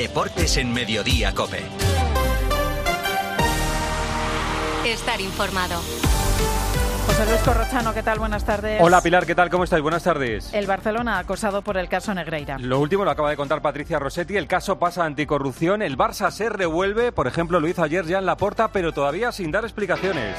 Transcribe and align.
Deportes 0.00 0.56
en 0.56 0.72
Mediodía 0.72 1.34
Cope. 1.34 1.62
Estar 4.86 5.20
informado. 5.20 5.78
José 7.06 7.26
Luis 7.26 7.40
Corrochano, 7.42 7.92
¿qué 7.92 8.02
tal? 8.02 8.18
Buenas 8.18 8.46
tardes. 8.46 8.80
Hola 8.80 9.02
Pilar, 9.02 9.26
¿qué 9.26 9.34
tal? 9.34 9.50
¿Cómo 9.50 9.64
estáis? 9.64 9.82
Buenas 9.82 10.02
tardes. 10.02 10.54
El 10.54 10.66
Barcelona 10.66 11.18
acosado 11.18 11.60
por 11.60 11.76
el 11.76 11.90
caso 11.90 12.14
Negreira. 12.14 12.56
Lo 12.58 12.80
último 12.80 13.04
lo 13.04 13.10
acaba 13.10 13.28
de 13.28 13.36
contar 13.36 13.60
Patricia 13.60 13.98
Rossetti. 13.98 14.38
El 14.38 14.46
caso 14.46 14.78
pasa 14.78 15.02
a 15.02 15.04
anticorrupción. 15.04 15.82
El 15.82 15.98
Barça 15.98 16.30
se 16.30 16.48
revuelve. 16.48 17.12
Por 17.12 17.26
ejemplo, 17.26 17.60
lo 17.60 17.68
hizo 17.68 17.82
ayer 17.82 18.06
ya 18.06 18.20
en 18.20 18.24
la 18.24 18.38
porta, 18.38 18.68
pero 18.68 18.92
todavía 18.94 19.32
sin 19.32 19.50
dar 19.52 19.64
explicaciones. 19.64 20.34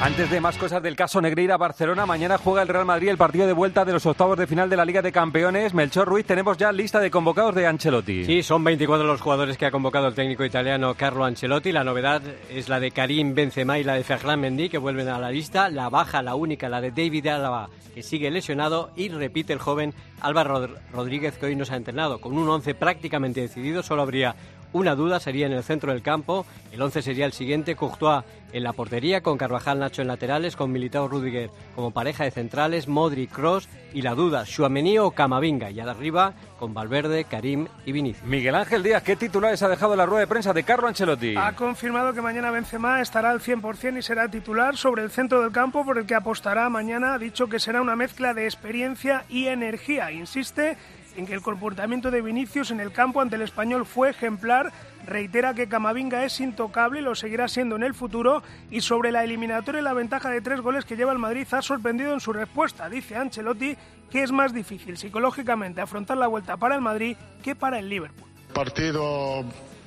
Antes 0.00 0.30
de 0.30 0.40
más 0.40 0.56
cosas 0.56 0.80
del 0.80 0.94
caso 0.94 1.20
Negreira 1.20 1.56
Barcelona, 1.56 2.06
mañana 2.06 2.38
juega 2.38 2.62
el 2.62 2.68
Real 2.68 2.84
Madrid 2.84 3.08
el 3.08 3.16
partido 3.16 3.48
de 3.48 3.52
vuelta 3.52 3.84
de 3.84 3.92
los 3.92 4.06
octavos 4.06 4.38
de 4.38 4.46
final 4.46 4.70
de 4.70 4.76
la 4.76 4.84
Liga 4.84 5.02
de 5.02 5.10
Campeones. 5.10 5.74
Melchor 5.74 6.06
Ruiz, 6.06 6.24
tenemos 6.24 6.56
ya 6.56 6.70
lista 6.70 7.00
de 7.00 7.10
convocados 7.10 7.52
de 7.56 7.66
Ancelotti. 7.66 8.24
Sí, 8.24 8.44
son 8.44 8.62
24 8.62 9.04
los 9.04 9.20
jugadores 9.20 9.58
que 9.58 9.66
ha 9.66 9.72
convocado 9.72 10.06
el 10.06 10.14
técnico 10.14 10.44
italiano 10.44 10.94
Carlo 10.94 11.24
Ancelotti. 11.24 11.72
La 11.72 11.82
novedad 11.82 12.22
es 12.48 12.68
la 12.68 12.78
de 12.78 12.92
Karim 12.92 13.34
Benzema 13.34 13.80
y 13.80 13.84
la 13.84 13.94
de 13.94 14.04
Ferland 14.04 14.40
Mendy 14.40 14.68
que 14.68 14.78
vuelven 14.78 15.08
a 15.08 15.18
la 15.18 15.32
lista. 15.32 15.68
La 15.68 15.88
baja, 15.88 16.22
la 16.22 16.36
única, 16.36 16.68
la 16.68 16.80
de 16.80 16.92
David 16.92 17.26
Alaba 17.26 17.68
que 17.92 18.04
sigue 18.04 18.30
lesionado 18.30 18.90
y 18.94 19.08
repite 19.08 19.52
el 19.52 19.58
joven 19.58 19.94
Álvaro 20.20 20.68
Rodríguez 20.92 21.36
que 21.38 21.46
hoy 21.46 21.56
nos 21.56 21.72
ha 21.72 21.76
entrenado. 21.76 22.20
Con 22.20 22.38
un 22.38 22.48
11 22.48 22.76
prácticamente 22.76 23.40
decidido, 23.40 23.82
solo 23.82 24.02
habría 24.02 24.36
una 24.72 24.94
duda 24.94 25.20
sería 25.20 25.46
en 25.46 25.52
el 25.52 25.62
centro 25.62 25.92
del 25.92 26.02
campo. 26.02 26.46
El 26.72 26.82
11 26.82 27.02
sería 27.02 27.26
el 27.26 27.32
siguiente: 27.32 27.74
Courtois 27.74 28.24
en 28.52 28.62
la 28.62 28.72
portería, 28.72 29.22
con 29.22 29.36
Carvajal 29.36 29.78
Nacho 29.78 30.02
en 30.02 30.08
laterales, 30.08 30.56
con 30.56 30.72
Militao 30.72 31.08
Rudiger 31.08 31.50
como 31.74 31.90
pareja 31.90 32.24
de 32.24 32.30
centrales, 32.30 32.88
Modric 32.88 33.30
Cross 33.30 33.68
y 33.92 34.02
la 34.02 34.14
duda: 34.14 34.44
Schuamení 34.44 34.98
o 34.98 35.10
Camavinga. 35.10 35.70
Y 35.70 35.80
arriba, 35.80 36.34
con 36.58 36.74
Valverde, 36.74 37.24
Karim 37.24 37.68
y 37.86 37.92
Vinicius. 37.92 38.26
Miguel 38.26 38.54
Ángel 38.54 38.82
Díaz, 38.82 39.02
¿qué 39.02 39.16
titulares 39.16 39.62
ha 39.62 39.68
dejado 39.68 39.96
la 39.96 40.06
rueda 40.06 40.20
de 40.20 40.26
prensa 40.26 40.52
de 40.52 40.62
Carlo 40.62 40.88
Ancelotti? 40.88 41.34
Ha 41.36 41.54
confirmado 41.54 42.12
que 42.12 42.20
mañana 42.20 42.50
Benzema 42.50 43.00
estará 43.00 43.30
al 43.30 43.40
100% 43.40 43.98
y 43.98 44.02
será 44.02 44.28
titular 44.28 44.76
sobre 44.76 45.02
el 45.02 45.10
centro 45.10 45.42
del 45.42 45.52
campo 45.52 45.84
por 45.84 45.98
el 45.98 46.06
que 46.06 46.14
apostará 46.14 46.68
mañana. 46.68 47.14
Ha 47.14 47.18
dicho 47.18 47.48
que 47.48 47.58
será 47.58 47.80
una 47.80 47.96
mezcla 47.96 48.34
de 48.34 48.44
experiencia 48.44 49.24
y 49.28 49.46
energía. 49.46 50.10
Insiste 50.12 50.76
en 51.18 51.26
que 51.26 51.34
el 51.34 51.42
comportamiento 51.42 52.12
de 52.12 52.22
Vinicius 52.22 52.70
en 52.70 52.78
el 52.78 52.92
campo 52.92 53.20
ante 53.20 53.34
el 53.34 53.42
español 53.42 53.84
fue 53.84 54.10
ejemplar, 54.10 54.72
reitera 55.04 55.52
que 55.52 55.68
Camavinga 55.68 56.24
es 56.24 56.38
intocable 56.38 57.02
lo 57.02 57.16
seguirá 57.16 57.48
siendo 57.48 57.74
en 57.74 57.82
el 57.82 57.92
futuro 57.92 58.42
y 58.70 58.82
sobre 58.82 59.10
la 59.10 59.24
eliminatoria 59.24 59.80
y 59.80 59.84
la 59.84 59.94
ventaja 59.94 60.30
de 60.30 60.40
tres 60.40 60.60
goles 60.60 60.84
que 60.84 60.96
lleva 60.96 61.10
el 61.10 61.18
Madrid 61.18 61.46
ha 61.50 61.60
sorprendido 61.60 62.12
en 62.12 62.20
su 62.20 62.32
respuesta. 62.32 62.88
Dice 62.88 63.16
Ancelotti 63.16 63.76
que 64.10 64.22
es 64.22 64.30
más 64.30 64.54
difícil 64.54 64.96
psicológicamente 64.96 65.80
afrontar 65.80 66.16
la 66.16 66.28
vuelta 66.28 66.56
para 66.56 66.76
el 66.76 66.80
Madrid 66.80 67.16
que 67.42 67.56
para 67.56 67.80
el 67.80 67.88
Liverpool. 67.88 68.28
El 68.46 68.54
partido 68.54 69.44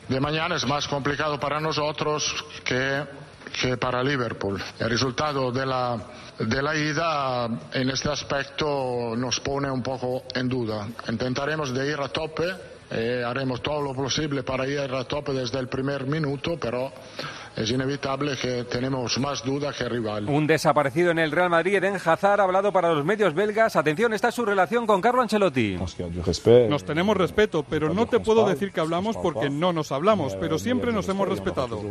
de 0.10 0.20
mañana 0.20 0.58
es 0.58 0.68
más 0.68 0.86
complicado 0.88 1.40
para 1.40 1.62
nosotros 1.62 2.45
que, 2.66 3.06
que 3.60 3.78
para 3.78 4.04
Liverpool. 4.04 4.62
El 4.80 4.90
resultado 4.90 5.52
de 5.52 5.66
la 5.66 5.98
de 6.40 6.62
la 6.62 6.76
ida 6.76 7.50
en 7.74 7.90
este 7.90 8.10
aspecto 8.10 9.14
nos 9.16 9.40
pone 9.40 9.70
un 9.70 9.84
poco 9.84 10.24
en 10.34 10.50
duda. 10.50 10.88
Intentaremos 11.08 11.74
de 11.74 11.92
ir 11.92 12.00
a 12.00 12.08
tope, 12.08 12.46
eh, 12.90 13.24
haremos 13.26 13.62
todo 13.62 13.82
lo 13.82 13.94
posible 13.94 14.44
para 14.44 14.68
ir 14.68 14.80
a 14.80 15.04
tope 15.04 15.34
desde 15.34 15.60
el 15.60 15.68
primer 15.68 16.06
minuto, 16.08 16.58
pero 16.60 16.92
es 17.56 17.70
inevitable 17.70 18.38
que 18.38 18.64
tenemos 18.64 19.18
más 19.20 19.44
duda 19.44 19.74
que 19.74 19.88
rival. 19.88 20.28
Un 20.30 20.48
desaparecido 20.48 21.12
en 21.12 21.20
el 21.20 21.32
Real 21.32 21.50
Madrid, 21.50 21.76
Eden 21.76 21.96
Hazard, 21.96 22.40
ha 22.40 22.44
hablado 22.44 22.72
para 22.72 22.94
los 22.94 23.06
medios 23.06 23.34
belgas. 23.34 23.76
Atención, 23.76 24.14
está 24.14 24.32
su 24.32 24.46
relación 24.46 24.88
con 24.88 25.02
Carlo 25.02 25.22
Ancelotti. 25.22 25.78
Nos 26.70 26.86
tenemos 26.86 27.17
respeto, 27.17 27.64
pero 27.64 27.94
no 27.94 28.06
te 28.06 28.20
puedo 28.20 28.48
decir 28.48 28.72
que 28.72 28.80
hablamos 28.80 29.17
porque 29.17 29.50
no 29.50 29.73
nos 29.73 29.92
hablamos, 29.92 30.36
pero 30.36 30.58
siempre 30.58 30.92
nos 30.92 31.08
hemos 31.10 31.28
respetado. 31.28 31.82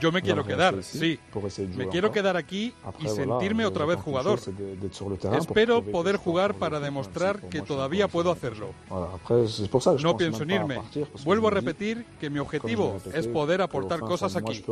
Yo 0.00 0.12
me 0.12 0.22
quiero 0.22 0.44
quedar, 0.44 0.82
sí. 0.82 1.18
Me 1.74 1.88
quiero 1.88 2.12
quedar 2.12 2.36
aquí 2.36 2.74
y 2.98 3.08
sentirme 3.08 3.66
otra 3.66 3.84
vez 3.84 3.98
jugador. 3.98 4.40
Espero 5.38 5.82
poder 5.82 6.16
jugar 6.16 6.54
para 6.54 6.80
demostrar 6.80 7.40
que 7.48 7.62
todavía 7.62 8.08
puedo 8.08 8.30
hacerlo. 8.30 8.70
No 10.02 10.16
pienso 10.16 10.42
en 10.42 10.50
irme. 10.50 10.80
Vuelvo 11.24 11.48
a 11.48 11.50
repetir 11.50 12.04
que 12.20 12.30
mi 12.30 12.38
objetivo 12.38 13.00
es 13.14 13.26
poder 13.28 13.62
aportar 13.62 14.00
cosas 14.00 14.36
aquí. 14.36 14.64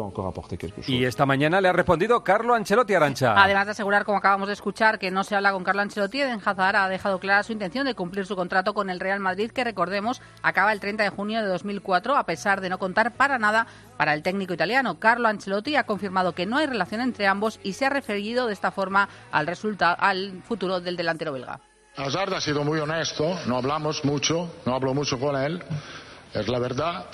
Y 0.87 1.05
esta 1.05 1.27
mañana 1.27 1.61
le 1.61 1.69
ha 1.69 1.73
respondido 1.73 2.23
Carlo 2.25 2.55
Ancelotti 2.55 2.95
Arancha. 2.95 3.35
Además 3.37 3.67
de 3.67 3.73
asegurar, 3.73 4.05
como 4.05 4.19
acabamos 4.19 4.49
de 4.49 4.55
escuchar, 4.55 4.99
que 4.99 5.11
no 5.11 5.25
se 5.25 5.37
habla 5.37 5.53
con 5.53 5.65
Carlo 5.65 5.83
Ancelotti, 5.83 6.21
Eden 6.21 6.41
Hazard 6.45 6.77
ha 6.77 6.89
dejado 6.89 7.19
clara 7.19 7.43
su 7.43 7.53
intención 7.53 7.87
de 7.87 7.95
cumplir 7.95 8.27
su 8.27 8.37
contrato 8.37 8.75
con 8.75 8.91
el 8.91 9.01
Real 9.01 9.21
Madrid, 9.21 9.51
que 9.51 9.65
recordemos 9.65 10.23
acaba 10.43 10.73
el 10.73 10.81
30 10.81 11.05
de 11.05 11.11
junio 11.11 11.41
de 11.41 11.49
2004, 11.49 12.17
a 12.17 12.27
pesar 12.27 12.61
de 12.61 12.69
no 12.69 12.79
contar 12.79 13.13
para 13.13 13.39
nada 13.39 13.67
para 13.97 14.15
el 14.15 14.23
técnico 14.23 14.55
italiano. 14.55 14.99
Carlo 14.99 15.29
Ancelotti 15.29 15.77
ha 15.77 15.85
confirmado 15.85 16.33
que 16.33 16.47
no 16.47 16.57
hay 16.57 16.67
relación 16.67 17.01
entre 17.01 17.27
ambos 17.27 17.61
y 17.63 17.75
se 17.75 17.87
ha 17.87 17.91
referido 17.91 18.47
de 18.47 18.53
esta 18.53 18.71
forma 18.71 19.09
al 19.31 19.47
resultado, 19.47 19.97
al 19.99 20.43
futuro 20.43 20.81
del 20.81 20.97
delantero 20.97 21.33
belga. 21.33 21.61
Hazard 21.97 22.35
ha 22.35 22.41
sido 22.41 22.65
muy 22.65 22.81
honesto, 22.81 23.39
no 23.47 23.57
hablamos 23.57 24.05
mucho, 24.05 24.51
no 24.67 24.75
hablo 24.75 24.95
mucho 24.95 25.19
con 25.19 25.37
él, 25.37 25.63
es 26.33 26.49
la 26.49 26.59
verdad. 26.59 27.07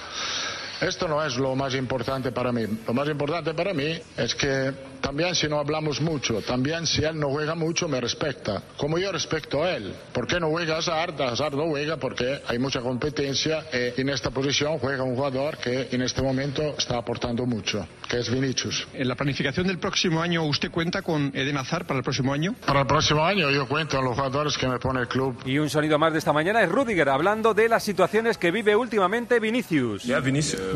Esto 0.81 1.09
no 1.09 1.25
es 1.25 1.37
lo 1.37 1.55
más 1.55 1.75
importante 1.75 2.33
para 2.33 2.53
mí. 2.53 2.67
Lo 2.87 2.95
más 2.95 3.09
importante 3.09 3.53
para 3.55 3.75
mí 3.75 3.99
es 4.17 4.35
que 4.35 4.73
también 5.01 5.35
si 5.35 5.49
no 5.49 5.59
hablamos 5.59 6.01
mucho, 6.01 6.41
también 6.43 6.87
si 6.87 7.05
él 7.05 7.19
no 7.19 7.29
juega 7.31 7.55
mucho, 7.55 7.89
me 7.89 8.01
respeta. 8.01 8.63
Como 8.77 8.99
yo 8.99 9.13
respeto 9.13 9.63
a 9.63 9.73
él. 9.77 9.95
¿Por 10.13 10.27
qué 10.27 10.41
no 10.41 10.49
juega 10.49 10.79
Hazard? 10.79 11.21
Hazard 11.21 11.55
no 11.55 11.69
juega 11.69 11.97
porque 11.97 12.41
hay 12.47 12.59
mucha 12.59 12.81
competencia 12.81 13.65
y 13.73 14.01
en 14.01 14.09
esta 14.09 14.31
posición 14.31 14.79
juega 14.79 15.03
un 15.03 15.17
jugador 15.17 15.59
que 15.59 15.89
en 15.91 16.03
este 16.03 16.23
momento 16.23 16.75
está 16.79 16.97
aportando 16.99 17.47
mucho, 17.47 17.87
que 18.09 18.19
es 18.19 18.31
Vinicius. 18.31 18.87
En 18.95 19.09
la 19.09 19.15
planificación 19.15 19.67
del 19.67 19.79
próximo 19.79 20.23
año, 20.23 20.45
¿usted 20.45 20.71
cuenta 20.71 21.03
con 21.03 21.31
Eden 21.35 21.57
Hazard 21.57 21.87
para 21.87 21.99
el 21.99 22.05
próximo 22.05 22.33
año? 22.33 22.55
Para 22.67 22.81
el 22.81 22.87
próximo 22.87 23.25
año 23.25 23.51
yo 23.51 23.67
cuento 23.69 23.97
con 23.97 24.07
los 24.07 24.15
jugadores 24.15 24.57
que 24.57 24.69
me 24.69 24.79
pone 24.79 25.01
el 25.01 25.09
club. 25.09 25.37
Y 25.45 25.59
un 25.59 25.69
sonido 25.69 25.99
más 25.99 26.13
de 26.13 26.19
esta 26.19 26.33
mañana 26.33 26.63
es 26.63 26.69
Rudiger, 26.71 27.09
hablando 27.09 27.55
de 27.55 27.69
las 27.69 27.83
situaciones 27.83 28.39
que 28.39 28.51
vive 28.51 28.77
últimamente 28.77 29.41
Vinicius. 29.41 30.05
Vinicius, 30.23 30.70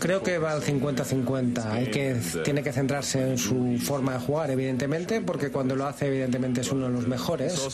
creo 0.00 0.22
que 0.22 0.38
va 0.38 0.52
al 0.52 0.62
50-50. 0.62 1.64
Hay 1.66 1.86
que 1.86 2.16
tiene 2.44 2.62
que 2.62 2.72
centrarse 2.72 3.30
en 3.30 3.38
su 3.38 3.78
forma 3.78 4.14
de 4.14 4.18
jugar, 4.20 4.50
evidentemente, 4.50 5.20
porque 5.20 5.50
cuando 5.50 5.76
lo 5.76 5.86
hace, 5.86 6.06
evidentemente 6.06 6.60
es 6.60 6.70
uno 6.72 6.86
de 6.86 6.92
los 6.92 7.06
mejores. 7.06 7.68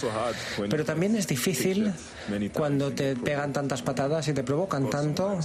Pero 0.69 0.84
también 0.84 1.16
es 1.16 1.27
difícil 1.27 1.93
cuando 2.53 2.93
te 2.93 3.16
pegan 3.16 3.53
tantas 3.53 3.82
patadas 3.82 4.28
y 4.28 4.32
te 4.32 4.43
provocan 4.43 4.91
tanto. 4.91 5.38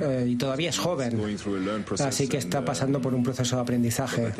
Eh, 0.00 0.26
y 0.28 0.36
todavía 0.36 0.70
es 0.70 0.78
joven. 0.78 1.20
Así 2.00 2.28
que 2.28 2.36
está 2.36 2.64
pasando 2.64 3.00
por 3.00 3.14
un 3.14 3.22
proceso 3.22 3.56
de 3.56 3.62
aprendizaje. 3.62 4.32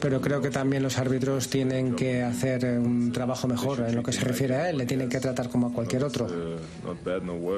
Pero 0.00 0.20
creo 0.20 0.40
que 0.40 0.50
también 0.50 0.82
los 0.82 0.98
árbitros 0.98 1.48
tienen 1.48 1.94
que 1.94 2.22
hacer 2.22 2.64
un 2.78 3.12
trabajo 3.12 3.48
mejor 3.48 3.80
en 3.80 3.96
lo 3.96 4.02
que 4.02 4.12
se 4.12 4.24
refiere 4.24 4.56
a 4.56 4.70
él. 4.70 4.78
Le 4.78 4.86
tienen 4.86 5.08
que 5.08 5.20
tratar 5.20 5.48
como 5.48 5.68
a 5.68 5.72
cualquier 5.72 6.04
otro. 6.04 6.26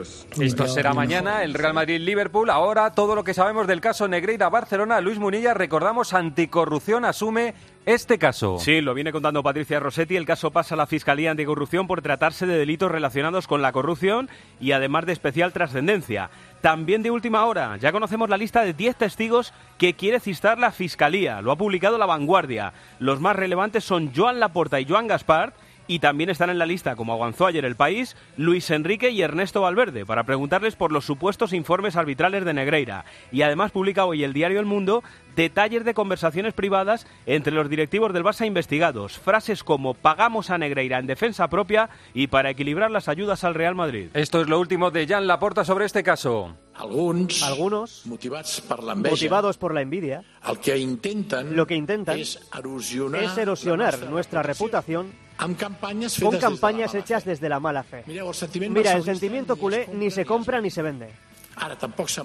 Esto 0.02 0.66
será 0.66 0.94
mañana, 0.94 1.42
el 1.42 1.54
Real 1.54 1.74
Madrid-Liverpool. 1.74 2.50
Ahora 2.50 2.92
todo 2.92 3.14
lo 3.14 3.24
que 3.24 3.34
sabemos 3.34 3.66
del 3.66 3.80
caso 3.80 4.08
Negreira-Barcelona. 4.08 5.00
Luis 5.00 5.18
Munilla, 5.18 5.54
recordamos, 5.54 6.14
anticorrupción 6.14 7.04
asume 7.04 7.54
este 7.86 8.18
caso. 8.18 8.58
Sí, 8.58 8.80
lo 8.80 8.94
viene 8.94 9.12
contando 9.12 9.42
Patricia 9.42 9.80
Rossetti. 9.80 10.16
El 10.16 10.26
caso 10.26 10.50
pasa 10.50 10.74
a 10.74 10.78
la 10.78 10.86
Fiscalía 10.86 11.30
Anticorrupción 11.30 11.86
por 11.86 12.02
tratarse 12.02 12.46
de 12.46 12.58
delitos 12.58 12.90
relacionados 12.90 13.46
con 13.46 13.62
la 13.62 13.72
corrupción 13.72 14.28
y 14.60 14.72
además 14.72 15.06
de 15.06 15.12
especial 15.12 15.52
trascendencia. 15.52 16.30
También 16.60 17.02
de 17.02 17.10
última 17.10 17.46
hora, 17.46 17.76
ya 17.78 17.90
conocemos 17.90 18.28
la 18.28 18.36
lista 18.36 18.62
de 18.62 18.74
10 18.74 18.96
testigos 18.96 19.54
que 19.78 19.94
quiere 19.94 20.20
cistar 20.20 20.58
la 20.58 20.72
Fiscalía. 20.72 21.40
Lo 21.40 21.52
ha 21.52 21.56
publicado 21.56 21.96
La 21.96 22.06
Vanguardia. 22.06 22.74
Los 22.98 23.20
más 23.20 23.34
relevantes 23.34 23.84
son 23.84 24.12
Joan 24.14 24.40
Laporta 24.40 24.78
y 24.78 24.86
Joan 24.86 25.06
Gaspar 25.06 25.54
y 25.90 25.98
también 25.98 26.30
están 26.30 26.50
en 26.50 26.58
la 26.60 26.66
lista, 26.66 26.94
como 26.94 27.14
avanzó 27.14 27.46
ayer 27.46 27.64
el 27.64 27.74
país, 27.74 28.14
Luis 28.36 28.70
Enrique 28.70 29.10
y 29.10 29.22
Ernesto 29.22 29.62
Valverde, 29.62 30.06
para 30.06 30.22
preguntarles 30.22 30.76
por 30.76 30.92
los 30.92 31.04
supuestos 31.04 31.52
informes 31.52 31.96
arbitrales 31.96 32.44
de 32.44 32.54
Negreira. 32.54 33.04
Y 33.32 33.42
además 33.42 33.72
publica 33.72 34.04
hoy 34.04 34.22
el 34.22 34.32
diario 34.32 34.60
El 34.60 34.66
Mundo 34.66 35.02
detalles 35.34 35.84
de 35.84 35.92
conversaciones 35.92 36.54
privadas 36.54 37.08
entre 37.26 37.52
los 37.52 37.68
directivos 37.68 38.12
del 38.12 38.22
Barça 38.22 38.46
investigados, 38.46 39.18
frases 39.18 39.64
como 39.64 39.94
pagamos 39.94 40.50
a 40.50 40.58
Negreira 40.58 41.00
en 41.00 41.08
defensa 41.08 41.48
propia 41.48 41.90
y 42.14 42.28
para 42.28 42.50
equilibrar 42.50 42.92
las 42.92 43.08
ayudas 43.08 43.42
al 43.42 43.54
Real 43.54 43.74
Madrid. 43.74 44.10
Esto 44.14 44.42
es 44.42 44.48
lo 44.48 44.60
último 44.60 44.92
de 44.92 45.08
Jan 45.08 45.26
Laporta 45.26 45.64
sobre 45.64 45.86
este 45.86 46.04
caso. 46.04 46.54
Algunos, 46.74 47.42
Algunos 47.42 48.06
motivados 48.06 48.60
por 48.60 48.84
la 48.84 48.92
envidia, 48.92 49.10
motivados 49.10 49.58
por 49.58 49.74
la 49.74 49.82
envidia 49.82 50.22
el 50.48 50.58
que 50.60 50.78
intentan, 50.78 51.56
lo 51.56 51.66
que 51.66 51.74
intentan 51.74 52.16
es 52.16 52.40
erosionar, 52.56 53.24
es 53.24 53.36
erosionar 53.36 53.98
nuestra 54.08 54.44
reputación 54.44 55.12
fetes 55.40 56.40
campañas 56.40 56.94
hechas 56.94 57.24
desde 57.24 57.48
la 57.48 57.60
mala 57.60 57.82
fe. 57.82 58.04
Mira, 58.06 58.92
el 58.92 59.04
sentimiento 59.04 59.56
culé 59.56 59.88
ni 59.92 60.10
se 60.10 60.24
compra 60.24 60.60
ni 60.60 60.70
se 60.70 60.82
vende. 60.82 61.10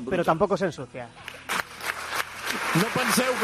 Pero 0.09 0.23
tampoco 0.23 0.57
se 0.57 0.65
ensucia. 0.65 1.07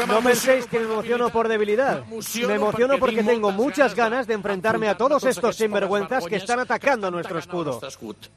No 0.06 0.20
penséis 0.20 0.66
que 0.66 0.78
me 0.78 0.84
emociono 0.84 1.30
por 1.30 1.48
debilidad. 1.48 2.04
Me 2.46 2.54
emociono 2.54 2.98
porque 2.98 3.22
tengo 3.22 3.50
muchas 3.50 3.94
ganas 3.94 4.26
de 4.26 4.34
enfrentarme 4.34 4.88
a 4.88 4.96
todos 4.96 5.24
estos 5.24 5.56
sinvergüenzas 5.56 6.26
que 6.26 6.36
están 6.36 6.60
atacando 6.60 7.10
nuestro 7.10 7.38
escudo. 7.38 7.80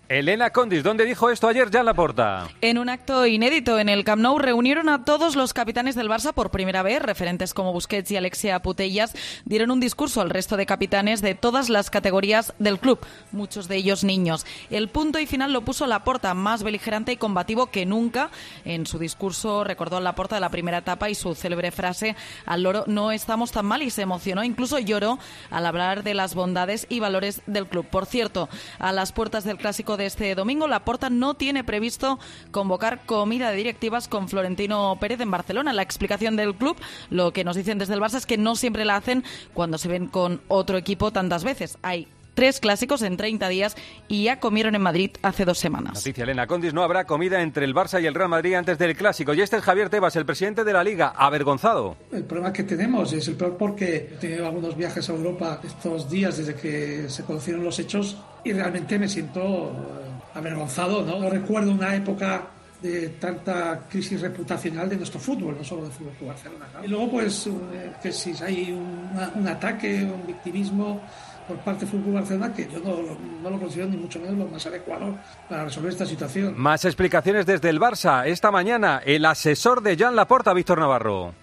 Elena 0.07 0.49
Condis, 0.51 0.83
¿dónde 0.83 1.05
dijo 1.05 1.29
esto 1.29 1.47
ayer 1.47 1.73
la 1.73 1.83
Laporta? 1.83 2.47
En 2.61 2.77
un 2.77 2.89
acto 2.89 3.25
inédito 3.25 3.79
en 3.79 3.89
el 3.89 4.03
Camp 4.03 4.21
Nou 4.21 4.39
reunieron 4.39 4.89
a 4.89 5.03
todos 5.03 5.35
los 5.35 5.53
capitanes 5.53 5.95
del 5.95 6.09
Barça 6.09 6.33
por 6.33 6.51
primera 6.51 6.83
vez. 6.83 7.01
Referentes 7.01 7.53
como 7.53 7.73
Busquets 7.73 8.11
y 8.11 8.17
Alexia 8.17 8.61
Putellas 8.61 9.13
dieron 9.45 9.71
un 9.71 9.79
discurso 9.79 10.21
al 10.21 10.29
resto 10.29 10.57
de 10.57 10.65
capitanes 10.65 11.21
de 11.21 11.35
todas 11.35 11.69
las 11.69 11.89
categorías 11.89 12.53
del 12.59 12.79
club, 12.79 12.99
muchos 13.31 13.67
de 13.67 13.77
ellos 13.77 14.03
niños. 14.03 14.45
El 14.69 14.89
punto 14.89 15.19
y 15.19 15.25
final 15.25 15.53
lo 15.53 15.61
puso 15.61 15.87
Laporta, 15.87 16.33
más 16.33 16.63
beligerante 16.63 17.11
y 17.11 17.17
combativo 17.17 17.67
que 17.67 17.85
nunca. 17.85 18.29
En 18.63 18.85
su 18.85 18.99
discurso 18.99 19.63
recordó 19.63 19.99
Laporta 19.99 20.35
de 20.35 20.41
la 20.41 20.49
primera 20.49 20.64
etapa 20.73 21.09
y 21.09 21.15
su 21.15 21.35
célebre 21.35 21.71
frase 21.71 22.15
al 22.45 22.63
loro 22.63 22.83
no 22.87 23.11
estamos 23.11 23.51
tan 23.51 23.65
mal 23.65 23.81
y 23.81 23.89
se 23.89 24.01
emocionó, 24.01 24.43
incluso 24.43 24.79
lloró 24.79 25.19
al 25.49 25.65
hablar 25.65 26.03
de 26.03 26.13
las 26.13 26.35
bondades 26.35 26.87
y 26.89 26.99
valores 26.99 27.41
del 27.47 27.67
club. 27.67 27.85
Por 27.85 28.05
cierto, 28.05 28.49
a 28.79 28.91
las 28.91 29.11
puertas 29.11 29.43
del 29.43 29.57
clásico 29.57 29.97
de 29.97 30.05
este 30.05 30.35
domingo, 30.35 30.67
la 30.67 30.85
Porta 30.85 31.09
no 31.09 31.33
tiene 31.33 31.63
previsto 31.63 32.19
convocar 32.51 33.05
comida 33.05 33.49
de 33.51 33.57
directivas 33.57 34.07
con 34.07 34.29
Florentino 34.29 34.97
Pérez 34.99 35.19
en 35.21 35.31
Barcelona. 35.31 35.73
La 35.73 35.81
explicación 35.81 36.35
del 36.35 36.55
club, 36.55 36.77
lo 37.09 37.33
que 37.33 37.43
nos 37.43 37.55
dicen 37.55 37.77
desde 37.77 37.93
el 37.93 38.01
Barça 38.01 38.15
es 38.15 38.25
que 38.25 38.37
no 38.37 38.55
siempre 38.55 38.85
la 38.85 38.95
hacen 38.95 39.23
cuando 39.53 39.77
se 39.77 39.87
ven 39.87 40.07
con 40.07 40.41
otro 40.47 40.77
equipo 40.77 41.11
tantas 41.11 41.43
veces. 41.43 41.77
Hay 41.81 42.07
tres 42.35 42.59
clásicos 42.59 43.01
en 43.01 43.17
30 43.17 43.49
días 43.49 43.75
y 44.07 44.25
ya 44.25 44.39
comieron 44.39 44.75
en 44.75 44.81
Madrid 44.81 45.11
hace 45.23 45.45
dos 45.45 45.57
semanas. 45.57 45.95
Noticia 45.95 46.23
Elena 46.23 46.45
Condis, 46.45 46.73
no 46.73 46.83
habrá 46.83 47.05
comida 47.05 47.41
entre 47.41 47.65
el 47.65 47.73
Barça 47.73 48.01
y 48.01 48.05
el 48.05 48.13
Real 48.13 48.29
Madrid 48.29 48.53
antes 48.53 48.77
del 48.77 48.95
clásico. 48.95 49.33
Y 49.33 49.41
este 49.41 49.57
es 49.57 49.63
Javier 49.63 49.89
Tebas, 49.89 50.15
el 50.15 50.25
presidente 50.25 50.63
de 50.63 50.73
la 50.73 50.83
Liga, 50.83 51.13
avergonzado. 51.15 51.97
El 52.11 52.25
problema 52.25 52.53
que 52.53 52.63
tenemos 52.63 53.11
es 53.13 53.27
el 53.27 53.35
peor 53.35 53.57
porque 53.57 53.95
he 53.95 54.17
tenido 54.17 54.45
algunos 54.45 54.77
viajes 54.77 55.09
a 55.09 55.13
Europa 55.13 55.59
estos 55.63 56.09
días 56.09 56.37
desde 56.37 56.53
que 56.55 57.09
se 57.09 57.23
conocieron 57.23 57.63
los 57.63 57.79
hechos 57.79 58.17
y 58.43 58.53
realmente 58.53 58.99
me 58.99 59.07
siento 59.07 59.41
eh, 59.41 60.37
avergonzado. 60.37 61.03
No, 61.03 61.19
no 61.19 61.29
recuerdo 61.29 61.71
una 61.71 61.95
época 61.95 62.49
de 62.81 63.09
tanta 63.09 63.87
crisis 63.89 64.21
reputacional 64.21 64.89
de 64.89 64.97
nuestro 64.97 65.19
fútbol, 65.19 65.55
no 65.57 65.63
solo 65.63 65.83
del 65.83 65.91
Fútbol 65.91 66.13
de 66.19 66.27
Barcelona. 66.27 66.65
Y 66.83 66.87
luego, 66.87 67.11
pues, 67.11 67.47
eh, 67.47 67.91
que 68.03 68.11
si 68.11 68.33
hay 68.43 68.71
un, 68.71 69.09
un 69.35 69.47
ataque, 69.47 70.03
un 70.03 70.27
victimismo 70.27 71.01
por 71.47 71.57
parte 71.57 71.81
del 71.81 71.89
Fútbol 71.89 72.13
Barcelona 72.13 72.53
que 72.53 72.67
yo 72.67 72.79
no, 72.79 73.49
lo 73.49 73.59
considero 73.59 73.89
ni 73.89 73.97
mucho 73.97 74.19
menos 74.19 74.37
lo 74.37 74.47
más 74.47 74.65
adecuado 74.65 75.17
para 75.49 75.65
resolver 75.65 75.91
esta 75.91 76.05
situación. 76.05 76.53
Más 76.57 76.85
explicaciones 76.85 77.45
desde 77.45 77.69
el 77.69 77.79
Barça. 77.79 78.25
Esta 78.25 78.51
mañana, 78.51 79.01
el 79.05 79.25
asesor 79.25 79.81
de 79.81 79.97
Joan 79.97 80.15
Laporta, 80.15 80.53
Víctor 80.53 80.79
Navarro. 80.79 81.33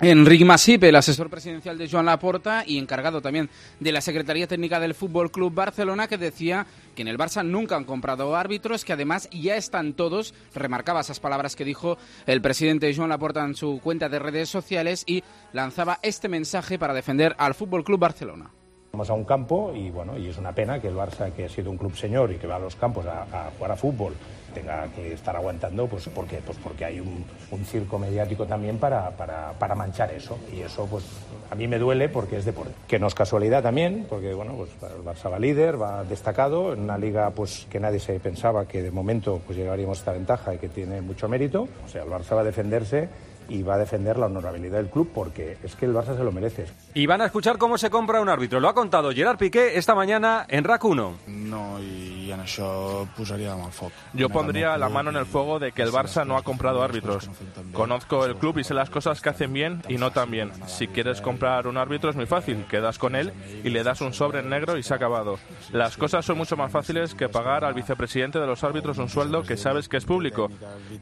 Enrique 0.00 0.44
Masip, 0.44 0.82
el 0.84 0.96
asesor 0.96 1.30
presidencial 1.30 1.78
de 1.78 1.88
Joan 1.88 2.06
Laporta 2.06 2.64
y 2.66 2.78
encargado 2.78 3.22
también 3.22 3.48
de 3.78 3.92
la 3.92 4.00
Secretaría 4.00 4.48
Técnica 4.48 4.80
del 4.80 4.92
Fútbol 4.92 5.30
Club 5.30 5.54
Barcelona, 5.54 6.08
que 6.08 6.18
decía 6.18 6.66
que 6.96 7.02
en 7.02 7.08
el 7.08 7.16
Barça 7.16 7.46
nunca 7.46 7.76
han 7.76 7.84
comprado 7.84 8.34
árbitros, 8.34 8.84
que 8.84 8.92
además 8.92 9.28
ya 9.30 9.56
están 9.56 9.92
todos, 9.94 10.34
remarcaba 10.52 11.00
esas 11.00 11.20
palabras 11.20 11.54
que 11.54 11.64
dijo 11.64 11.96
el 12.26 12.42
presidente 12.42 12.92
Joan 12.94 13.10
Laporta 13.10 13.44
en 13.44 13.54
su 13.54 13.80
cuenta 13.82 14.08
de 14.08 14.18
redes 14.18 14.48
sociales 14.48 15.04
y 15.06 15.22
lanzaba 15.52 16.00
este 16.02 16.28
mensaje 16.28 16.76
para 16.76 16.92
defender 16.92 17.36
al 17.38 17.54
Fútbol 17.54 17.84
Club 17.84 18.00
Barcelona. 18.00 18.50
Vamos 18.94 19.10
a 19.10 19.14
un 19.14 19.24
campo 19.24 19.72
y 19.74 19.90
bueno, 19.90 20.16
y 20.16 20.28
es 20.28 20.38
una 20.38 20.52
pena 20.52 20.80
que 20.80 20.86
el 20.86 20.94
Barça, 20.94 21.32
que 21.32 21.46
ha 21.46 21.48
sido 21.48 21.68
un 21.68 21.76
club 21.76 21.96
señor 21.96 22.30
y 22.30 22.36
que 22.36 22.46
va 22.46 22.54
a 22.54 22.58
los 22.60 22.76
campos 22.76 23.04
a, 23.06 23.50
jugar 23.58 23.72
a 23.72 23.74
fútbol, 23.74 24.14
tenga 24.54 24.86
que 24.94 25.12
estar 25.12 25.34
aguantando, 25.34 25.88
pues 25.88 26.08
porque, 26.14 26.36
pues 26.46 26.56
porque 26.62 26.84
hay 26.84 27.00
un, 27.00 27.24
circo 27.64 27.98
mediático 27.98 28.46
también 28.46 28.78
para, 28.78 29.10
para, 29.10 29.74
manchar 29.74 30.12
eso. 30.12 30.38
Y 30.52 30.60
eso, 30.60 30.86
pues 30.86 31.04
a 31.50 31.56
mí 31.56 31.66
me 31.66 31.80
duele 31.80 32.08
porque 32.08 32.36
es 32.36 32.44
deporte. 32.44 32.72
Que 32.86 33.00
no 33.00 33.08
es 33.08 33.16
casualidad 33.16 33.64
también, 33.64 34.06
porque 34.08 34.32
bueno, 34.32 34.52
pues 34.52 34.70
el 34.80 35.04
Barça 35.04 35.28
va 35.28 35.40
líder, 35.40 35.82
va 35.82 36.04
destacado, 36.04 36.72
en 36.72 36.82
una 36.82 36.96
liga 36.96 37.30
pues 37.30 37.66
que 37.68 37.80
nadie 37.80 37.98
se 37.98 38.20
pensaba 38.20 38.68
que 38.68 38.80
de 38.80 38.92
momento 38.92 39.40
pues 39.44 39.58
llegaríamos 39.58 39.98
a 39.98 40.00
esta 40.02 40.12
ventaja 40.12 40.54
y 40.54 40.58
que 40.58 40.68
tiene 40.68 41.00
mucho 41.00 41.28
mérito. 41.28 41.66
O 41.84 41.88
sea, 41.88 42.04
el 42.04 42.10
Barça 42.10 42.36
va 42.36 42.42
a 42.42 42.44
defenderse 42.44 43.08
y 43.48 43.62
va 43.62 43.74
a 43.74 43.78
defender 43.78 44.18
la 44.18 44.26
honorabilidad 44.26 44.78
del 44.78 44.88
club 44.88 45.10
porque 45.14 45.58
es 45.62 45.76
que 45.76 45.86
el 45.86 45.94
Barça 45.94 46.16
se 46.16 46.24
lo 46.24 46.32
merece. 46.32 46.66
Y 46.94 47.06
van 47.06 47.20
a 47.20 47.26
escuchar 47.26 47.58
cómo 47.58 47.78
se 47.78 47.90
compra 47.90 48.20
un 48.20 48.28
árbitro. 48.28 48.60
Lo 48.60 48.68
ha 48.68 48.74
contado 48.74 49.12
Gerard 49.12 49.38
Piqué 49.38 49.76
esta 49.76 49.94
mañana 49.94 50.46
en 50.48 50.64
RAC 50.64 50.84
1. 50.84 51.14
No, 51.26 51.78
y 51.80 52.30
en 52.30 52.40
eso 52.40 53.08
pusaría 53.16 53.54
mal 53.56 53.72
foco. 53.72 53.92
Yo 54.12 54.28
pondría 54.28 54.76
la 54.78 54.88
mano 54.88 55.10
en 55.10 55.16
el 55.16 55.26
fuego 55.26 55.58
de 55.58 55.72
que 55.72 55.82
el 55.82 55.90
Barça 55.90 56.26
no 56.26 56.36
ha 56.36 56.42
comprado 56.42 56.82
árbitros. 56.82 57.28
Conozco 57.72 58.24
el 58.24 58.36
club 58.36 58.58
y 58.58 58.64
sé 58.64 58.74
las 58.74 58.90
cosas 58.90 59.20
que 59.20 59.28
hacen 59.28 59.52
bien 59.52 59.82
y 59.88 59.96
no 59.96 60.10
tan 60.10 60.30
bien. 60.30 60.52
Si 60.66 60.88
quieres 60.88 61.20
comprar 61.20 61.66
un 61.66 61.76
árbitro 61.76 62.10
es 62.10 62.16
muy 62.16 62.26
fácil. 62.26 62.64
Quedas 62.68 62.98
con 62.98 63.14
él 63.14 63.32
y 63.62 63.70
le 63.70 63.82
das 63.82 64.00
un 64.00 64.12
sobre 64.12 64.40
en 64.40 64.48
negro 64.48 64.78
y 64.78 64.82
se 64.82 64.92
ha 64.92 64.96
acabado. 64.96 65.38
Las 65.72 65.96
cosas 65.96 66.24
son 66.24 66.38
mucho 66.38 66.56
más 66.56 66.72
fáciles 66.72 67.14
que 67.14 67.28
pagar 67.28 67.64
al 67.64 67.74
vicepresidente 67.74 68.38
de 68.38 68.46
los 68.46 68.64
árbitros 68.64 68.98
un 68.98 69.08
sueldo 69.08 69.42
que 69.42 69.56
sabes 69.56 69.88
que 69.88 69.96
es 69.96 70.04
público 70.04 70.50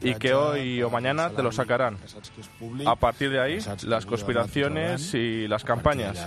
y 0.01 0.15
que 0.15 0.33
hoy 0.33 0.81
o 0.81 0.89
mañana 0.89 1.29
te 1.29 1.43
lo 1.43 1.51
sacarán. 1.51 1.97
A 2.85 2.95
partir 2.95 3.29
de 3.29 3.39
ahí, 3.39 3.59
las 3.83 4.05
conspiraciones 4.05 5.13
y 5.13 5.47
las 5.47 5.63
campañas. 5.63 6.25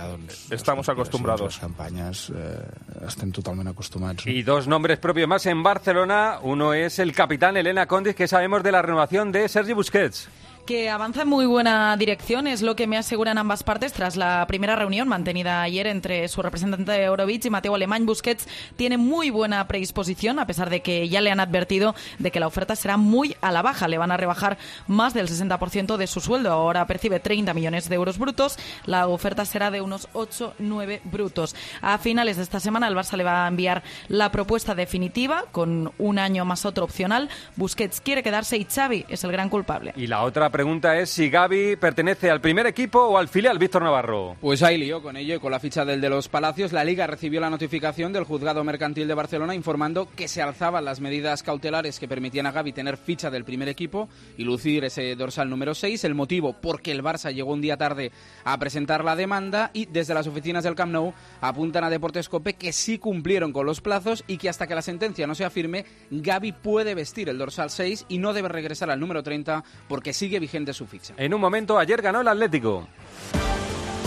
Estamos 0.49 0.87
acostumbrados. 0.89 1.57
campañas 1.57 2.31
eh, 2.35 2.59
estén 3.07 3.31
totalmente 3.31 3.71
acostumbrados. 3.71 4.25
Y 4.27 4.43
dos 4.43 4.67
nombres 4.67 4.99
propios 4.99 5.27
más 5.27 5.45
en 5.45 5.63
Barcelona. 5.63 6.39
Uno 6.41 6.73
es 6.73 6.99
el 6.99 7.13
capitán 7.13 7.57
Elena 7.57 7.85
Condis, 7.85 8.15
que 8.15 8.27
sabemos 8.27 8.63
de 8.63 8.71
la 8.71 8.81
renovación 8.81 9.31
de 9.31 9.47
Sergi 9.49 9.73
Busquets 9.73 10.29
que 10.67 10.89
avanza 10.89 11.21
en 11.21 11.29
muy 11.29 11.45
buena 11.45 11.95
dirección, 11.95 12.45
es 12.45 12.61
lo 12.61 12.75
que 12.75 12.87
me 12.87 12.97
aseguran 12.97 13.37
ambas 13.37 13.63
partes 13.63 13.93
tras 13.93 14.17
la 14.17 14.45
primera 14.47 14.75
reunión 14.75 15.07
mantenida 15.07 15.61
ayer 15.61 15.87
entre 15.87 16.27
su 16.27 16.41
representante 16.41 16.91
de 16.91 17.05
Eurovich 17.05 17.45
y 17.45 17.49
Mateo 17.49 17.73
Alemán. 17.73 18.05
Busquets 18.05 18.49
tiene 18.75 18.97
muy 18.97 19.29
buena 19.29 19.65
predisposición, 19.65 20.39
a 20.39 20.45
pesar 20.45 20.69
de 20.69 20.81
que 20.81 21.07
ya 21.07 21.21
le 21.21 21.31
han 21.31 21.39
advertido 21.39 21.95
de 22.19 22.31
que 22.31 22.41
la 22.41 22.47
oferta 22.47 22.75
será 22.75 22.97
muy 22.97 23.37
a 23.39 23.53
la 23.53 23.61
baja. 23.61 23.87
Le 23.87 23.97
van 23.97 24.11
a 24.11 24.17
rebajar 24.17 24.57
más 24.87 25.13
del 25.13 25.29
60% 25.29 25.95
de 25.95 26.05
su 26.05 26.19
sueldo. 26.19 26.51
Ahora 26.51 26.85
percibe 26.85 27.21
30 27.21 27.53
millones 27.53 27.87
de 27.87 27.95
euros 27.95 28.17
brutos. 28.17 28.57
La 28.85 29.07
oferta 29.07 29.45
será 29.45 29.71
de 29.71 29.79
unos 29.79 30.09
8-9 30.11 30.99
brutos. 31.05 31.55
A 31.81 31.97
finales 31.97 32.35
de 32.35 32.43
esta 32.43 32.59
semana 32.59 32.89
el 32.89 32.95
Barça 32.95 33.15
le 33.15 33.23
va 33.23 33.45
a 33.45 33.47
enviar 33.47 33.83
la 34.09 34.33
propuesta 34.33 34.75
definitiva 34.75 35.45
con 35.53 35.93
un 35.97 36.19
año 36.19 36.43
más 36.43 36.65
otro 36.65 36.83
opcional. 36.83 37.29
Busquets 37.55 38.01
quiere 38.01 38.21
quedarse 38.21 38.57
y 38.57 38.65
Xavi 38.65 39.05
es 39.07 39.23
el 39.23 39.31
gran 39.31 39.47
culpable. 39.47 39.93
Y 39.95 40.07
la 40.07 40.23
otra 40.23 40.49
pregunta 40.57 40.97
es 40.97 41.11
si 41.11 41.29
Gaby 41.29 41.75
pertenece 41.75 42.31
al 42.31 42.41
primer 42.41 42.65
equipo 42.65 42.99
o 42.99 43.19
al 43.19 43.27
filial 43.27 43.59
Víctor 43.59 43.83
Navarro. 43.83 44.37
Pues 44.41 44.63
ahí 44.63 44.79
lío 44.79 45.03
con 45.03 45.15
ello 45.15 45.35
y 45.35 45.39
con 45.39 45.51
la 45.51 45.59
ficha 45.59 45.85
del 45.85 46.01
de 46.01 46.09
los 46.09 46.29
Palacios. 46.29 46.73
La 46.73 46.83
Liga 46.83 47.05
recibió 47.05 47.39
la 47.39 47.51
notificación 47.51 48.11
del 48.11 48.23
Juzgado 48.23 48.63
Mercantil 48.63 49.07
de 49.07 49.13
Barcelona 49.13 49.53
informando 49.53 50.07
que 50.15 50.27
se 50.27 50.41
alzaban 50.41 50.83
las 50.83 50.99
medidas 50.99 51.43
cautelares 51.43 51.99
que 51.99 52.07
permitían 52.07 52.47
a 52.47 52.51
Gaby 52.51 52.71
tener 52.71 52.97
ficha 52.97 53.29
del 53.29 53.45
primer 53.45 53.69
equipo 53.69 54.09
y 54.35 54.45
lucir 54.45 54.83
ese 54.83 55.15
dorsal 55.15 55.47
número 55.47 55.75
6. 55.75 56.03
El 56.05 56.15
motivo 56.15 56.53
porque 56.59 56.91
el 56.91 57.03
Barça 57.03 57.31
llegó 57.31 57.53
un 57.53 57.61
día 57.61 57.77
tarde 57.77 58.11
a 58.43 58.57
presentar 58.57 59.03
la 59.03 59.15
demanda 59.15 59.69
y 59.73 59.85
desde 59.85 60.15
las 60.15 60.25
oficinas 60.25 60.63
del 60.63 60.73
Camp 60.73 60.91
Nou 60.91 61.13
apuntan 61.39 61.83
a 61.83 61.91
Deportes 61.91 62.29
Cope 62.29 62.53
que 62.53 62.73
sí 62.73 62.97
cumplieron 62.97 63.53
con 63.53 63.67
los 63.67 63.79
plazos 63.79 64.23
y 64.25 64.37
que 64.37 64.49
hasta 64.49 64.65
que 64.65 64.73
la 64.73 64.81
sentencia 64.81 65.27
no 65.27 65.35
sea 65.35 65.51
firme, 65.51 65.85
Gaby 66.09 66.53
puede 66.53 66.95
vestir 66.95 67.29
el 67.29 67.37
dorsal 67.37 67.69
6 67.69 68.07
y 68.09 68.17
no 68.17 68.33
debe 68.33 68.49
regresar 68.49 68.89
al 68.89 68.99
número 68.99 69.21
30 69.21 69.63
porque 69.87 70.13
sigue 70.13 70.39
vigente 70.47 70.73
su 70.73 70.87
ficha. 70.87 71.13
En 71.17 71.33
un 71.33 71.41
momento, 71.41 71.77
ayer 71.77 72.01
ganó 72.01 72.21
el 72.21 72.27
Atlético. 72.29 72.87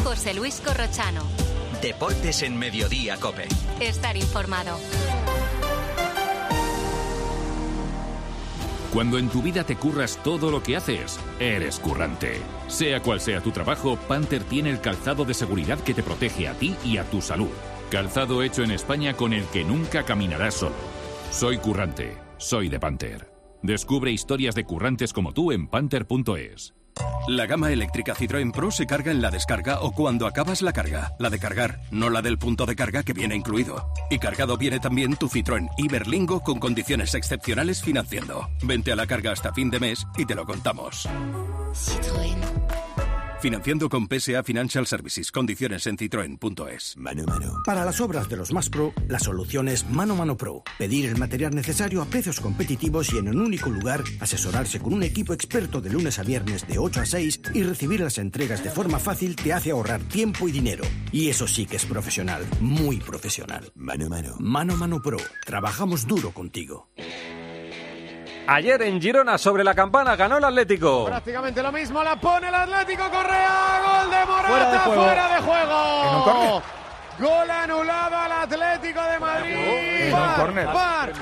José 0.03 0.33
Luis 0.33 0.61
Corrochano. 0.65 1.23
Deportes 1.83 2.43
en 2.43 2.59
Mediodía, 2.59 3.19
Cope. 3.19 3.47
Estar 3.79 4.17
informado. 4.17 4.79
Cuando 8.93 9.19
en 9.19 9.29
tu 9.29 9.41
vida 9.41 9.65
te 9.65 9.77
curras 9.77 10.19
todo 10.25 10.51
lo 10.51 10.63
que 10.63 10.77
haces, 10.77 11.21
eres 11.39 11.79
currante. 11.79 12.41
Sea 12.67 13.01
cual 13.01 13.21
sea 13.21 13.41
tu 13.41 13.53
trabajo, 13.53 13.97
Panther 14.09 14.43
tiene 14.43 14.71
el 14.71 14.81
calzado 14.81 15.25
de 15.25 15.35
seguridad 15.35 15.79
que 15.79 15.95
te 15.95 16.03
protege 16.03 16.49
a 16.49 16.55
ti 16.55 16.75
y 16.85 16.97
a 16.97 17.05
tu 17.05 17.21
salud. 17.21 17.51
Calzado 17.91 18.43
hecho 18.43 18.65
en 18.65 18.73
España 18.73 19.15
con 19.15 19.33
el 19.33 19.45
que 19.47 19.63
nunca 19.63 20.05
caminarás 20.05 20.55
solo. 20.55 20.75
Soy 21.31 21.59
currante. 21.59 22.17
Soy 22.39 22.69
de 22.69 22.81
Panther. 22.81 23.30
Descubre 23.63 24.11
historias 24.11 24.55
de 24.55 24.65
currantes 24.65 25.13
como 25.13 25.33
tú 25.33 25.53
en 25.53 25.69
panther.es. 25.69 26.75
La 27.29 27.47
gama 27.47 27.71
eléctrica 27.71 28.15
Citroën 28.15 28.53
Pro 28.53 28.71
se 28.71 28.87
carga 28.87 29.13
en 29.13 29.23
la 29.23 29.31
descarga 29.31 29.81
o 29.81 29.93
cuando 29.93 30.27
acabas 30.27 30.63
la 30.63 30.73
carga. 30.73 31.13
La 31.19 31.31
de 31.31 31.39
cargar, 31.39 31.81
no 31.91 32.11
la 32.11 32.23
del 32.23 32.39
punto 32.39 32.67
de 32.67 32.77
carga 32.77 33.03
que 33.03 33.13
viene 33.13 33.37
incluido. 33.37 33.93
Y 34.11 34.19
cargado 34.19 34.57
viene 34.57 34.81
también 34.81 35.17
tu 35.17 35.29
Citroën 35.29 35.69
Iberlingo 35.77 36.41
con 36.41 36.59
condiciones 36.59 37.15
excepcionales 37.15 37.83
financiando. 37.83 38.49
Vente 38.63 38.93
a 38.93 38.97
la 38.97 39.07
carga 39.07 39.33
hasta 39.33 39.53
fin 39.53 39.71
de 39.71 39.81
mes 39.81 40.07
y 40.17 40.25
te 40.25 40.35
lo 40.35 40.45
contamos. 40.45 41.09
Citroën. 41.73 43.10
Financiando 43.41 43.89
con 43.89 44.07
PSA 44.07 44.43
Financial 44.43 44.87
Services. 44.87 45.33
Condiciones 45.33 45.87
en 45.87 45.97
citroen.es. 45.97 46.97
Mano 46.99 47.25
Mano. 47.25 47.63
Para 47.65 47.87
las 47.87 47.99
obras 48.03 48.29
de 48.29 48.37
los 48.37 48.53
más 48.53 48.69
pro, 48.69 48.93
la 49.09 49.19
solución 49.19 49.69
es 49.69 49.89
Mano 49.89 50.15
Mano 50.15 50.37
Pro. 50.37 50.63
Pedir 50.79 51.07
el 51.07 51.17
material 51.17 51.55
necesario 51.55 52.03
a 52.03 52.05
precios 52.05 52.39
competitivos 52.39 53.15
y 53.15 53.19
en 53.19 53.29
un 53.29 53.41
único 53.41 53.71
lugar, 53.71 54.05
asesorarse 54.21 54.79
con 54.79 54.93
un 54.93 55.03
equipo 55.03 55.33
experto 55.33 55.81
de 55.81 55.89
lunes 55.89 56.19
a 56.19 56.23
viernes 56.23 56.69
de 56.69 56.79
8 56.79 57.01
a 57.01 57.07
6 57.07 57.41
y 57.55 57.63
recibir 57.63 58.01
las 58.01 58.19
entregas 58.19 58.63
de 58.63 58.71
forma 58.71 58.99
fácil 58.99 59.37
te 59.37 59.55
hace 59.55 59.71
ahorrar 59.71 60.03
tiempo 60.03 60.47
y 60.47 60.53
dinero. 60.53 60.85
Y 61.11 61.31
eso 61.31 61.49
sí 61.49 61.65
que 61.65 61.77
es 61.77 61.87
profesional, 61.87 62.45
muy 62.61 62.99
profesional. 62.99 63.73
Mano 63.75 64.11
Mano. 64.11 64.37
Mano 64.39 64.77
Mano 64.77 65.01
Pro. 65.01 65.19
Trabajamos 65.47 66.07
duro 66.07 66.33
contigo. 66.33 66.91
Ayer 68.53 68.83
en 68.83 69.01
Girona 69.01 69.39
sobre 69.39 69.63
la 69.63 69.77
campana 69.77 70.17
ganó 70.17 70.39
el 70.39 70.45
Atlético. 70.45 71.05
Prácticamente 71.05 71.63
lo 71.63 71.71
mismo, 71.71 72.03
la 72.03 72.17
pone 72.17 72.49
el 72.49 72.55
Atlético 72.57 73.09
Correa, 73.09 73.81
gol 73.81 74.11
de 74.11 74.27
Morata, 74.27 74.81
fuera 74.81 75.29
de 75.29 75.41
juego. 75.41 76.63
Gol 77.21 77.49
anulado 77.49 78.17
al 78.17 78.33
Atlético 78.33 79.01
de 79.05 79.19
Madrid. 79.21 80.13
Bar, 80.13 80.53
bar, 80.67 81.13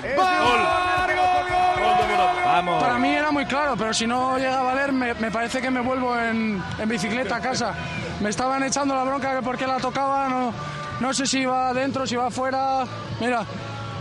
Vamos. 2.47 2.82
Para 2.82 2.99
mí 2.99 3.14
era 3.14 3.30
muy 3.30 3.44
claro, 3.44 3.76
pero 3.76 3.92
si 3.92 4.06
no 4.06 4.38
llega 4.38 4.61
a 4.61 4.62
valer, 4.62 4.90
me, 4.92 5.12
me 5.12 5.30
parece 5.30 5.61
que 5.61 5.70
me 5.70 5.82
vuelvo 5.82 6.18
en, 6.18 6.62
en, 6.78 6.88
bicicleta 6.88 7.37
a 7.37 7.40
casa. 7.42 7.75
Me 8.20 8.30
estaban 8.30 8.62
echando 8.62 8.94
la 8.94 9.04
bronca 9.04 9.37
que 9.37 9.42
porque 9.42 9.66
la 9.66 9.76
tocaba, 9.76 10.30
no, 10.30 10.54
no 10.99 11.12
sé 11.12 11.26
si 11.26 11.40
iba 11.40 11.68
adentro, 11.68 12.06
si 12.06 12.14
iba 12.14 12.28
afuera. 12.28 12.85
Mira, 13.20 13.44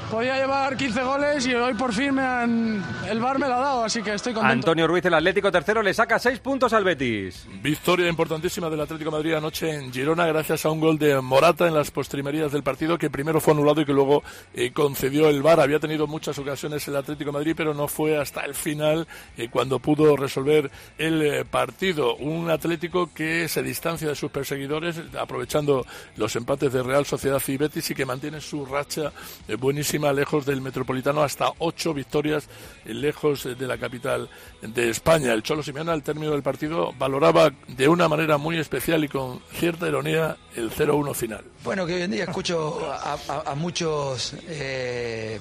podía 0.10 0.38
llevar 0.38 0.78
15 0.78 1.04
goles 1.04 1.48
y 1.48 1.54
hoy 1.54 1.74
por 1.74 1.94
fin 1.94 2.16
me 2.16 2.22
han, 2.22 2.84
el 3.10 3.20
bar 3.20 3.40
me 3.40 3.48
lo 3.48 3.56
ha 3.56 3.60
dado, 3.60 3.84
así 3.84 4.02
que 4.02 4.14
estoy 4.14 4.34
contento. 4.34 4.54
Antonio 4.54 4.88
Ruiz, 4.88 5.04
el 5.06 5.14
Atlético 5.14 5.52
tercero, 5.52 5.82
le 5.82 5.94
saca 5.94 6.18
6 6.18 6.40
puntos 6.40 6.72
al 6.74 6.84
Betis. 6.84 7.46
Victoria 7.62 8.08
importantísima 8.08 8.70
del 8.70 8.82
Atlético 8.82 9.12
de 9.12 9.18
Madrid 9.18 9.34
anoche 9.34 9.74
en 9.74 9.92
Girona 9.92 10.26
gracias 10.28 10.66
a 10.66 10.72
un 10.72 10.80
gol 10.80 10.98
de 10.98 11.20
Morata 11.22 11.68
en 11.68 11.74
las 11.74 11.92
postrimerías 11.92 12.52
del 12.52 12.64
partido 12.64 12.98
que 12.98 13.10
primero 13.10 13.42
fue 13.42 13.54
anulado 13.54 13.82
y 13.82 13.86
que 13.86 13.94
luego 13.94 14.24
eh, 14.54 14.72
concedió 14.72 15.30
el 15.30 15.42
bar. 15.42 15.60
Había 15.60 15.80
tenido 15.80 16.08
muchas 16.08 16.38
ocasiones 16.40 16.88
el 16.88 16.96
Atlético 16.96 17.32
de 17.32 17.38
Madrid, 17.38 17.54
pero 17.56 17.74
no 17.74 17.88
fue 17.88 18.18
hasta 18.18 18.42
el 18.42 18.56
final 18.56 19.08
eh, 19.38 19.50
cuando 19.50 19.80
pudo 19.80 20.16
resolver 20.16 20.72
el 20.98 21.22
eh, 21.22 21.46
partido. 21.46 22.16
Un 22.16 22.50
Atlético 22.50 23.12
que 23.14 23.48
se 23.50 23.62
distancia 23.62 24.08
de 24.08 24.16
sus 24.16 24.32
perseguidores 24.32 25.02
aprovechando 25.20 25.86
los 26.16 26.36
empates 26.36 26.72
de 26.72 26.84
Real 26.84 27.06
Sociedad 27.06 27.42
y 27.48 27.58
Betis 27.58 27.92
y 27.92 27.96
que 27.96 28.06
mantiene 28.06 28.40
su 28.40 28.66
racha 28.66 29.12
buenísima 29.60 29.97
lejos 29.98 30.46
del 30.46 30.62
Metropolitano, 30.62 31.24
hasta 31.24 31.52
ocho 31.60 31.94
victorias 31.94 32.48
lejos 32.86 33.44
de 33.44 33.68
la 33.68 33.78
capital 33.78 34.30
de 34.62 34.90
España. 34.90 35.34
El 35.34 35.44
Cholo 35.44 35.64
Simeone 35.64 35.92
al 35.92 36.04
término 36.04 36.32
del 36.32 36.44
partido 36.44 36.94
valoraba 36.98 37.52
de 37.68 37.88
una 37.88 38.08
manera 38.08 38.38
muy 38.38 38.58
especial 38.58 39.04
y 39.04 39.08
con 39.08 39.42
cierta 39.54 39.88
ironía 39.88 40.38
el 40.56 40.72
0-1 40.72 41.14
final. 41.14 41.44
Bueno, 41.64 41.86
que 41.86 41.96
hoy 41.96 42.02
en 42.04 42.12
día 42.12 42.24
escucho 42.26 42.80
a, 42.92 43.56
muchos 43.56 44.36
eh, 44.48 45.40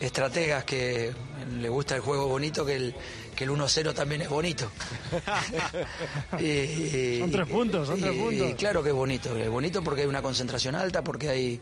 estrategas 0.00 0.64
que 0.64 1.12
le 1.60 1.68
gusta 1.68 1.96
el 1.96 2.00
juego 2.00 2.26
bonito, 2.26 2.64
que 2.64 2.76
el, 2.76 2.94
que 3.36 3.44
el 3.44 3.50
1-0 3.50 3.94
también 3.94 4.22
es 4.22 4.28
bonito. 4.28 4.70
y, 6.40 7.18
son 7.20 7.30
tres 7.30 7.46
puntos, 7.46 7.88
son 7.88 8.00
tres 8.00 8.16
puntos. 8.16 8.54
claro 8.56 8.82
que 8.82 8.90
es 8.90 8.94
bonito, 8.94 9.36
es 9.36 9.48
bonito 9.48 9.82
porque 9.82 10.02
hay 10.02 10.08
una 10.08 10.22
concentración 10.22 10.74
alta, 10.74 11.02
porque 11.02 11.28
hay 11.28 11.60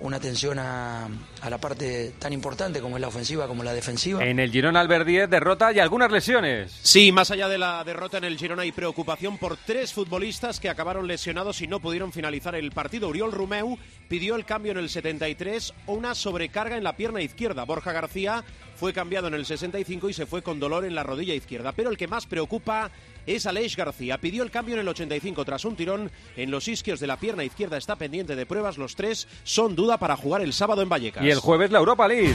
una 0.00 0.16
atención 0.16 0.58
a, 0.58 1.08
a, 1.40 1.50
la 1.50 1.58
parte 1.58 2.12
tan 2.18 2.32
importante 2.32 2.80
como 2.80 2.96
es 2.96 3.00
la 3.00 3.08
ofensiva 3.08 3.46
como 3.46 3.62
la 3.62 3.72
defensiva. 3.72 4.24
En 4.24 4.38
el 4.38 4.50
Girona 4.50 4.80
Albert 4.80 5.06
10 5.06 5.30
derrota 5.30 5.72
y 5.72 5.78
algunas 5.78 6.10
lesiones. 6.10 6.78
Sí, 6.82 7.12
más 7.12 7.30
allá 7.30 7.48
de 7.48 7.58
la 7.58 7.84
derrota 7.84 8.18
en 8.18 8.24
el 8.24 8.38
Girona 8.38 8.62
hay 8.62 8.72
preocupación 8.72 9.38
por 9.38 9.56
tres 9.56 9.92
futbolistas 9.92 10.60
que 10.60 10.68
acabaron 10.68 11.06
lesionados 11.06 11.60
y 11.60 11.66
no 11.66 11.80
pudieron 11.80 12.12
finalizar 12.12 12.54
el 12.54 12.72
partido. 12.72 13.08
Uriol 13.08 13.32
Rumeu 13.32 13.78
pidió 14.08 14.36
el 14.36 14.44
cambio 14.44 14.72
en 14.72 14.78
el 14.78 14.88
73 14.88 15.74
o 15.86 15.92
una 15.92 16.14
sobrecarga 16.14 16.76
en 16.76 16.84
la 16.84 16.96
pierna 16.96 17.20
izquierda. 17.20 17.64
Borja 17.64 17.92
García 17.92 18.44
fue 18.76 18.94
cambiado 18.94 19.28
en 19.28 19.34
el 19.34 19.44
65 19.44 20.08
y 20.08 20.14
se 20.14 20.24
fue 20.24 20.42
con 20.42 20.58
dolor 20.58 20.86
en 20.86 20.94
la 20.94 21.02
rodilla 21.02 21.34
izquierda. 21.34 21.72
Pero 21.72 21.90
el 21.90 21.98
que 21.98 22.08
más 22.08 22.26
preocupa 22.26 22.90
es 23.26 23.46
Aleix 23.46 23.76
García. 23.76 24.18
Pidió 24.18 24.42
el 24.42 24.50
cambio 24.50 24.74
en 24.74 24.80
el 24.80 24.88
85 24.88 25.44
tras 25.44 25.64
un 25.64 25.76
tirón 25.76 26.10
en 26.36 26.50
los 26.50 26.68
isquios 26.68 27.00
de 27.00 27.06
la 27.06 27.16
pierna 27.16 27.44
izquierda. 27.44 27.76
Está 27.76 27.96
pendiente 27.96 28.36
de 28.36 28.46
pruebas. 28.46 28.78
Los 28.78 28.96
tres 28.96 29.28
son 29.44 29.76
duda 29.76 29.98
para 29.98 30.16
jugar 30.16 30.42
el 30.42 30.52
sábado 30.52 30.82
en 30.82 30.88
Vallecas. 30.88 31.24
Y 31.24 31.30
el 31.30 31.38
jueves 31.38 31.70
la 31.70 31.78
Europa 31.78 32.08
League. 32.08 32.34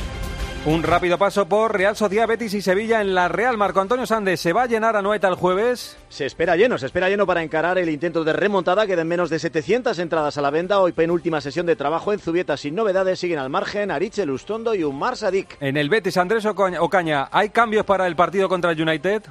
Un 0.66 0.82
rápido 0.82 1.20
paso 1.20 1.48
por 1.48 1.78
Real 1.78 1.96
Sociedad 1.96 2.28
Betis 2.28 2.56
y 2.56 2.62
Sevilla 2.64 3.00
en 3.00 3.14
la 3.14 3.28
Real. 3.28 3.56
Marco 3.56 3.82
Antonio 3.82 4.08
Sández, 4.08 4.40
¿se 4.40 4.52
va 4.52 4.64
a 4.64 4.66
llenar 4.66 4.96
a 4.96 5.02
Noeta 5.04 5.28
el 5.28 5.36
jueves? 5.36 5.96
Se 6.10 6.26
espera 6.26 6.56
lleno, 6.56 6.80
se 6.80 6.88
espera 6.88 7.08
lleno 7.08 7.28
para 7.28 7.44
encarar 7.44 7.78
el 7.78 7.88
intento 7.88 8.24
de 8.24 8.34
remontada. 8.34 8.88
Quedan 8.88 9.08
menos 9.08 9.30
de 9.30 9.38
700 9.38 10.00
entradas 10.00 10.40
a 10.40 10.42
la 10.42 10.50
venta. 10.50 10.80
Hoy 10.80 10.92
penúltima 10.92 11.40
sesión 11.40 11.68
de 11.68 11.76
trabajo 11.76 12.14
en 12.14 12.20
Zubieta 12.20 12.58
sin 12.58 12.74
novedades. 12.74 13.20
Siguen 13.20 13.38
al 13.38 13.52
margen 13.52 13.92
Ariche 13.92 14.26
Lustondo 14.26 14.74
y 14.74 14.84
Umar 14.84 15.18
Sadik. 15.18 15.56
En 15.60 15.78
el 15.78 15.88
Betis, 15.88 16.18
Andrés 16.18 16.48
Ocaña, 16.48 17.30
¿hay 17.32 17.50
cambios 17.50 17.86
para 17.86 18.08
el 18.08 18.16
partido 18.16 18.50
contra 18.50 18.72
el 18.72 18.82
United? 18.82 19.22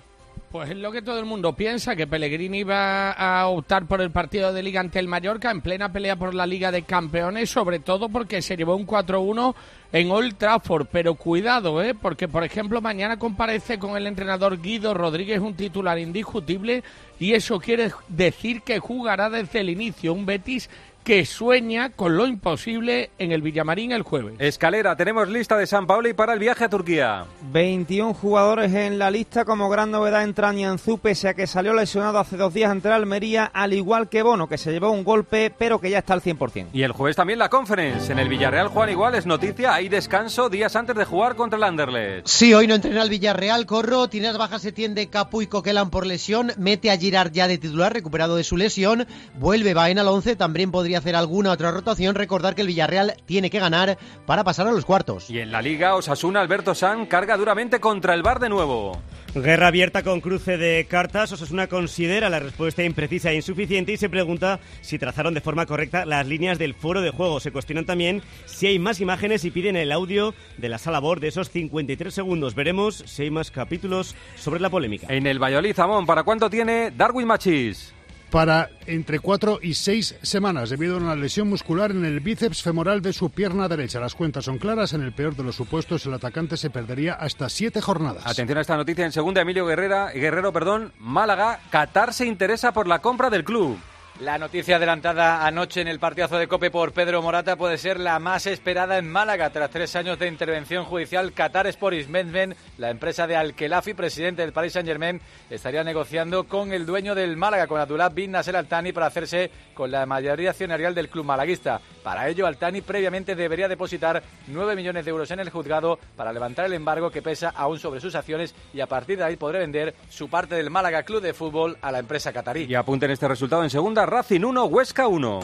Pues 0.54 0.70
es 0.70 0.76
lo 0.76 0.92
que 0.92 1.02
todo 1.02 1.18
el 1.18 1.24
mundo 1.24 1.54
piensa, 1.54 1.96
que 1.96 2.06
Pellegrini 2.06 2.62
va 2.62 3.10
a 3.10 3.48
optar 3.48 3.86
por 3.86 4.00
el 4.00 4.12
partido 4.12 4.52
de 4.52 4.62
Liga 4.62 4.78
ante 4.78 5.00
el 5.00 5.08
Mallorca 5.08 5.50
en 5.50 5.60
plena 5.60 5.92
pelea 5.92 6.14
por 6.14 6.32
la 6.32 6.46
Liga 6.46 6.70
de 6.70 6.82
Campeones, 6.82 7.50
sobre 7.50 7.80
todo 7.80 8.08
porque 8.08 8.40
se 8.40 8.56
llevó 8.56 8.76
un 8.76 8.86
4-1 8.86 9.52
en 9.90 10.12
Old 10.12 10.36
Trafford. 10.36 10.86
Pero 10.92 11.16
cuidado, 11.16 11.82
¿eh? 11.82 11.92
porque 12.00 12.28
por 12.28 12.44
ejemplo 12.44 12.80
mañana 12.80 13.18
comparece 13.18 13.80
con 13.80 13.96
el 13.96 14.06
entrenador 14.06 14.62
Guido 14.62 14.94
Rodríguez 14.94 15.40
un 15.40 15.54
titular 15.54 15.98
indiscutible 15.98 16.84
y 17.18 17.32
eso 17.32 17.58
quiere 17.58 17.90
decir 18.06 18.62
que 18.62 18.78
jugará 18.78 19.30
desde 19.30 19.58
el 19.58 19.70
inicio 19.70 20.12
un 20.12 20.24
Betis 20.24 20.70
que 21.04 21.26
sueña 21.26 21.90
con 21.90 22.16
lo 22.16 22.26
imposible 22.26 23.10
en 23.18 23.30
el 23.30 23.42
Villamarín 23.42 23.92
el 23.92 24.02
jueves. 24.02 24.36
Escalera, 24.38 24.96
tenemos 24.96 25.28
lista 25.28 25.58
de 25.58 25.66
San 25.66 25.86
Paolo 25.86 26.08
y 26.08 26.14
para 26.14 26.32
el 26.32 26.38
viaje 26.38 26.64
a 26.64 26.70
Turquía. 26.70 27.26
21 27.52 28.14
jugadores 28.14 28.72
en 28.72 28.98
la 28.98 29.10
lista, 29.10 29.44
como 29.44 29.68
gran 29.68 29.90
novedad 29.90 30.24
entra 30.24 30.52
Nianzú, 30.52 30.98
pese 30.98 31.28
a 31.28 31.34
que 31.34 31.46
salió 31.46 31.74
lesionado 31.74 32.18
hace 32.18 32.38
dos 32.38 32.54
días 32.54 32.70
ante 32.70 32.88
Almería, 32.88 33.44
al 33.44 33.74
igual 33.74 34.08
que 34.08 34.22
Bono, 34.22 34.48
que 34.48 34.56
se 34.56 34.72
llevó 34.72 34.90
un 34.90 35.04
golpe, 35.04 35.52
pero 35.56 35.78
que 35.78 35.90
ya 35.90 35.98
está 35.98 36.14
al 36.14 36.22
100%. 36.22 36.68
Y 36.72 36.82
el 36.82 36.92
jueves 36.92 37.16
también 37.16 37.38
la 37.38 37.50
conference. 37.50 38.10
En 38.10 38.18
el 38.18 38.28
Villarreal 38.28 38.68
Juan 38.68 38.88
igual 38.88 39.14
es 39.14 39.26
noticia, 39.26 39.74
hay 39.74 39.90
descanso 39.90 40.48
días 40.48 40.74
antes 40.74 40.96
de 40.96 41.04
jugar 41.04 41.36
contra 41.36 41.58
el 41.58 41.64
Anderlecht. 41.64 42.26
Sí, 42.26 42.54
hoy 42.54 42.66
no 42.66 42.76
entrena 42.76 43.02
el 43.02 43.10
Villarreal, 43.10 43.66
Corro, 43.66 44.08
tiene 44.08 44.28
las 44.28 44.38
bajas 44.38 44.62
se 44.62 44.72
tiende 44.72 45.08
Capu 45.08 45.42
y 45.42 45.48
Coquelan 45.48 45.90
por 45.90 46.06
lesión, 46.06 46.52
mete 46.56 46.90
a 46.90 46.96
Girard 46.96 47.32
ya 47.32 47.46
de 47.46 47.58
titular, 47.58 47.92
recuperado 47.92 48.36
de 48.36 48.44
su 48.44 48.56
lesión, 48.56 49.06
vuelve 49.38 49.74
Baena 49.74 50.00
al 50.00 50.08
11, 50.08 50.36
también 50.36 50.70
podría 50.70 50.93
hacer 50.96 51.16
alguna 51.16 51.52
otra 51.52 51.70
rotación. 51.70 52.14
Recordar 52.14 52.54
que 52.54 52.62
el 52.62 52.68
Villarreal 52.68 53.14
tiene 53.26 53.50
que 53.50 53.60
ganar 53.60 53.98
para 54.26 54.44
pasar 54.44 54.66
a 54.66 54.72
los 54.72 54.84
cuartos. 54.84 55.30
Y 55.30 55.38
en 55.38 55.50
la 55.50 55.62
Liga, 55.62 55.94
Osasuna, 55.94 56.40
Alberto 56.40 56.74
San 56.74 57.06
carga 57.06 57.36
duramente 57.36 57.80
contra 57.80 58.14
el 58.14 58.22
Bar 58.22 58.40
de 58.40 58.48
nuevo. 58.48 59.00
Guerra 59.34 59.66
abierta 59.66 60.04
con 60.04 60.20
cruce 60.20 60.56
de 60.56 60.86
cartas. 60.88 61.32
Osasuna 61.32 61.66
considera 61.66 62.30
la 62.30 62.38
respuesta 62.38 62.84
imprecisa 62.84 63.32
e 63.32 63.34
insuficiente 63.34 63.90
y 63.90 63.96
se 63.96 64.08
pregunta 64.08 64.60
si 64.80 64.96
trazaron 64.96 65.34
de 65.34 65.40
forma 65.40 65.66
correcta 65.66 66.06
las 66.06 66.24
líneas 66.26 66.56
del 66.56 66.72
foro 66.74 67.00
de 67.00 67.10
juego. 67.10 67.40
Se 67.40 67.50
cuestionan 67.50 67.84
también 67.84 68.22
si 68.46 68.68
hay 68.68 68.78
más 68.78 69.00
imágenes 69.00 69.44
y 69.44 69.50
piden 69.50 69.74
el 69.74 69.90
audio 69.90 70.34
de 70.56 70.68
la 70.68 70.78
sala 70.78 71.00
BOR 71.00 71.18
de 71.18 71.28
esos 71.28 71.50
53 71.50 72.14
segundos. 72.14 72.54
Veremos 72.54 73.02
si 73.06 73.24
hay 73.24 73.30
más 73.30 73.50
capítulos 73.50 74.14
sobre 74.36 74.60
la 74.60 74.70
polémica. 74.70 75.08
En 75.10 75.26
el 75.26 75.42
Valladolid, 75.42 75.74
Zamón, 75.74 76.06
¿para 76.06 76.22
cuánto 76.22 76.48
tiene 76.48 76.92
Darwin 76.92 77.26
Machis? 77.26 77.92
Para 78.34 78.68
entre 78.88 79.20
cuatro 79.20 79.60
y 79.62 79.74
seis 79.74 80.16
semanas 80.22 80.68
debido 80.68 80.96
a 80.96 80.98
una 80.98 81.14
lesión 81.14 81.48
muscular 81.48 81.92
en 81.92 82.04
el 82.04 82.18
bíceps 82.18 82.64
femoral 82.64 83.00
de 83.00 83.12
su 83.12 83.30
pierna 83.30 83.68
derecha. 83.68 84.00
Las 84.00 84.16
cuentas 84.16 84.46
son 84.46 84.58
claras. 84.58 84.92
En 84.92 85.02
el 85.02 85.12
peor 85.12 85.36
de 85.36 85.44
los 85.44 85.54
supuestos, 85.54 86.04
el 86.04 86.14
atacante 86.14 86.56
se 86.56 86.68
perdería 86.68 87.14
hasta 87.14 87.48
siete 87.48 87.80
jornadas. 87.80 88.26
Atención 88.26 88.58
a 88.58 88.62
esta 88.62 88.76
noticia 88.76 89.04
en 89.04 89.12
segunda, 89.12 89.40
Emilio 89.40 89.64
Guerrera, 89.66 90.10
Guerrero, 90.10 90.52
perdón, 90.52 90.92
Málaga, 90.98 91.60
Qatar 91.70 92.12
se 92.12 92.26
interesa 92.26 92.72
por 92.72 92.88
la 92.88 92.98
compra 92.98 93.30
del 93.30 93.44
club. 93.44 93.78
La 94.20 94.38
noticia 94.38 94.76
adelantada 94.76 95.44
anoche 95.44 95.80
en 95.80 95.88
el 95.88 95.98
partidazo 95.98 96.38
de 96.38 96.46
Cope 96.46 96.70
por 96.70 96.92
Pedro 96.92 97.20
Morata 97.20 97.56
puede 97.56 97.76
ser 97.76 97.98
la 97.98 98.20
más 98.20 98.46
esperada 98.46 98.96
en 98.96 99.10
Málaga. 99.10 99.50
Tras 99.50 99.70
tres 99.70 99.96
años 99.96 100.20
de 100.20 100.28
intervención 100.28 100.84
judicial, 100.84 101.32
Qatar 101.32 101.66
Sport 101.66 101.96
Investment, 101.96 102.54
la 102.78 102.90
empresa 102.90 103.26
de 103.26 103.34
Al-Khelafi, 103.34 103.92
presidente 103.92 104.42
del 104.42 104.52
Paris 104.52 104.74
Saint-Germain, 104.74 105.20
estaría 105.50 105.82
negociando 105.82 106.44
con 106.44 106.72
el 106.72 106.86
dueño 106.86 107.16
del 107.16 107.36
Málaga, 107.36 107.66
con 107.66 107.80
Abdullah 107.80 108.08
bin 108.08 108.30
Nasser 108.30 108.54
Al-Thani, 108.54 108.92
para 108.92 109.06
hacerse 109.06 109.50
con 109.74 109.90
la 109.90 110.06
mayoría 110.06 110.50
accionarial 110.50 110.94
del 110.94 111.08
club 111.08 111.24
malaguista. 111.24 111.80
Para 112.04 112.28
ello, 112.28 112.46
Al-Thani 112.46 112.82
previamente 112.82 113.34
debería 113.34 113.66
depositar 113.66 114.22
9 114.46 114.76
millones 114.76 115.04
de 115.04 115.10
euros 115.10 115.32
en 115.32 115.40
el 115.40 115.50
juzgado 115.50 115.98
para 116.16 116.32
levantar 116.32 116.66
el 116.66 116.74
embargo 116.74 117.10
que 117.10 117.20
pesa 117.20 117.48
aún 117.48 117.80
sobre 117.80 118.00
sus 118.00 118.14
acciones 118.14 118.54
y 118.72 118.80
a 118.80 118.86
partir 118.86 119.18
de 119.18 119.24
ahí 119.24 119.36
podrá 119.36 119.58
vender 119.58 119.92
su 120.08 120.28
parte 120.28 120.54
del 120.54 120.70
Málaga 120.70 121.02
Club 121.02 121.20
de 121.20 121.34
Fútbol 121.34 121.76
a 121.82 121.90
la 121.90 121.98
empresa 121.98 122.32
catarí. 122.32 122.66
Y 122.68 122.76
apunten 122.76 123.10
este 123.10 123.26
resultado 123.26 123.64
en 123.64 123.70
segunda 123.70 124.03
Racing 124.06 124.42
1, 124.42 124.64
Huesca 124.64 125.08
1. 125.08 125.40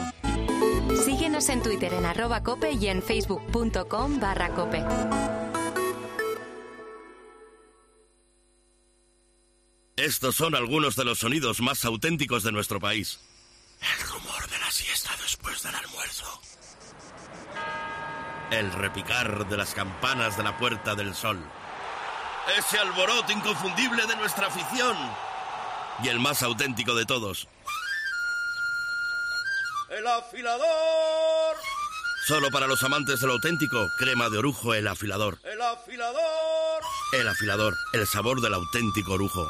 Síguenos 1.05 1.49
en 1.49 1.61
Twitter 1.61 1.93
en 1.93 2.05
arroba 2.05 2.43
cope 2.43 2.71
y 2.71 2.87
en 2.87 3.01
facebook.com 3.01 4.19
barra 4.19 4.49
cope. 4.49 4.83
Estos 9.95 10.35
son 10.35 10.55
algunos 10.55 10.95
de 10.95 11.05
los 11.05 11.19
sonidos 11.19 11.61
más 11.61 11.85
auténticos 11.85 12.43
de 12.43 12.51
nuestro 12.51 12.79
país. 12.79 13.19
El 13.81 14.07
rumor 14.07 14.49
de 14.49 14.57
la 14.57 14.71
siesta 14.71 15.11
después 15.21 15.61
del 15.63 15.75
almuerzo. 15.75 16.41
El 18.49 18.71
repicar 18.73 19.47
de 19.47 19.57
las 19.57 19.73
campanas 19.73 20.37
de 20.37 20.43
la 20.43 20.57
Puerta 20.57 20.95
del 20.95 21.13
Sol. 21.13 21.39
Ese 22.57 22.79
alboroto 22.79 23.31
inconfundible 23.31 24.05
de 24.07 24.15
nuestra 24.15 24.47
afición. 24.47 24.97
Y 26.03 26.07
el 26.07 26.19
más 26.19 26.41
auténtico 26.41 26.95
de 26.95 27.05
todos. 27.05 27.47
¡El 29.91 30.07
afilador! 30.07 31.57
Solo 32.25 32.49
para 32.49 32.65
los 32.65 32.81
amantes 32.83 33.19
del 33.19 33.31
auténtico, 33.31 33.89
crema 33.97 34.29
de 34.29 34.37
orujo 34.37 34.73
el 34.73 34.87
afilador. 34.87 35.37
¡El 35.43 35.61
afilador! 35.61 36.81
El 37.11 37.27
afilador, 37.27 37.73
el 37.91 38.07
sabor 38.07 38.39
del 38.39 38.53
auténtico 38.53 39.13
orujo. 39.13 39.49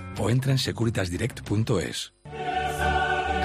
o 0.19 0.29
entra 0.29 0.51
en 0.51 0.57
securitasdirect.es. 0.57 2.13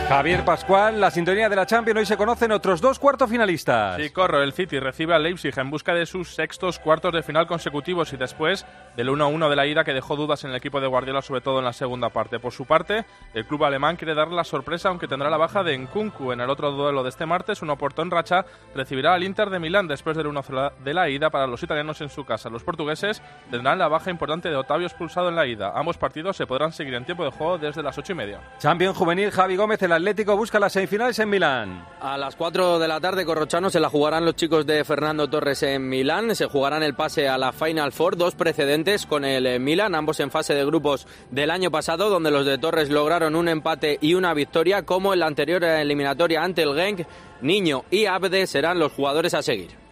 Javier 0.08 0.44
Pascual, 0.44 1.00
la 1.00 1.10
sintonía 1.10 1.48
de 1.48 1.56
la 1.56 1.66
Champions. 1.66 1.98
Hoy 1.98 2.06
se 2.06 2.16
conocen 2.16 2.52
otros 2.52 2.80
dos 2.80 3.00
cuartos 3.00 3.28
finalistas. 3.28 3.96
Sí, 3.96 4.10
corro. 4.10 4.40
El 4.40 4.52
City 4.52 4.78
recibe 4.78 5.14
al 5.14 5.24
Leipzig 5.24 5.52
en 5.58 5.68
busca 5.68 5.94
de 5.94 6.06
sus 6.06 6.32
sextos 6.32 6.78
cuartos 6.78 7.12
de 7.12 7.24
final 7.24 7.48
consecutivos 7.48 8.12
y 8.12 8.16
después 8.16 8.64
del 8.96 9.08
1-1 9.08 9.50
de 9.50 9.56
la 9.56 9.66
ida 9.66 9.82
que 9.82 9.92
dejó 9.92 10.14
dudas 10.14 10.44
en 10.44 10.50
el 10.50 10.56
equipo 10.56 10.80
de 10.80 10.86
Guardiola, 10.86 11.22
sobre 11.22 11.40
todo 11.40 11.58
en 11.58 11.64
la 11.64 11.72
segunda 11.72 12.10
parte. 12.10 12.38
Por 12.38 12.52
su 12.52 12.66
parte, 12.66 13.04
el 13.34 13.46
club 13.46 13.64
alemán 13.64 13.96
quiere 13.96 14.14
darle 14.14 14.36
la 14.36 14.44
sorpresa, 14.44 14.90
aunque 14.90 15.08
tendrá 15.08 15.28
la 15.28 15.38
baja 15.38 15.64
de 15.64 15.76
Nkunku. 15.76 16.30
En 16.30 16.40
el 16.40 16.50
otro 16.50 16.70
duelo 16.70 17.02
de 17.02 17.08
este 17.08 17.26
martes, 17.26 17.60
un 17.62 17.70
oporto 17.70 18.02
en 18.02 18.12
racha 18.12 18.46
recibirá 18.76 19.12
al 19.12 19.24
Inter 19.24 19.50
de 19.50 19.58
Milán 19.58 19.88
después 19.88 20.16
del 20.16 20.28
1 20.28 20.40
de 20.84 20.94
la 20.94 21.08
ida 21.08 21.30
para 21.30 21.48
los 21.48 21.64
italianos 21.64 22.00
en 22.00 22.10
su 22.10 22.24
casa. 22.24 22.48
Los 22.48 22.62
portugueses 22.62 23.20
tendrán 23.50 23.80
la 23.80 23.88
baja 23.88 24.12
importante 24.12 24.50
de 24.50 24.56
Otavio 24.56 24.86
expulsado 24.86 25.30
en 25.30 25.34
la 25.34 25.48
ida. 25.48 25.72
Ambos 25.74 25.98
partidos 25.98 26.36
se 26.36 26.46
podrán 26.46 26.72
seguir 26.72 26.94
en 26.94 27.04
tiempo 27.04 27.24
de 27.24 27.32
juego 27.32 27.58
desde 27.58 27.82
las 27.82 27.98
8 27.98 28.12
y 28.12 28.14
media. 28.14 28.40
Champion 28.58 28.94
juvenil 28.94 29.32
Javi 29.32 29.56
Gómez, 29.56 29.82
el 29.82 29.95
Atlético 29.96 30.36
busca 30.36 30.60
las 30.60 30.74
semifinales 30.74 31.18
en 31.18 31.30
Milán. 31.30 31.86
A 32.00 32.18
las 32.18 32.36
4 32.36 32.78
de 32.78 32.86
la 32.86 33.00
tarde, 33.00 33.24
Corrochano, 33.24 33.70
se 33.70 33.80
la 33.80 33.88
jugarán 33.88 34.26
los 34.26 34.36
chicos 34.36 34.66
de 34.66 34.84
Fernando 34.84 35.28
Torres 35.28 35.62
en 35.62 35.88
Milán. 35.88 36.36
Se 36.36 36.46
jugarán 36.46 36.82
el 36.82 36.94
pase 36.94 37.28
a 37.28 37.38
la 37.38 37.52
Final 37.52 37.92
Four, 37.92 38.16
dos 38.16 38.34
precedentes 38.34 39.06
con 39.06 39.24
el 39.24 39.46
eh, 39.46 39.58
Milán, 39.58 39.94
ambos 39.94 40.20
en 40.20 40.30
fase 40.30 40.54
de 40.54 40.66
grupos 40.66 41.06
del 41.30 41.50
año 41.50 41.70
pasado, 41.70 42.10
donde 42.10 42.30
los 42.30 42.44
de 42.44 42.58
Torres 42.58 42.90
lograron 42.90 43.34
un 43.34 43.48
empate 43.48 43.98
y 44.00 44.12
una 44.14 44.34
victoria, 44.34 44.82
como 44.82 45.14
en 45.14 45.20
la 45.20 45.26
anterior 45.26 45.64
eliminatoria 45.64 46.42
ante 46.42 46.62
el 46.62 46.74
Genk. 46.74 47.06
Niño 47.40 47.84
y 47.90 48.04
Abde 48.04 48.46
serán 48.46 48.78
los 48.78 48.92
jugadores 48.92 49.32
a 49.32 49.42
seguir. 49.42 49.85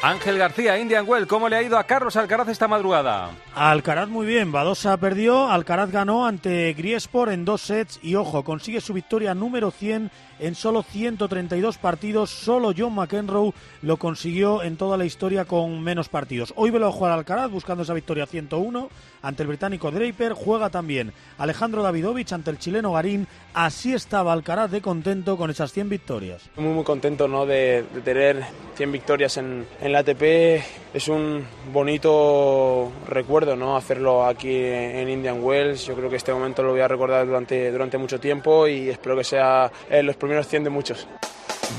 Ángel 0.00 0.38
García, 0.38 0.78
Indian 0.78 1.04
Well, 1.08 1.26
¿cómo 1.26 1.48
le 1.48 1.56
ha 1.56 1.62
ido 1.62 1.76
a 1.76 1.82
Carlos 1.82 2.14
Alcaraz 2.14 2.46
esta 2.48 2.68
madrugada? 2.68 3.30
Alcaraz 3.56 4.08
muy 4.08 4.26
bien, 4.28 4.52
Badosa 4.52 4.96
perdió, 4.96 5.50
Alcaraz 5.50 5.90
ganó 5.90 6.24
ante 6.24 6.72
Griesport 6.74 7.32
en 7.32 7.44
dos 7.44 7.62
sets 7.62 7.98
y 8.00 8.14
ojo, 8.14 8.44
consigue 8.44 8.80
su 8.80 8.94
victoria 8.94 9.34
número 9.34 9.72
100 9.72 10.12
en 10.38 10.54
solo 10.54 10.82
132 10.82 11.78
partidos. 11.78 12.30
Solo 12.30 12.72
John 12.76 12.94
McEnroe 12.94 13.52
lo 13.82 13.96
consiguió 13.96 14.62
en 14.62 14.76
toda 14.76 14.96
la 14.96 15.04
historia 15.04 15.44
con 15.44 15.82
menos 15.82 16.08
partidos. 16.08 16.52
Hoy 16.56 16.70
velo 16.70 16.88
a 16.88 16.92
jugar 16.92 17.12
Alcaraz 17.12 17.50
buscando 17.50 17.82
esa 17.82 17.94
victoria 17.94 18.26
101 18.26 18.88
ante 19.22 19.42
el 19.42 19.48
británico 19.48 19.90
Draper. 19.90 20.32
Juega 20.32 20.70
también 20.70 21.12
Alejandro 21.38 21.82
Davidovich 21.82 22.32
ante 22.32 22.50
el 22.50 22.58
chileno 22.58 22.92
Garín. 22.92 23.26
Así 23.54 23.92
estaba 23.94 24.32
Alcaraz 24.32 24.70
de 24.70 24.80
contento 24.80 25.36
con 25.36 25.50
esas 25.50 25.72
100 25.72 25.88
victorias. 25.88 26.50
Muy, 26.56 26.72
muy 26.72 26.84
contento 26.84 27.28
¿no? 27.28 27.46
de, 27.46 27.84
tener 28.04 28.44
100 28.76 28.92
victorias 28.92 29.36
en, 29.36 29.66
en 29.80 29.92
la 29.92 30.00
ATP. 30.00 30.22
Es 30.94 31.08
un 31.08 31.44
bonito 31.72 32.90
recuerdo 33.08 33.56
¿no? 33.56 33.76
hacerlo 33.76 34.24
aquí 34.24 34.54
en 34.54 35.08
Indian 35.08 35.42
Wells. 35.42 35.86
Yo 35.86 35.94
creo 35.94 36.10
que 36.10 36.16
este 36.16 36.32
momento 36.32 36.62
lo 36.62 36.72
voy 36.72 36.80
a 36.80 36.88
recordar 36.88 37.26
durante, 37.26 37.70
durante 37.70 37.98
mucho 37.98 38.18
tiempo 38.20 38.66
y 38.66 38.88
espero 38.88 39.16
que 39.16 39.24
sea 39.24 39.70
en 39.90 40.06
los 40.06 40.16
primeros 40.28 40.46
100 40.48 40.64
de 40.64 40.68
muchos. 40.68 41.06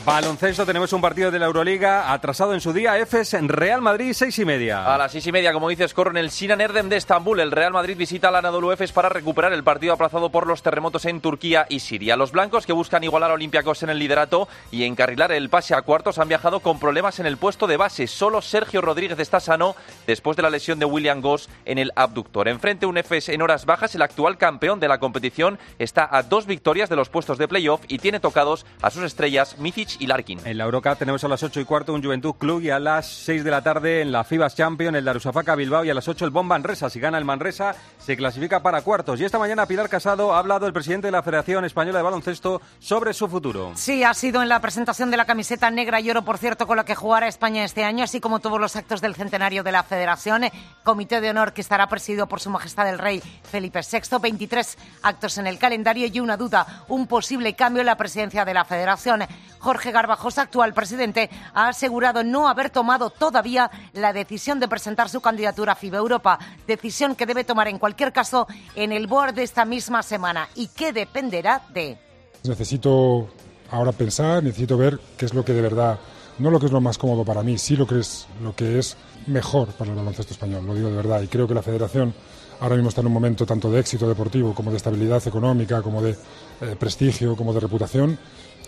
Baloncesto, 0.05 0.65
tenemos 0.65 0.91
un 0.93 1.01
partido 1.01 1.29
de 1.29 1.39
la 1.39 1.45
Euroliga 1.45 2.11
atrasado 2.11 2.53
en 2.53 2.61
su 2.61 2.73
día. 2.73 2.97
EFES 2.97 3.35
en 3.35 3.49
Real 3.49 3.81
Madrid, 3.81 4.13
seis 4.13 4.39
y 4.39 4.45
media. 4.45 4.91
A 4.91 4.97
las 4.97 5.11
seis 5.11 5.27
y 5.27 5.31
media, 5.31 5.53
como 5.53 5.69
dices, 5.69 5.93
corre 5.93 6.11
en 6.11 6.17
el 6.17 6.31
Sinan 6.31 6.61
Erdem 6.61 6.89
de 6.89 6.97
Estambul. 6.97 7.39
El 7.39 7.51
Real 7.51 7.73
Madrid 7.73 7.97
visita 7.97 8.29
al 8.29 8.35
Anadolu 8.35 8.71
Efes 8.71 8.91
para 8.91 9.09
recuperar 9.09 9.53
el 9.53 9.63
partido 9.63 9.93
aplazado 9.93 10.29
por 10.31 10.47
los 10.47 10.63
terremotos 10.63 11.05
en 11.05 11.21
Turquía 11.21 11.65
y 11.69 11.79
Siria. 11.79 12.15
Los 12.15 12.31
blancos 12.31 12.65
que 12.65 12.73
buscan 12.73 13.03
igualar 13.03 13.31
a 13.31 13.35
Olympiacos 13.35 13.83
en 13.83 13.89
el 13.89 13.99
liderato 13.99 14.47
y 14.71 14.83
encarrilar 14.83 15.31
el 15.31 15.49
pase 15.49 15.75
a 15.75 15.81
cuartos 15.81 16.17
han 16.17 16.27
viajado 16.27 16.59
con 16.61 16.79
problemas 16.79 17.19
en 17.19 17.25
el 17.25 17.37
puesto 17.37 17.67
de 17.67 17.77
base. 17.77 18.07
Solo 18.07 18.41
Sergio 18.41 18.81
Rodríguez 18.81 19.19
está 19.19 19.39
sano 19.39 19.75
después 20.07 20.37
de 20.37 20.43
la 20.43 20.49
lesión 20.49 20.79
de 20.79 20.85
William 20.85 21.21
Goss 21.21 21.49
en 21.65 21.77
el 21.77 21.91
abductor. 21.95 22.47
Enfrente 22.47 22.85
un 22.85 22.97
Efes 22.97 23.29
en 23.29 23.41
horas 23.41 23.65
bajas, 23.65 23.93
el 23.95 24.01
actual 24.01 24.37
campeón 24.37 24.79
de 24.79 24.87
la 24.87 24.99
competición 24.99 25.59
está 25.77 26.07
a 26.09 26.23
dos 26.23 26.45
victorias 26.45 26.89
de 26.89 26.95
los 26.95 27.09
puestos 27.09 27.37
de 27.37 27.47
playoff 27.47 27.81
y 27.87 27.99
tiene 27.99 28.19
tocados 28.19 28.65
a 28.81 28.89
sus 28.89 29.03
estrellas 29.03 29.57
y 29.99 30.07
Larkin. 30.07 30.39
En 30.45 30.57
la 30.57 30.65
Eurocup 30.65 30.97
tenemos 30.97 31.23
a 31.23 31.27
las 31.27 31.41
8 31.41 31.61
y 31.61 31.65
cuarto 31.65 31.93
un 31.93 32.03
Juventud 32.03 32.33
Club 32.33 32.61
y 32.61 32.69
a 32.69 32.79
las 32.79 33.07
6 33.07 33.43
de 33.43 33.51
la 33.51 33.61
tarde 33.61 34.01
en 34.01 34.11
la 34.11 34.23
FIBAS 34.23 34.55
Champion 34.55 34.95
el 34.95 35.05
Darusafaka 35.05 35.55
Bilbao 35.55 35.85
y 35.85 35.89
a 35.89 35.93
las 35.93 36.07
8 36.07 36.25
el 36.25 36.31
Bomba 36.31 36.55
Manresa. 36.55 36.89
Si 36.89 36.99
gana 36.99 37.17
el 37.17 37.25
Manresa 37.25 37.75
se 37.99 38.17
clasifica 38.17 38.61
para 38.61 38.81
cuartos. 38.81 39.19
Y 39.21 39.25
esta 39.25 39.39
mañana 39.39 39.65
Pilar 39.65 39.87
Casado 39.87 40.33
ha 40.33 40.39
hablado 40.39 40.67
el 40.67 40.73
presidente 40.73 41.07
de 41.07 41.11
la 41.11 41.23
Federación 41.23 41.63
Española 41.63 41.99
de 41.99 42.03
Baloncesto 42.03 42.61
sobre 42.79 43.13
su 43.13 43.27
futuro. 43.27 43.71
Sí, 43.75 44.03
ha 44.03 44.13
sido 44.13 44.41
en 44.41 44.49
la 44.49 44.59
presentación 44.59 45.11
de 45.11 45.17
la 45.17 45.25
camiseta 45.25 45.69
negra 45.69 46.01
y 46.01 46.09
oro, 46.09 46.23
por 46.23 46.37
cierto, 46.37 46.67
con 46.67 46.77
la 46.77 46.85
que 46.85 46.95
jugará 46.95 47.27
España 47.27 47.63
este 47.63 47.83
año, 47.83 48.03
así 48.03 48.19
como 48.19 48.39
todos 48.39 48.59
los 48.59 48.75
actos 48.75 48.99
del 49.01 49.15
centenario 49.15 49.63
de 49.63 49.71
la 49.71 49.83
Federación. 49.83 50.43
Comité 50.83 51.21
de 51.21 51.29
honor 51.29 51.53
que 51.53 51.61
estará 51.61 51.87
presidido 51.87 52.27
por 52.27 52.39
su 52.39 52.49
majestad 52.49 52.89
el 52.89 52.99
rey 52.99 53.21
Felipe 53.43 53.79
VI. 53.79 54.17
23 54.19 54.77
actos 55.03 55.37
en 55.37 55.47
el 55.47 55.57
calendario 55.57 56.07
y 56.07 56.19
una 56.19 56.35
duda, 56.35 56.83
un 56.87 57.07
posible 57.07 57.55
cambio 57.55 57.81
en 57.81 57.85
la 57.85 57.97
presidencia 57.97 58.43
de 58.43 58.53
la 58.53 58.65
Federación. 58.65 59.23
Jorge 59.69 59.91
Garbajosa, 59.91 60.41
actual 60.41 60.73
presidente, 60.73 61.29
ha 61.53 61.67
asegurado 61.67 62.23
no 62.23 62.49
haber 62.49 62.71
tomado 62.71 63.11
todavía 63.11 63.69
la 63.93 64.13
decisión 64.13 64.59
de 64.59 64.67
presentar 64.67 65.09
su 65.09 65.21
candidatura 65.21 65.73
a 65.73 65.75
FIBA 65.75 65.99
Europa, 65.99 66.39
decisión 66.65 67.15
que 67.15 67.27
debe 67.27 67.43
tomar 67.43 67.67
en 67.67 67.77
cualquier 67.77 68.11
caso 68.11 68.47
en 68.73 68.91
el 68.91 69.05
board 69.05 69.35
de 69.35 69.43
esta 69.43 69.65
misma 69.65 70.01
semana. 70.01 70.49
Y 70.55 70.69
que 70.69 70.91
dependerá 70.91 71.61
de. 71.71 71.99
Necesito 72.45 73.29
ahora 73.69 73.91
pensar, 73.91 74.41
necesito 74.41 74.75
ver 74.75 74.99
qué 75.15 75.25
es 75.25 75.35
lo 75.35 75.45
que 75.45 75.53
de 75.53 75.61
verdad, 75.61 75.99
no 76.39 76.49
lo 76.49 76.59
que 76.59 76.65
es 76.65 76.71
lo 76.71 76.81
más 76.81 76.97
cómodo 76.97 77.23
para 77.23 77.43
mí, 77.43 77.59
sí 77.59 77.75
lo 77.75 77.85
que 77.85 77.99
es 77.99 78.25
lo 78.41 78.55
que 78.55 78.79
es 78.79 78.97
mejor 79.27 79.67
para 79.73 79.91
el 79.91 79.97
baloncesto 79.97 80.33
español, 80.33 80.65
lo 80.65 80.73
digo 80.73 80.89
de 80.89 80.95
verdad, 80.95 81.21
y 81.21 81.27
creo 81.27 81.47
que 81.47 81.53
la 81.53 81.61
federación 81.61 82.11
ahora 82.59 82.75
mismo 82.75 82.89
está 82.89 83.01
en 83.01 83.07
un 83.07 83.13
momento 83.13 83.45
tanto 83.45 83.71
de 83.71 83.79
éxito 83.79 84.07
deportivo 84.07 84.53
como 84.53 84.71
de 84.71 84.77
estabilidad 84.77 85.25
económica, 85.27 85.83
como 85.83 86.01
de 86.01 86.15
eh, 86.61 86.75
prestigio, 86.77 87.35
como 87.35 87.53
de 87.53 87.59
reputación, 87.59 88.17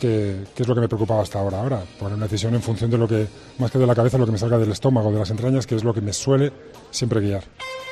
que, 0.02 0.48
es 0.58 0.68
lo 0.68 0.74
que 0.74 0.82
me 0.82 0.88
preocupaba 0.88 1.22
hasta 1.22 1.40
ahora. 1.40 1.62
Ahora, 1.62 1.84
poner 2.00 2.16
una 2.16 2.26
decisión 2.26 2.56
en 2.56 2.62
función 2.62 2.90
de 2.90 2.98
lo 2.98 3.08
que, 3.08 3.28
más 3.60 3.70
que 3.70 3.78
de 3.78 3.86
la 3.86 3.94
cabeza, 3.94 4.18
lo 4.18 4.26
que 4.26 4.32
me 4.32 4.38
salga 4.40 4.58
del 4.58 4.72
estómago, 4.72 5.12
de 5.12 5.20
las 5.20 5.30
entrañas, 5.30 5.68
que 5.68 5.76
es 5.76 5.84
lo 5.84 5.94
que 5.94 6.02
me 6.02 6.12
suele 6.12 6.52
siempre 6.92 7.22
guiar. 7.22 7.44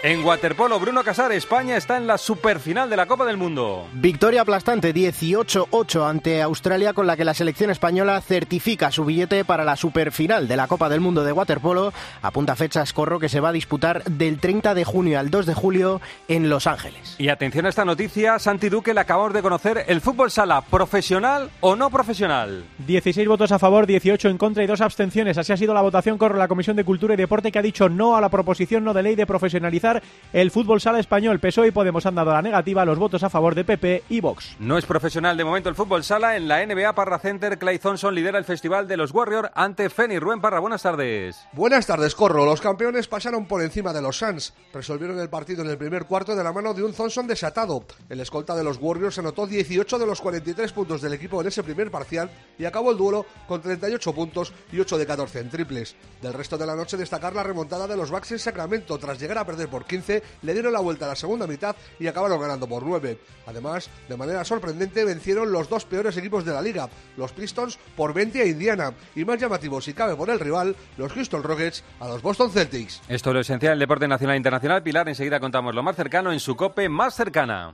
En 0.01 0.23
waterpolo, 0.23 0.79
Bruno 0.79 1.03
Casar, 1.03 1.33
España 1.33 1.75
está 1.75 1.97
en 1.97 2.07
la 2.07 2.17
superfinal 2.17 2.89
de 2.89 2.95
la 2.95 3.05
Copa 3.05 3.25
del 3.25 3.35
Mundo. 3.35 3.85
Victoria 3.95 4.43
aplastante 4.43 4.95
18-8 4.95 6.09
ante 6.09 6.41
Australia 6.41 6.93
con 6.93 7.05
la 7.05 7.17
que 7.17 7.25
la 7.25 7.33
selección 7.33 7.69
española 7.69 8.21
certifica 8.21 8.91
su 8.91 9.03
billete 9.03 9.43
para 9.43 9.65
la 9.65 9.75
superfinal 9.75 10.47
de 10.47 10.55
la 10.55 10.67
Copa 10.67 10.87
del 10.87 11.01
Mundo 11.01 11.25
de 11.25 11.33
waterpolo. 11.33 11.91
Apunta 12.21 12.55
fecha 12.55 12.81
Escorro 12.81 13.19
que 13.19 13.27
se 13.27 13.41
va 13.41 13.49
a 13.49 13.51
disputar 13.51 14.05
del 14.05 14.39
30 14.39 14.73
de 14.73 14.85
junio 14.85 15.19
al 15.19 15.31
2 15.31 15.45
de 15.45 15.53
julio 15.53 15.99
en 16.29 16.47
Los 16.47 16.65
Ángeles. 16.65 17.15
Y 17.17 17.27
atención 17.27 17.65
a 17.65 17.69
esta 17.69 17.83
noticia, 17.83 18.39
Santi 18.39 18.69
Duque 18.69 18.93
le 18.93 19.01
acabamos 19.01 19.33
de 19.33 19.41
conocer 19.41 19.83
el 19.85 19.99
fútbol 19.99 20.31
sala, 20.31 20.61
profesional 20.61 21.49
o 21.59 21.75
no 21.75 21.89
profesional. 21.89 22.63
16 22.87 23.27
votos 23.27 23.51
a 23.51 23.59
favor, 23.59 23.85
18 23.85 24.29
en 24.29 24.37
contra 24.37 24.63
y 24.63 24.67
dos 24.67 24.79
abstenciones. 24.79 25.37
Así 25.37 25.51
ha 25.51 25.57
sido 25.57 25.73
la 25.73 25.81
votación 25.81 26.17
con 26.17 26.39
la 26.39 26.47
Comisión 26.47 26.77
de 26.77 26.85
Cultura 26.85 27.15
y 27.15 27.17
Deporte 27.17 27.51
que 27.51 27.59
ha 27.59 27.61
dicho 27.61 27.89
no 27.89 28.15
a 28.15 28.21
la 28.21 28.29
proposición 28.29 28.85
no 28.85 28.88
de 28.93 29.03
ley 29.03 29.15
de 29.15 29.25
profesionalizar 29.25 30.01
el 30.33 30.51
fútbol 30.51 30.81
sala 30.81 30.99
español. 30.99 31.39
PSOE 31.39 31.67
y 31.67 31.71
Podemos 31.71 32.05
han 32.05 32.15
dado 32.15 32.31
la 32.31 32.41
negativa 32.41 32.81
a 32.81 32.85
los 32.85 32.99
votos 32.99 33.23
a 33.23 33.29
favor 33.29 33.55
de 33.55 33.63
PP 33.63 34.03
y 34.09 34.21
Vox. 34.21 34.55
No 34.59 34.77
es 34.77 34.85
profesional 34.85 35.37
de 35.37 35.43
momento 35.43 35.69
el 35.69 35.75
fútbol 35.75 36.03
sala. 36.03 36.35
En 36.35 36.47
la 36.47 36.65
NBA 36.65 36.93
Parra 36.93 37.19
Center, 37.19 37.57
Clay 37.57 37.79
Thompson 37.79 38.13
lidera 38.13 38.37
el 38.37 38.45
festival 38.45 38.87
de 38.87 38.97
los 38.97 39.13
Warriors 39.13 39.49
ante 39.55 39.89
Feni. 39.89 40.19
Rubén 40.19 40.41
Parra, 40.41 40.59
buenas 40.59 40.83
tardes. 40.83 41.39
Buenas 41.53 41.85
tardes, 41.85 42.15
Corro. 42.15 42.45
Los 42.45 42.61
campeones 42.61 43.07
pasaron 43.07 43.45
por 43.45 43.61
encima 43.61 43.93
de 43.93 44.01
los 44.01 44.17
Suns. 44.17 44.53
Resolvieron 44.73 45.19
el 45.19 45.29
partido 45.29 45.63
en 45.63 45.69
el 45.69 45.77
primer 45.77 46.05
cuarto 46.05 46.35
de 46.35 46.43
la 46.43 46.53
mano 46.53 46.73
de 46.73 46.83
un 46.83 46.93
Thompson 46.93 47.27
desatado. 47.27 47.83
El 48.09 48.19
escolta 48.19 48.55
de 48.55 48.63
los 48.63 48.77
Warriors 48.79 49.19
anotó 49.19 49.47
18 49.47 49.97
de 49.97 50.05
los 50.05 50.21
43 50.21 50.71
puntos 50.71 51.01
del 51.01 51.13
equipo 51.13 51.41
en 51.41 51.47
ese 51.47 51.63
primer 51.63 51.91
parcial 51.91 52.29
y 52.57 52.65
acabó 52.65 52.91
el 52.91 52.97
duelo 52.97 53.25
con 53.47 53.61
38 53.61 54.13
puntos 54.13 54.53
y 54.71 54.79
8 54.79 54.97
de 54.97 55.05
14 55.05 55.39
en 55.39 55.49
triples. 55.49 55.95
Del 56.21 56.33
resto 56.33 56.57
de 56.57 56.65
la 56.65 56.75
noche 56.75 56.97
destacar 56.97 57.33
la 57.33 57.43
remontada 57.43 57.87
de 57.87 57.97
los 57.97 58.11
Bucks 58.11 58.31
en 58.31 58.39
Sacramento. 58.39 58.78
Tras 58.81 59.19
llegar 59.19 59.37
a 59.37 59.45
perder 59.45 59.69
por 59.69 59.85
15, 59.85 60.23
le 60.41 60.53
dieron 60.53 60.73
la 60.73 60.79
vuelta 60.79 61.05
a 61.05 61.09
la 61.09 61.15
segunda 61.15 61.47
mitad 61.47 61.75
y 61.99 62.07
acabaron 62.07 62.39
ganando 62.39 62.67
por 62.67 62.83
9. 62.83 63.19
Además, 63.47 63.89
de 64.07 64.17
manera 64.17 64.43
sorprendente 64.43 65.05
vencieron 65.05 65.51
los 65.51 65.69
dos 65.69 65.85
peores 65.85 66.15
equipos 66.17 66.45
de 66.45 66.53
la 66.53 66.61
liga, 66.61 66.89
los 67.17 67.31
Pistons 67.31 67.77
por 67.95 68.13
20 68.13 68.41
a 68.41 68.45
Indiana 68.45 68.93
y 69.15 69.25
más 69.25 69.39
llamativo 69.39 69.81
si 69.81 69.93
cabe 69.93 70.15
por 70.15 70.29
el 70.29 70.39
rival, 70.39 70.75
los 70.97 71.11
Houston 71.13 71.43
Rockets 71.43 71.83
a 71.99 72.07
los 72.07 72.21
Boston 72.21 72.51
Celtics. 72.51 73.01
Esto 73.07 73.29
es 73.29 73.33
lo 73.33 73.39
esencial 73.39 73.71
del 73.73 73.79
deporte 73.79 74.07
nacional 74.07 74.35
e 74.35 74.37
internacional. 74.37 74.83
Pilar, 74.83 75.09
enseguida 75.09 75.39
contamos 75.39 75.75
lo 75.75 75.83
más 75.83 75.95
cercano 75.95 76.31
en 76.31 76.39
su 76.39 76.55
cope 76.55 76.89
más 76.89 77.15
cercana. 77.15 77.73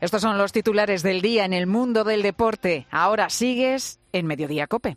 Estos 0.00 0.22
son 0.22 0.38
los 0.38 0.52
titulares 0.52 1.02
del 1.02 1.20
día 1.22 1.44
en 1.44 1.52
el 1.52 1.66
mundo 1.66 2.04
del 2.04 2.22
deporte. 2.22 2.86
Ahora 2.90 3.30
sigues 3.30 3.98
en 4.12 4.26
Mediodía 4.26 4.68
Cope. 4.68 4.96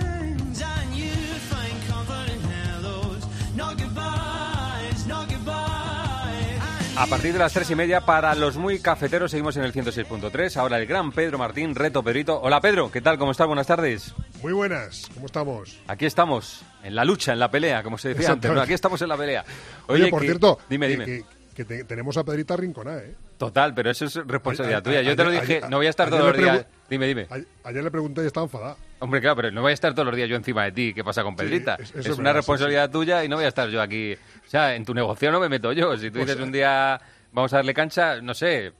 A 7.01 7.07
partir 7.07 7.33
de 7.33 7.39
las 7.39 7.51
tres 7.51 7.67
y 7.71 7.75
media, 7.75 8.01
para 8.01 8.35
los 8.35 8.57
muy 8.57 8.79
cafeteros, 8.79 9.31
seguimos 9.31 9.57
en 9.57 9.63
el 9.63 9.73
106.3. 9.73 10.55
Ahora 10.57 10.77
el 10.77 10.85
gran 10.85 11.11
Pedro 11.11 11.39
Martín, 11.39 11.73
reto 11.73 12.03
Pedrito. 12.03 12.39
Hola 12.39 12.61
Pedro, 12.61 12.91
¿qué 12.91 13.01
tal? 13.01 13.17
¿Cómo 13.17 13.31
estás? 13.31 13.47
Buenas 13.47 13.65
tardes. 13.65 14.13
Muy 14.43 14.53
buenas, 14.53 15.09
¿cómo 15.15 15.25
estamos? 15.25 15.79
Aquí 15.87 16.05
estamos, 16.05 16.61
en 16.83 16.93
la 16.93 17.03
lucha, 17.03 17.33
en 17.33 17.39
la 17.39 17.49
pelea, 17.49 17.81
como 17.81 17.97
se 17.97 18.09
decía 18.09 18.31
antes. 18.31 18.51
¿no? 18.51 18.61
Aquí 18.61 18.73
estamos 18.73 19.01
en 19.01 19.09
la 19.09 19.17
pelea. 19.17 19.43
Oye, 19.87 20.09
por 20.09 20.21
que- 20.21 20.27
cierto, 20.27 20.59
dime, 20.69 20.87
que- 20.87 20.91
dime. 20.91 21.05
Que, 21.05 21.23
que 21.55 21.65
te- 21.65 21.83
tenemos 21.85 22.17
a 22.17 22.23
Pedrita 22.23 22.55
Rinconá, 22.55 22.97
¿eh? 22.99 23.15
Total, 23.41 23.73
pero 23.73 23.89
eso 23.89 24.05
es 24.05 24.13
responsabilidad 24.27 24.85
Ayer- 24.87 25.01
tuya. 25.01 25.01
Yo 25.01 25.15
te 25.15 25.23
lo 25.23 25.31
dije, 25.31 25.57
ayer- 25.57 25.69
no 25.71 25.77
voy 25.77 25.87
a 25.87 25.89
estar 25.89 26.09
todos 26.11 26.27
los 26.27 26.37
días. 26.37 26.63
Dime, 26.87 27.07
dime. 27.07 27.27
Ayer 27.63 27.83
le 27.83 27.89
pregunté 27.89 28.21
y 28.23 28.27
estaba 28.27 28.43
enfadada. 28.45 28.77
Hombre, 28.99 29.19
claro, 29.19 29.35
pero 29.37 29.49
no 29.51 29.61
voy 29.63 29.71
a 29.71 29.73
estar 29.73 29.93
todos 29.95 30.05
los 30.05 30.15
días 30.15 30.29
yo 30.29 30.35
encima 30.35 30.63
de 30.65 30.71
ti. 30.73 30.93
¿Qué 30.93 31.03
pasa 31.03 31.23
con 31.23 31.35
Pedrita? 31.35 31.73
es- 31.79 31.89
eso 31.89 31.99
es 32.01 32.05
es 32.05 32.17
una 32.19 32.33
responsabilidad 32.33 32.91
tuya 32.91 33.23
y 33.23 33.27
no 33.29 33.37
voy 33.37 33.45
a 33.45 33.47
estar 33.47 33.67
yo 33.69 33.81
aquí. 33.81 34.13
O 34.13 34.49
sea, 34.49 34.75
en 34.75 34.85
tu 34.85 34.93
negocio 34.93 35.31
no 35.31 35.39
me 35.39 35.49
meto 35.49 35.71
yo. 35.73 35.97
Si 35.97 36.11
tú 36.11 36.19
Pues, 36.19 36.27
dices 36.27 36.39
eh. 36.39 36.43
un 36.43 36.51
día 36.51 37.01
vamos 37.31 37.51
a 37.51 37.55
darle 37.55 37.73
cancha, 37.73 38.21
no 38.21 38.35
sé, 38.35 38.73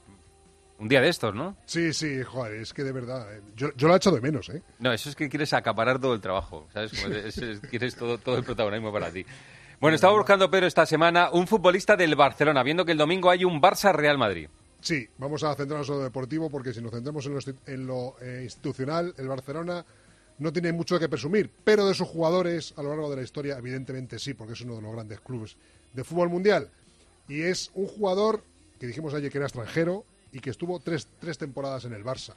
un 0.77 0.87
día 0.87 1.01
de 1.01 1.09
estos, 1.09 1.33
¿no? 1.33 1.57
Sí, 1.65 1.91
sí, 1.91 2.21
joder, 2.21 2.53
es 2.61 2.71
que 2.71 2.83
de 2.83 2.91
verdad. 2.91 3.33
eh, 3.35 3.41
Yo, 3.55 3.69
yo 3.75 3.87
la 3.87 3.95
echo 3.95 4.11
de 4.11 4.21
menos, 4.21 4.47
¿eh? 4.49 4.61
No, 4.77 4.93
eso 4.93 5.09
es 5.09 5.15
que 5.15 5.27
quieres 5.27 5.53
acaparar 5.53 5.99
todo 5.99 6.13
el 6.13 6.21
trabajo, 6.21 6.67
¿sabes? 6.71 6.91
Como 6.91 7.15
es- 7.15 7.37
es- 7.39 7.59
quieres 7.61 7.95
todo, 7.95 8.19
todo 8.19 8.37
el 8.37 8.43
protagonismo 8.43 8.93
para 8.93 9.09
ti. 9.09 9.25
Bueno, 9.81 9.95
estaba 9.95 10.15
buscando, 10.15 10.51
Pedro, 10.51 10.67
esta 10.67 10.85
semana 10.85 11.31
un 11.31 11.47
futbolista 11.47 11.97
del 11.97 12.15
Barcelona, 12.15 12.61
viendo 12.61 12.85
que 12.85 12.91
el 12.91 12.99
domingo 12.99 13.31
hay 13.31 13.43
un 13.43 13.59
Barça-Real 13.59 14.15
Madrid. 14.15 14.47
Sí, 14.79 15.07
vamos 15.17 15.43
a 15.43 15.55
centrarnos 15.55 15.89
en 15.89 15.95
lo 15.95 16.03
deportivo 16.03 16.51
porque 16.51 16.71
si 16.71 16.83
nos 16.83 16.91
centramos 16.91 17.25
en 17.65 17.87
lo, 17.87 18.15
eh, 18.21 18.41
institucional, 18.43 19.15
el 19.17 19.27
Barcelona 19.27 19.83
no 20.37 20.53
tiene 20.53 20.71
mucho 20.71 20.99
que 20.99 21.09
presumir, 21.09 21.49
pero 21.63 21.87
de 21.87 21.95
sus 21.95 22.07
jugadores 22.07 22.75
a 22.77 22.83
lo 22.83 22.89
largo 22.89 23.09
de 23.09 23.15
la 23.15 23.21
historia, 23.23 23.57
evidentemente 23.57 24.19
sí, 24.19 24.35
porque 24.35 24.53
es 24.53 24.61
uno 24.61 24.75
de 24.75 24.83
los 24.83 24.93
grandes 24.93 25.19
clubes 25.19 25.57
de 25.93 26.03
fútbol 26.03 26.29
mundial. 26.29 26.69
Y 27.27 27.41
es 27.41 27.71
un 27.73 27.87
jugador 27.87 28.43
que 28.79 28.85
dijimos 28.85 29.15
ayer 29.15 29.31
que 29.31 29.39
era 29.39 29.47
extranjero 29.47 30.05
y 30.31 30.41
que 30.41 30.51
estuvo 30.51 30.79
tres, 30.79 31.07
tres 31.19 31.39
temporadas 31.39 31.85
en 31.85 31.93
el 31.93 32.03
Barça. 32.03 32.35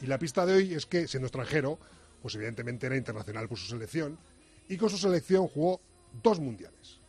Y 0.00 0.06
la 0.06 0.18
pista 0.18 0.46
de 0.46 0.54
hoy 0.54 0.72
es 0.72 0.86
que, 0.86 1.06
siendo 1.06 1.26
extranjero, 1.26 1.78
pues 2.22 2.34
evidentemente 2.34 2.86
era 2.86 2.96
internacional 2.96 3.46
por 3.46 3.58
su 3.58 3.66
selección 3.66 4.16
y 4.70 4.78
con 4.78 4.88
su 4.88 4.96
selección 4.96 5.48
jugó 5.48 5.82
dos 6.22 6.40
mundiales. 6.40 7.00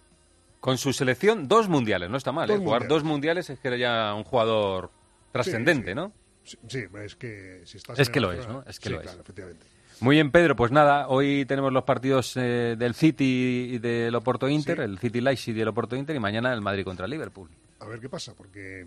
Con 0.59 0.77
su 0.77 0.91
selección, 0.93 1.47
dos 1.47 1.69
mundiales, 1.69 2.09
no 2.09 2.17
está 2.17 2.31
mal, 2.31 2.49
¿eh? 2.49 2.57
Jugar 2.57 2.81
mundiales. 2.81 2.89
dos 2.89 3.03
mundiales 3.03 3.49
es 3.49 3.59
que 3.59 3.67
era 3.67 3.77
ya 3.77 4.13
un 4.13 4.23
jugador 4.23 4.91
trascendente, 5.31 5.91
sí. 5.91 5.95
¿no? 5.95 6.11
Sí, 6.43 6.57
sí, 6.67 6.83
es 7.03 7.15
que 7.15 7.61
si 7.65 7.77
estás 7.77 7.99
Es 7.99 8.09
que 8.09 8.19
lo 8.19 8.31
es, 8.31 8.47
¿no? 8.47 8.63
Es 8.67 8.79
que 8.79 8.89
lo 8.89 9.01
es. 9.01 9.13
efectivamente. 9.13 9.65
Muy 9.99 10.15
bien, 10.15 10.31
Pedro. 10.31 10.55
Pues 10.55 10.71
nada, 10.71 11.07
hoy 11.07 11.45
tenemos 11.45 11.73
los 11.73 11.83
partidos 11.83 12.37
eh, 12.37 12.75
del 12.77 12.93
City 12.93 13.71
y 13.73 13.79
del 13.79 14.13
Oporto 14.15 14.47
Inter, 14.47 14.79
el 14.81 14.99
City 14.99 15.21
Leipzig 15.21 15.57
y 15.57 15.61
el 15.61 15.67
Oporto 15.67 15.95
Inter, 15.95 16.15
y 16.15 16.19
mañana 16.19 16.53
el 16.53 16.61
Madrid 16.61 16.83
contra 16.83 17.05
el 17.05 17.11
Liverpool. 17.11 17.49
A 17.79 17.85
ver 17.85 17.99
qué 17.99 18.07
pasa, 18.07 18.33
porque, 18.35 18.85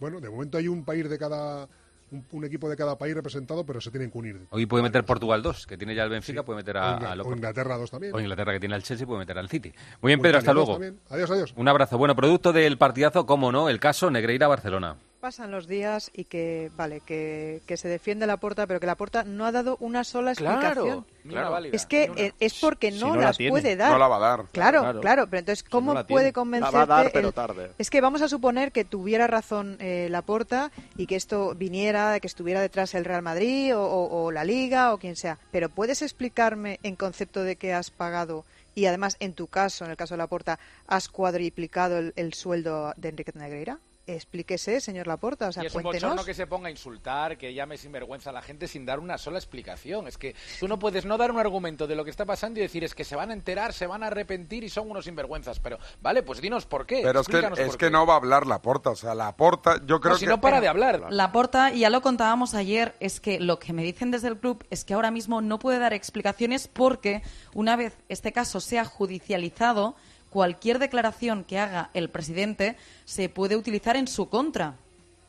bueno, 0.00 0.20
de 0.20 0.28
momento 0.28 0.58
hay 0.58 0.68
un 0.68 0.84
país 0.84 1.08
de 1.08 1.18
cada, 1.18 1.68
un, 2.10 2.24
un 2.32 2.44
equipo 2.44 2.68
de 2.68 2.76
cada 2.76 2.96
país 2.98 3.14
representado, 3.14 3.64
pero 3.64 3.80
se 3.80 3.90
tienen 3.90 4.10
que 4.10 4.18
unir. 4.18 4.46
Hoy 4.50 4.66
puede 4.66 4.82
meter 4.82 5.04
Portugal 5.04 5.42
2, 5.42 5.66
que 5.66 5.76
tiene 5.76 5.94
ya 5.94 6.04
el 6.04 6.10
Benfica, 6.10 6.44
puede 6.44 6.58
meter 6.58 6.76
a, 6.76 7.14
o. 7.24 7.32
Inglaterra 7.32 7.76
2 7.76 7.90
también. 7.90 8.14
O 8.14 8.20
Inglaterra, 8.20 8.52
que 8.52 8.60
tiene 8.60 8.74
al 8.74 8.82
Chelsea, 8.82 9.06
puede 9.06 9.20
meter 9.20 9.38
al 9.38 9.48
City. 9.48 9.72
Muy 10.00 10.10
bien, 10.10 10.20
Pedro, 10.20 10.38
hasta 10.38 10.52
luego. 10.52 10.72
también. 10.72 10.98
Adiós, 11.08 11.30
adiós. 11.30 11.54
Un 11.56 11.68
abrazo. 11.68 11.98
Bueno, 11.98 12.14
producto 12.16 12.52
del 12.52 12.78
partidazo, 12.78 13.26
cómo 13.26 13.52
no, 13.52 13.68
el 13.68 13.80
caso 13.80 14.10
Negreira-Barcelona. 14.10 14.96
Pasan 15.20 15.50
los 15.50 15.66
días 15.66 16.12
y 16.14 16.26
que, 16.26 16.70
vale, 16.76 17.00
que, 17.00 17.60
que 17.66 17.76
se 17.76 17.88
defiende 17.88 18.24
la 18.28 18.36
porta, 18.36 18.68
pero 18.68 18.78
que 18.78 18.86
la 18.86 18.94
porta 18.94 19.24
no 19.24 19.46
ha 19.46 19.50
dado 19.52 19.76
una 19.80 20.04
sola 20.04 20.32
Claro, 20.36 20.60
explicación. 20.68 21.06
una 21.24 21.48
válida, 21.50 21.74
Es 21.74 21.86
que 21.86 22.08
una. 22.08 22.32
es 22.38 22.54
porque 22.60 22.92
Si 22.92 23.00
no, 23.00 23.16
la 23.16 23.32
puede 23.32 23.74
dar. 23.74 23.90
no 23.90 23.98
la 23.98 24.06
va 24.06 24.16
a 24.16 24.20
dar. 24.20 24.44
Claro, 24.52 24.80
Claro. 24.80 25.00
claro, 25.00 25.26
pero 25.28 25.40
entonces, 25.40 25.64
¿cómo 25.68 26.06
puede 26.06 26.32
convencerte? 26.32 26.78
La 26.78 26.84
va 26.84 26.98
a 26.98 27.02
dar, 27.02 27.12
pero 27.12 27.28
el- 27.28 27.34
tarde. 27.34 27.72
Es 27.78 27.90
que 27.90 28.00
vamos 28.00 28.22
a 28.22 28.28
suponer 28.28 28.70
que 28.70 28.84
tuviera 28.84 29.26
razón 29.26 29.76
eh, 29.80 30.06
la 30.08 30.22
porta 30.22 30.70
y 30.96 31.06
que 31.08 31.16
esto 31.16 31.52
viniera, 31.56 32.20
que 32.20 32.28
estuviera 32.28 32.60
detrás 32.60 32.94
el 32.94 33.04
Real 33.04 33.22
Madrid 33.22 33.76
o, 33.76 33.82
o- 33.82 34.26
o 34.26 34.30
la 34.30 34.44
Liga 34.44 34.94
o 34.94 34.98
quien 34.98 35.16
sea. 35.16 35.36
Pero 35.50 35.68
¿puedes 35.68 36.00
explicarme 36.00 36.78
en 36.84 36.94
concepto 36.94 37.42
de 37.42 37.56
que 37.56 37.74
has 37.74 37.90
pagado 37.90 38.44
y 38.76 38.86
además 38.86 39.16
en 39.18 39.32
tu 39.32 39.48
caso, 39.48 39.84
en 39.84 39.90
el 39.90 39.96
caso 39.96 40.14
de 40.14 40.18
la 40.18 40.28
porta, 40.28 40.60
has 40.86 41.08
cuadriplicado 41.08 41.98
el, 41.98 42.12
el 42.14 42.34
sueldo 42.34 42.94
de 42.96 43.08
Enrique 43.08 43.32
Negreira? 43.34 43.78
Explíquese, 44.08 44.80
señor 44.80 45.06
Laporta, 45.06 45.48
o 45.48 45.52
sea, 45.52 45.62
y 45.62 45.66
es 45.66 45.74
un 45.74 45.82
cuéntenos. 45.82 46.10
bochorno 46.10 46.24
que 46.24 46.32
se 46.32 46.46
ponga 46.46 46.68
a 46.68 46.70
insultar, 46.70 47.36
que 47.36 47.52
llame 47.52 47.76
sinvergüenza 47.76 48.30
a 48.30 48.32
la 48.32 48.40
gente 48.40 48.66
sin 48.66 48.86
dar 48.86 49.00
una 49.00 49.18
sola 49.18 49.38
explicación. 49.38 50.08
Es 50.08 50.16
que 50.16 50.34
tú 50.58 50.66
no 50.66 50.78
puedes 50.78 51.04
no 51.04 51.18
dar 51.18 51.30
un 51.30 51.38
argumento 51.38 51.86
de 51.86 51.94
lo 51.94 52.04
que 52.04 52.10
está 52.10 52.24
pasando 52.24 52.58
y 52.58 52.62
decir 52.62 52.84
es 52.84 52.94
que 52.94 53.04
se 53.04 53.16
van 53.16 53.30
a 53.30 53.34
enterar, 53.34 53.74
se 53.74 53.86
van 53.86 54.02
a 54.02 54.06
arrepentir 54.06 54.64
y 54.64 54.70
son 54.70 54.90
unos 54.90 55.04
sinvergüenzas. 55.04 55.60
Pero, 55.60 55.78
vale, 56.00 56.22
pues 56.22 56.40
dinos 56.40 56.64
por 56.64 56.86
qué. 56.86 57.02
Pero 57.04 57.20
es 57.20 57.28
que, 57.28 57.50
es 57.58 57.76
que 57.76 57.90
no 57.90 58.06
va 58.06 58.14
a 58.14 58.16
hablar 58.16 58.46
la 58.46 58.62
porta. 58.62 58.90
O 58.90 58.96
sea, 58.96 59.14
la 59.14 59.36
porta, 59.36 59.80
yo 59.84 60.00
creo 60.00 60.14
si 60.16 60.24
que. 60.24 60.30
no 60.30 60.40
para 60.40 60.62
de 60.62 60.68
hablar. 60.68 61.12
La 61.12 61.30
porta, 61.30 61.72
y 61.74 61.80
ya 61.80 61.90
lo 61.90 62.00
contábamos 62.00 62.54
ayer, 62.54 62.94
es 63.00 63.20
que 63.20 63.38
lo 63.38 63.58
que 63.58 63.74
me 63.74 63.82
dicen 63.82 64.10
desde 64.10 64.28
el 64.28 64.38
club 64.38 64.64
es 64.70 64.86
que 64.86 64.94
ahora 64.94 65.10
mismo 65.10 65.42
no 65.42 65.58
puede 65.58 65.78
dar 65.78 65.92
explicaciones 65.92 66.66
porque 66.66 67.22
una 67.52 67.76
vez 67.76 67.98
este 68.08 68.32
caso 68.32 68.60
sea 68.60 68.86
judicializado, 68.86 69.96
cualquier 70.30 70.78
declaración 70.78 71.44
que 71.44 71.58
haga 71.58 71.90
el 71.94 72.10
presidente 72.10 72.76
se 73.04 73.28
puede 73.28 73.56
utilizar 73.56 73.96
en 73.96 74.06
su 74.08 74.28
contra. 74.28 74.74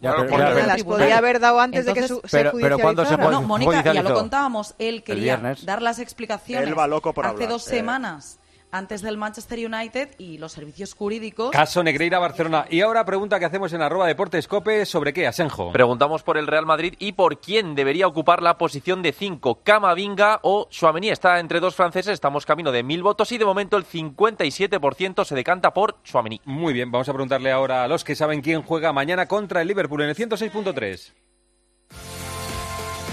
Ya, 0.01 0.11
pero- 0.15 0.29
Porque 0.29 0.43
ya, 0.45 0.53
pero- 0.53 0.67
las 0.67 0.83
podría 0.83 1.17
haber 1.17 1.39
dado 1.39 1.59
antes 1.59 1.85
de 1.85 1.93
que 1.93 2.07
su- 2.07 2.21
se 2.23 2.37
Pero- 2.37 2.51
¿cuándo 2.79 3.05
se 3.05 3.17
No, 3.17 3.41
Mónica, 3.41 3.83
ya 3.93 4.01
lo 4.01 4.13
contábamos, 4.13 4.75
él 4.79 4.95
El 4.95 5.03
quería 5.03 5.55
dar 5.63 5.81
las 5.81 5.99
explicaciones 5.99 6.67
Él 6.67 6.73
por 7.13 7.25
hace 7.25 7.33
hablar, 7.35 7.49
dos 7.49 7.67
eh. 7.67 7.69
semanas 7.69 8.39
antes 8.71 9.01
del 9.01 9.17
Manchester 9.17 9.59
United 9.59 10.09
y 10.17 10.37
los 10.37 10.51
servicios 10.51 10.93
jurídicos. 10.93 11.51
Caso 11.51 11.83
Negreira 11.83 12.19
Barcelona. 12.19 12.65
Y 12.69 12.81
ahora 12.81 13.05
pregunta 13.05 13.39
que 13.39 13.45
hacemos 13.45 13.73
en 13.73 13.81
arroba 13.81 14.07
deportescope 14.07 14.85
sobre 14.85 15.13
qué, 15.13 15.27
Asenjo. 15.27 15.71
Preguntamos 15.71 16.23
por 16.23 16.37
el 16.37 16.47
Real 16.47 16.65
Madrid 16.65 16.93
y 16.99 17.13
por 17.13 17.39
quién 17.39 17.75
debería 17.75 18.07
ocupar 18.07 18.41
la 18.41 18.57
posición 18.57 19.01
de 19.01 19.11
5, 19.11 19.61
Camavinga 19.63 20.39
o 20.43 20.67
Chouameni. 20.69 21.09
Está 21.09 21.39
entre 21.39 21.59
dos 21.59 21.75
franceses, 21.75 22.13
estamos 22.13 22.45
camino 22.45 22.71
de 22.71 22.83
mil 22.83 23.03
votos 23.03 23.31
y 23.31 23.37
de 23.37 23.45
momento 23.45 23.77
el 23.77 23.85
57% 23.85 25.25
se 25.25 25.35
decanta 25.35 25.73
por 25.73 26.01
Chouameni. 26.03 26.41
Muy 26.45 26.73
bien, 26.73 26.91
vamos 26.91 27.09
a 27.09 27.13
preguntarle 27.13 27.51
ahora 27.51 27.83
a 27.83 27.87
los 27.87 28.03
que 28.03 28.15
saben 28.15 28.41
quién 28.41 28.61
juega 28.61 28.93
mañana 28.93 29.27
contra 29.27 29.61
el 29.61 29.67
Liverpool 29.67 30.01
en 30.01 30.09
el 30.09 30.15
106.3. 30.15 31.13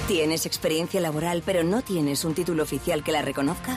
¿Tienes 0.08 0.46
experiencia 0.46 1.00
laboral 1.00 1.42
pero 1.44 1.64
no 1.64 1.82
tienes 1.82 2.24
un 2.24 2.34
título 2.34 2.62
oficial 2.62 3.02
que 3.02 3.10
la 3.10 3.22
reconozca? 3.22 3.76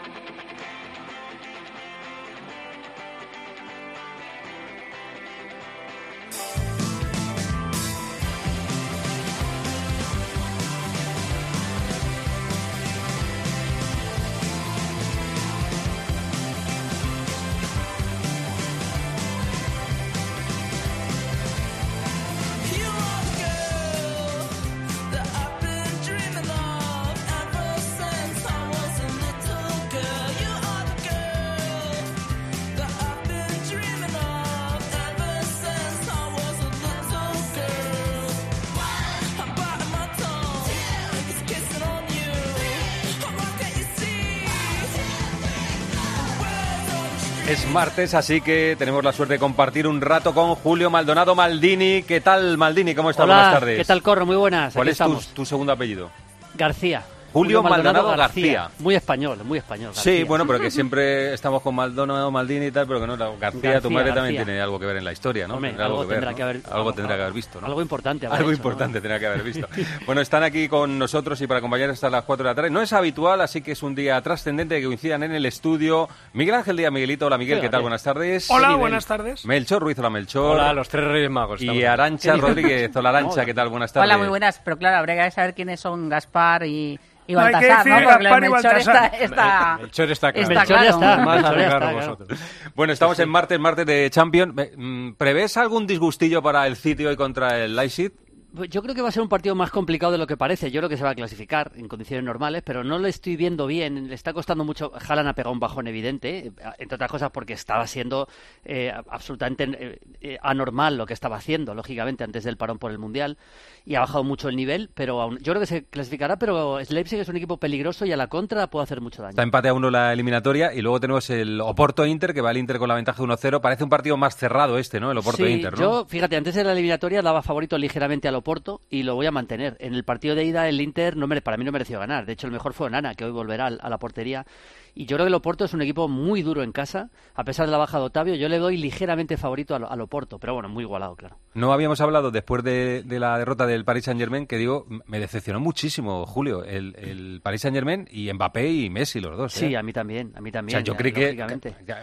Es 47.51 47.67
martes, 47.67 48.13
así 48.13 48.39
que 48.39 48.77
tenemos 48.79 49.03
la 49.03 49.11
suerte 49.11 49.33
de 49.33 49.39
compartir 49.39 49.85
un 49.85 49.99
rato 49.99 50.33
con 50.33 50.55
Julio 50.55 50.89
Maldonado 50.89 51.35
Maldini. 51.35 52.01
¿Qué 52.03 52.21
tal, 52.21 52.57
Maldini? 52.57 52.95
¿Cómo 52.95 53.09
estás? 53.09 53.25
Hola, 53.25 53.35
Buenas 53.35 53.53
tardes. 53.53 53.77
¿qué 53.77 53.83
tal, 53.83 54.01
Corro? 54.01 54.25
Muy 54.25 54.37
buenas. 54.37 54.73
¿Cuál 54.73 54.87
aquí 54.87 54.97
es 55.19 55.27
tu 55.33 55.45
segundo 55.45 55.73
apellido? 55.73 56.09
García. 56.53 57.03
Julio 57.33 57.63
Maldonado 57.63 58.15
García. 58.15 58.69
Muy 58.79 58.95
español, 58.95 59.39
muy 59.43 59.59
español. 59.59 59.91
Sí, 59.93 60.09
García. 60.09 60.25
bueno, 60.25 60.45
pero 60.47 60.59
que 60.59 60.69
siempre 60.71 61.33
estamos 61.33 61.61
con 61.61 61.75
Maldonado 61.75 62.29
Maldini 62.31 62.67
y 62.67 62.71
tal, 62.71 62.87
pero 62.87 62.99
que 62.99 63.07
no, 63.07 63.17
García, 63.17 63.59
tu 63.61 63.61
García, 63.61 63.89
madre 63.89 64.11
también 64.13 64.43
tiene 64.43 64.61
algo 64.61 64.79
que 64.79 64.85
ver 64.85 64.97
en 64.97 65.05
la 65.05 65.11
historia, 65.11 65.47
¿no? 65.47 65.55
Hombre, 65.55 65.69
Tendrá 65.71 65.85
algo 65.85 66.01
que 66.01 66.07
ver, 66.07 66.15
tendrá 66.15 66.31
¿no? 66.31 66.35
que 66.37 66.43
haber- 66.43 66.61
Algo 66.71 66.93
tendrá 66.93 67.15
que 67.15 67.21
haber 67.21 67.33
visto, 67.33 67.61
¿no? 67.61 67.67
Algo 67.67 67.81
importante. 67.81 68.25
Algo 68.25 68.37
hecho, 68.37 68.45
¿no? 68.47 68.51
importante 68.53 69.01
tendrá 69.01 69.19
que 69.19 69.27
haber 69.27 69.43
visto. 69.43 69.67
bueno, 70.05 70.21
están 70.21 70.43
aquí 70.43 70.67
con 70.67 70.99
nosotros 70.99 71.39
y 71.41 71.47
para 71.47 71.59
acompañar 71.59 71.89
hasta 71.89 72.09
las 72.09 72.23
4 72.23 72.43
de 72.43 72.49
la 72.49 72.55
tarde. 72.55 72.69
No 72.69 72.81
es 72.81 72.91
habitual, 72.93 73.41
así 73.41 73.61
que 73.61 73.71
es 73.73 73.83
un 73.83 73.95
día 73.95 74.21
trascendente 74.21 74.79
que 74.79 74.85
coincidan 74.85 75.23
en 75.23 75.33
el 75.33 75.45
estudio. 75.45 76.09
Miguel 76.33 76.55
Ángel 76.55 76.77
Díaz 76.77 76.91
Miguelito. 76.91 77.27
Hola, 77.27 77.37
Miguel, 77.37 77.61
¿qué 77.61 77.69
tal? 77.69 77.81
Buenas 77.81 78.03
tardes. 78.03 78.49
Hola, 78.49 78.75
buenas 78.75 79.05
tardes. 79.05 79.45
Melchor 79.45 79.81
Ruiz, 79.81 79.97
hola, 79.99 80.09
Melchor. 80.09 80.55
Hola, 80.57 80.73
los 80.73 80.89
tres 80.89 81.05
reyes 81.05 81.29
magos. 81.29 81.61
Y. 81.61 81.83
Arancha. 81.83 82.35
Rodríguez. 82.37 82.95
Hola, 82.95 83.09
Arancha, 83.09 83.45
¿qué 83.45 83.53
tal? 83.53 83.69
Buenas 83.69 83.93
tardes. 83.93 84.05
Hola, 84.07 84.17
muy 84.17 84.27
buenas, 84.27 84.59
pero 84.63 84.77
claro, 84.77 84.97
habría 84.97 85.23
que 85.23 85.31
saber 85.31 85.53
quiénes 85.53 85.79
son 85.79 86.09
Gaspar 86.09 86.65
y, 86.65 86.99
y 87.27 87.33
No 87.33 87.41
hay 87.41 87.47
que 87.47 87.67
Baltasar, 87.67 88.03
¿no? 88.03 88.09
Porque 88.09 88.45
y 88.45 88.49
Melchor 88.49 88.77
está, 88.77 89.07
está, 89.07 89.77
Melchor 89.81 90.11
está 90.11 90.33
claro. 90.33 90.49
está 90.51 90.65
claro. 90.65 90.89
está, 90.89 91.17
más 91.17 91.39
claro 91.39 91.61
está, 91.61 91.91
vosotros. 91.93 92.39
Bueno, 92.75 92.93
estamos 92.93 93.19
en 93.19 93.29
martes, 93.29 93.59
martes 93.59 93.85
de 93.85 94.09
Champions. 94.09 94.53
Mm, 94.75 95.11
¿Prevés 95.13 95.57
algún 95.57 95.87
disgustillo 95.87 96.41
para 96.41 96.67
el 96.67 96.75
City 96.75 97.05
hoy 97.05 97.15
contra 97.15 97.63
el 97.63 97.75
Leipzig? 97.75 98.11
Pues 98.53 98.69
Yo 98.69 98.81
creo 98.81 98.93
que 98.93 99.01
va 99.01 99.07
a 99.09 99.11
ser 99.11 99.23
un 99.23 99.29
partido 99.29 99.55
más 99.55 99.71
complicado 99.71 100.11
de 100.11 100.17
lo 100.17 100.27
que 100.27 100.35
parece. 100.35 100.71
Yo 100.71 100.81
creo 100.81 100.89
que 100.89 100.97
se 100.97 101.03
va 101.03 101.11
a 101.11 101.15
clasificar 101.15 101.71
en 101.75 101.87
condiciones 101.87 102.25
normales, 102.25 102.63
pero 102.65 102.83
no 102.83 102.99
lo 102.99 103.07
estoy 103.07 103.37
viendo 103.37 103.65
bien. 103.65 104.09
Le 104.09 104.15
está 104.15 104.33
costando 104.33 104.65
mucho. 104.65 104.91
Haaland 105.07 105.29
ha 105.29 105.33
pegado 105.33 105.53
un 105.53 105.59
bajón 105.61 105.87
evidente, 105.87 106.47
eh, 106.47 106.51
entre 106.79 106.95
otras 106.95 107.09
cosas 107.09 107.31
porque 107.31 107.53
estaba 107.53 107.87
siendo 107.87 108.27
eh, 108.65 108.91
absolutamente 109.09 109.63
eh, 109.79 109.99
eh, 110.19 110.37
anormal 110.41 110.97
lo 110.97 111.05
que 111.05 111.13
estaba 111.13 111.37
haciendo, 111.37 111.73
lógicamente, 111.73 112.23
antes 112.25 112.43
del 112.43 112.57
parón 112.57 112.77
por 112.77 112.91
el 112.91 112.99
Mundial. 112.99 113.37
Y 113.85 113.95
ha 113.95 114.01
bajado 114.01 114.23
mucho 114.25 114.49
el 114.49 114.55
nivel, 114.57 114.89
pero 114.93 115.21
aún- 115.21 115.37
yo 115.39 115.53
creo 115.53 115.61
que 115.61 115.65
se 115.67 115.85
clasificará, 115.85 116.37
pero 116.37 116.79
Leipzig 116.89 117.19
es 117.21 117.29
un 117.29 117.37
equipo 117.37 117.57
peligroso 117.57 118.05
y 118.05 118.11
a 118.11 118.17
la 118.17 118.27
contra 118.27 118.67
puede 118.67 118.83
hacer 118.83 118.99
mucho 118.99 119.21
daño. 119.21 119.31
Está 119.31 119.43
empate 119.43 119.69
a 119.69 119.73
uno 119.73 119.89
la 119.89 120.11
eliminatoria 120.11 120.73
y 120.73 120.81
luego 120.81 120.99
tenemos 120.99 121.29
el 121.29 121.61
Oporto-Inter, 121.61 122.33
que 122.33 122.41
va 122.41 122.51
el 122.51 122.57
Inter 122.57 122.79
con 122.79 122.89
la 122.89 122.95
ventaja 122.95 123.17
de 123.23 123.23
1-0. 123.29 123.61
Parece 123.61 123.83
un 123.85 123.89
partido 123.89 124.17
más 124.17 124.35
cerrado 124.35 124.77
este, 124.77 124.99
¿no? 124.99 125.09
El 125.11 125.17
Oporto-Inter, 125.19 125.73
Sí, 125.75 125.81
¿no? 125.81 126.01
yo, 126.01 126.05
fíjate, 126.05 126.35
antes 126.35 126.53
de 126.53 126.63
la 126.65 126.73
eliminatoria 126.73 127.21
daba 127.21 127.41
favorito 127.41 127.77
ligeramente 127.77 128.27
al 128.27 128.40
Oporto 128.41 128.81
y 128.89 129.03
lo 129.03 129.15
voy 129.15 129.25
a 129.25 129.31
mantener. 129.31 129.77
En 129.79 129.93
el 129.93 130.03
partido 130.03 130.35
de 130.35 130.43
ida 130.43 130.67
el 130.67 130.81
Inter 130.81 131.15
no 131.17 131.25
mere- 131.27 131.41
para 131.41 131.57
mí 131.57 131.63
no 131.63 131.71
mereció 131.71 131.99
ganar. 131.99 132.25
De 132.25 132.33
hecho, 132.33 132.47
el 132.47 132.53
mejor 132.53 132.73
fue 132.73 132.87
Onana, 132.87 133.15
que 133.15 133.23
hoy 133.25 133.31
volverá 133.31 133.67
a 133.67 133.89
la 133.89 133.97
portería. 133.97 134.45
Y 134.93 135.05
yo 135.05 135.15
creo 135.15 135.25
que 135.25 135.29
el 135.29 135.33
Oporto 135.35 135.63
es 135.63 135.73
un 135.73 135.81
equipo 135.81 136.09
muy 136.09 136.41
duro 136.41 136.63
en 136.63 136.73
casa. 136.73 137.09
A 137.33 137.45
pesar 137.45 137.65
de 137.65 137.71
la 137.71 137.77
baja 137.77 137.97
de 137.97 138.03
Otavio, 138.03 138.35
yo 138.35 138.49
le 138.49 138.57
doy 138.59 138.75
ligeramente 138.75 139.37
favorito 139.37 139.73
al, 139.73 139.85
al 139.85 140.01
Oporto. 140.01 140.37
Pero 140.37 140.53
bueno, 140.53 140.67
muy 140.67 140.83
igualado, 140.83 141.15
claro. 141.15 141.37
No 141.53 141.71
habíamos 141.71 142.01
hablado 142.01 142.29
después 142.29 142.61
de, 142.63 143.03
de 143.03 143.19
la 143.19 143.37
derrota 143.37 143.65
del 143.65 143.85
Paris 143.85 144.03
Saint-Germain, 144.05 144.47
que 144.47 144.57
digo, 144.57 144.85
me 145.05 145.19
decepcionó 145.19 145.61
muchísimo, 145.61 146.25
Julio, 146.25 146.65
el, 146.65 146.93
el 146.97 147.39
Paris 147.41 147.61
Saint-Germain 147.61 148.07
y 148.11 148.31
Mbappé 148.33 148.69
y 148.69 148.89
Messi, 148.89 149.21
los 149.21 149.37
dos. 149.37 149.55
¿eh? 149.55 149.67
Sí, 149.69 149.75
a 149.75 149.81
mí 149.83 149.93
también, 149.93 150.33
a 150.35 150.41
mí 150.41 150.49
O 150.49 150.53
también. 150.53 150.77
sea, 150.79 150.83
yo 150.83 150.93
ya, 150.93 150.97
creí 150.97 151.13
que, 151.13 151.41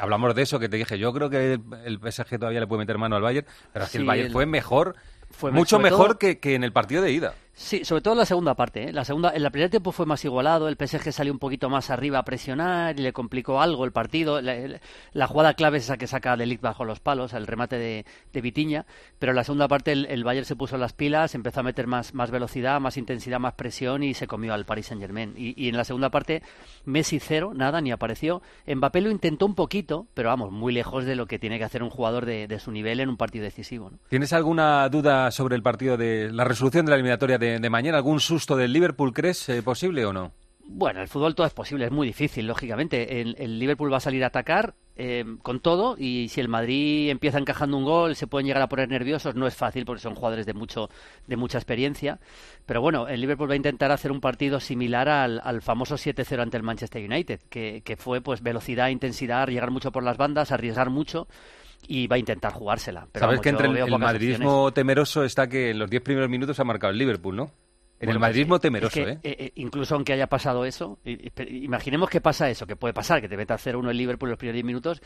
hablamos 0.00 0.34
de 0.34 0.42
eso, 0.42 0.58
que 0.58 0.68
te 0.70 0.78
dije, 0.78 0.98
yo 0.98 1.12
creo 1.12 1.28
que 1.28 1.54
el, 1.54 1.60
el 1.84 1.98
PSG 2.12 2.38
todavía 2.38 2.60
le 2.60 2.66
puede 2.66 2.80
meter 2.80 2.96
mano 2.96 3.16
al 3.16 3.22
Bayern, 3.22 3.46
pero 3.72 3.84
es 3.84 3.90
que 3.90 3.98
el 3.98 4.04
Bayern 4.06 4.26
el- 4.28 4.32
fue 4.32 4.46
mejor, 4.46 4.94
fue 5.38 5.52
mucho 5.52 5.78
mejor 5.78 6.08
todo- 6.08 6.18
que, 6.18 6.38
que 6.38 6.54
en 6.54 6.64
el 6.64 6.72
partido 6.72 7.00
de 7.02 7.12
ida. 7.12 7.34
Sí, 7.60 7.84
sobre 7.84 8.02
todo 8.02 8.14
en 8.14 8.18
la 8.18 8.24
segunda 8.24 8.54
parte. 8.54 8.84
¿eh? 8.88 8.92
La 8.92 9.04
segunda, 9.04 9.32
en 9.34 9.42
la 9.42 9.50
primer 9.50 9.68
tiempo 9.68 9.90
fue 9.90 10.06
más 10.06 10.24
igualado, 10.24 10.68
el 10.68 10.76
PSG 10.76 11.12
salió 11.12 11.32
un 11.32 11.40
poquito 11.40 11.68
más 11.68 11.90
arriba 11.90 12.20
a 12.20 12.22
presionar 12.24 12.96
y 12.98 13.02
le 13.02 13.12
complicó 13.12 13.60
algo 13.60 13.84
el 13.84 13.90
partido. 13.90 14.40
La, 14.40 14.54
la- 15.12 15.26
jugada 15.26 15.54
clave 15.54 15.78
es 15.78 15.84
esa 15.84 15.96
que 15.96 16.06
saca 16.06 16.36
de 16.36 16.46
Ligt 16.46 16.62
bajo 16.62 16.84
los 16.84 17.00
palos, 17.00 17.32
el 17.32 17.48
remate 17.48 17.76
de, 17.76 18.06
de 18.32 18.40
Vitiña, 18.40 18.86
pero 19.18 19.32
en 19.32 19.36
la 19.36 19.42
segunda 19.42 19.66
parte 19.66 19.90
el, 19.90 20.06
el 20.06 20.22
Bayern 20.22 20.44
se 20.46 20.54
puso 20.54 20.78
las 20.78 20.92
pilas, 20.92 21.34
empezó 21.34 21.58
a 21.58 21.62
meter 21.64 21.88
más, 21.88 22.14
más 22.14 22.30
velocidad, 22.30 22.80
más 22.80 22.96
intensidad, 22.96 23.40
más 23.40 23.54
presión 23.54 24.04
y 24.04 24.14
se 24.14 24.28
comió 24.28 24.54
al 24.54 24.64
Paris 24.64 24.86
Saint 24.86 25.02
Germain. 25.02 25.34
Y, 25.36 25.60
y 25.60 25.68
en 25.68 25.76
la 25.76 25.84
segunda 25.84 26.10
parte 26.10 26.44
Messi 26.84 27.18
cero, 27.18 27.50
nada, 27.56 27.80
ni 27.80 27.90
apareció. 27.90 28.40
Mbappé 28.72 29.00
lo 29.00 29.10
intentó 29.10 29.46
un 29.46 29.56
poquito, 29.56 30.06
pero 30.14 30.28
vamos, 30.28 30.52
muy 30.52 30.72
lejos 30.72 31.04
de 31.04 31.16
lo 31.16 31.26
que 31.26 31.40
tiene 31.40 31.58
que 31.58 31.64
hacer 31.64 31.82
un 31.82 31.90
jugador 31.90 32.24
de, 32.24 32.46
de 32.46 32.60
su 32.60 32.70
nivel 32.70 33.00
en 33.00 33.08
un 33.08 33.16
partido 33.16 33.42
decisivo. 33.44 33.90
¿no? 33.90 33.98
¿Tienes 34.08 34.32
alguna 34.32 34.88
duda 34.88 35.32
sobre 35.32 35.56
el 35.56 35.62
partido 35.64 35.96
de 35.96 36.30
la 36.32 36.44
resolución 36.44 36.86
de 36.86 36.90
la 36.90 36.96
eliminatoria 36.96 37.36
de, 37.36 37.47
de 37.60 37.70
mañana? 37.70 37.96
¿Algún 37.96 38.20
susto 38.20 38.56
del 38.56 38.72
Liverpool 38.72 39.12
crees 39.12 39.48
eh, 39.48 39.62
posible 39.62 40.04
o 40.04 40.12
no? 40.12 40.32
Bueno, 40.70 41.00
el 41.00 41.08
fútbol 41.08 41.34
todo 41.34 41.46
es 41.46 41.54
posible, 41.54 41.86
es 41.86 41.90
muy 41.90 42.06
difícil, 42.06 42.46
lógicamente. 42.46 43.22
El, 43.22 43.58
Liverpool 43.58 43.90
va 43.90 43.96
a 43.96 44.00
salir 44.00 44.22
a 44.22 44.26
atacar 44.26 44.74
eh, 44.96 45.24
con 45.40 45.60
todo 45.60 45.96
y 45.98 46.28
si 46.28 46.40
el 46.42 46.48
Madrid 46.48 47.08
empieza 47.08 47.38
encajando 47.38 47.78
un 47.78 47.84
gol, 47.84 48.16
se 48.16 48.26
pueden 48.26 48.46
llegar 48.46 48.60
a 48.60 48.68
poner 48.68 48.90
nerviosos. 48.90 49.34
No 49.34 49.46
es 49.46 49.56
fácil 49.56 49.86
porque 49.86 50.02
son 50.02 50.14
jugadores 50.14 50.44
de 50.44 50.52
mucho 50.52 50.90
de 51.26 51.36
mucha 51.36 51.56
experiencia. 51.56 52.20
Pero 52.66 52.82
bueno, 52.82 53.08
el 53.08 53.18
Liverpool 53.22 53.48
va 53.48 53.54
a 53.54 53.56
intentar 53.56 53.90
hacer 53.92 54.12
un 54.12 54.20
partido 54.20 54.60
similar 54.60 55.08
al, 55.08 55.40
al 55.42 55.62
famoso 55.62 55.94
7-0 55.94 56.42
ante 56.42 56.58
el 56.58 56.62
Manchester 56.62 57.02
United, 57.02 57.40
que, 57.48 57.80
que 57.82 57.96
fue 57.96 58.20
pues 58.20 58.42
velocidad, 58.42 58.88
intensidad, 58.88 59.48
llegar 59.48 59.70
mucho 59.70 59.90
por 59.90 60.02
las 60.02 60.18
bandas, 60.18 60.52
arriesgar 60.52 60.90
mucho 60.90 61.28
y 61.86 62.06
va 62.06 62.16
a 62.16 62.18
intentar 62.18 62.52
jugársela. 62.52 63.08
Pero 63.12 63.24
Sabes 63.24 63.40
vamos, 63.40 63.42
que 63.42 63.48
entre 63.48 63.82
el, 63.82 63.98
madridismo 63.98 64.72
temeroso 64.72 65.24
está 65.24 65.48
que 65.48 65.70
en 65.70 65.78
los 65.78 65.88
10 65.88 66.02
primeros 66.02 66.28
minutos 66.28 66.58
ha 66.60 66.64
marcado 66.64 66.92
el 66.92 66.98
Liverpool, 66.98 67.36
¿no? 67.36 67.44
En 68.00 68.06
Bueno, 68.06 68.12
el 68.12 68.20
madridismo 68.20 68.56
es 68.56 68.60
temeroso, 68.60 68.94
que, 68.94 69.10
¿eh? 69.10 69.18
eh, 69.24 69.52
incluso 69.56 69.96
aunque 69.96 70.12
haya 70.12 70.28
pasado 70.28 70.64
eso, 70.64 71.00
imaginemos 71.48 72.08
que 72.08 72.20
pasa 72.20 72.48
eso, 72.48 72.64
que 72.64 72.76
puede 72.76 72.94
pasar, 72.94 73.20
que 73.20 73.28
te 73.28 73.36
meta 73.36 73.56
0-1 73.56 73.90
el 73.90 73.96
Liverpool 73.96 74.28
en 74.28 74.30
los 74.30 74.38
primeros 74.38 74.54
10 74.54 74.64
minutos, 74.64 75.02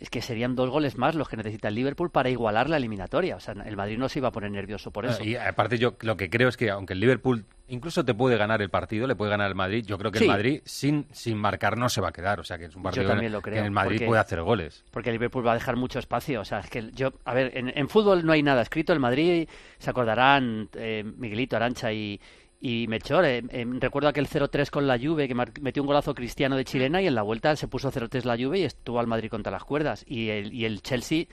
es 0.00 0.10
que 0.10 0.20
serían 0.20 0.56
dos 0.56 0.68
goles 0.68 0.98
más 0.98 1.14
los 1.14 1.28
que 1.28 1.36
necesita 1.36 1.68
el 1.68 1.76
Liverpool 1.76 2.10
para 2.10 2.30
igualar 2.30 2.68
la 2.68 2.76
eliminatoria. 2.76 3.36
O 3.36 3.40
sea, 3.40 3.54
el 3.64 3.76
Madrid 3.76 3.98
no 3.98 4.08
se 4.08 4.18
iba 4.18 4.28
a 4.28 4.32
poner 4.32 4.50
nervioso 4.50 4.90
por 4.90 5.06
eso. 5.06 5.22
Y 5.22 5.36
aparte 5.36 5.78
yo 5.78 5.96
lo 6.00 6.16
que 6.16 6.28
creo 6.28 6.48
es 6.48 6.56
que 6.56 6.70
aunque 6.70 6.94
el 6.94 7.00
Liverpool 7.00 7.46
Incluso 7.68 8.04
te 8.04 8.12
puede 8.12 8.36
ganar 8.36 8.60
el 8.60 8.68
partido, 8.68 9.06
le 9.06 9.16
puede 9.16 9.30
ganar 9.30 9.48
el 9.48 9.54
Madrid. 9.54 9.84
Yo 9.86 9.96
creo 9.96 10.10
que 10.12 10.18
Sí. 10.18 10.24
el 10.24 10.30
Madrid 10.30 10.60
sin, 10.64 11.06
sin 11.12 11.38
marcar 11.38 11.78
no 11.78 11.88
se 11.88 12.00
va 12.02 12.08
a 12.08 12.12
quedar. 12.12 12.38
O 12.38 12.44
sea, 12.44 12.58
que 12.58 12.66
es 12.66 12.76
un 12.76 12.82
partido 12.82 13.04
Yo 13.04 13.08
también 13.08 13.32
lo 13.32 13.40
que 13.40 13.50
creo. 13.52 13.64
el 13.64 13.70
Madrid 13.70 13.96
porque- 13.96 14.06
puede 14.06 14.20
hacer 14.20 14.42
goles. 14.42 14.84
Porque 14.90 15.08
el 15.08 15.14
Liverpool 15.14 15.46
va 15.46 15.52
a 15.52 15.54
dejar 15.54 15.76
mucho 15.76 15.98
espacio. 15.98 16.42
O 16.42 16.44
sea, 16.44 16.58
es 16.60 16.68
que 16.68 16.90
yo, 16.92 17.14
a 17.24 17.32
ver, 17.32 17.56
en, 17.56 17.72
en 17.74 17.88
fútbol 17.88 18.24
no 18.26 18.32
hay 18.32 18.42
nada 18.42 18.60
escrito. 18.60 18.92
El 18.92 19.00
Madrid, 19.00 19.48
se 19.78 19.90
acordarán, 19.90 20.68
eh, 20.74 21.04
Miguelito, 21.16 21.56
Arancha 21.56 21.90
y, 21.90 22.20
y 22.60 22.86
Melchor. 22.86 23.24
eh, 23.24 23.42
eh, 23.48 23.66
recuerdo 23.80 24.08
aquel 24.10 24.26
0-3 24.28 24.70
con 24.70 24.86
la 24.86 24.98
Juve, 24.98 25.26
que 25.26 25.34
metió 25.34 25.82
un 25.82 25.86
golazo 25.86 26.14
cristiano 26.14 26.56
de 26.56 26.64
chilena 26.66 27.00
y 27.00 27.06
en 27.06 27.14
la 27.14 27.22
vuelta 27.22 27.56
se 27.56 27.66
puso 27.66 27.90
0-3 27.90 28.24
la 28.26 28.36
Juve 28.36 28.58
y 28.58 28.64
estuvo 28.64 29.00
al 29.00 29.06
Madrid 29.06 29.30
contra 29.30 29.50
las 29.52 29.64
cuerdas. 29.64 30.04
Y 30.06 30.28
el, 30.28 30.52
y 30.52 30.66
el 30.66 30.82
Chelsea, 30.82 31.24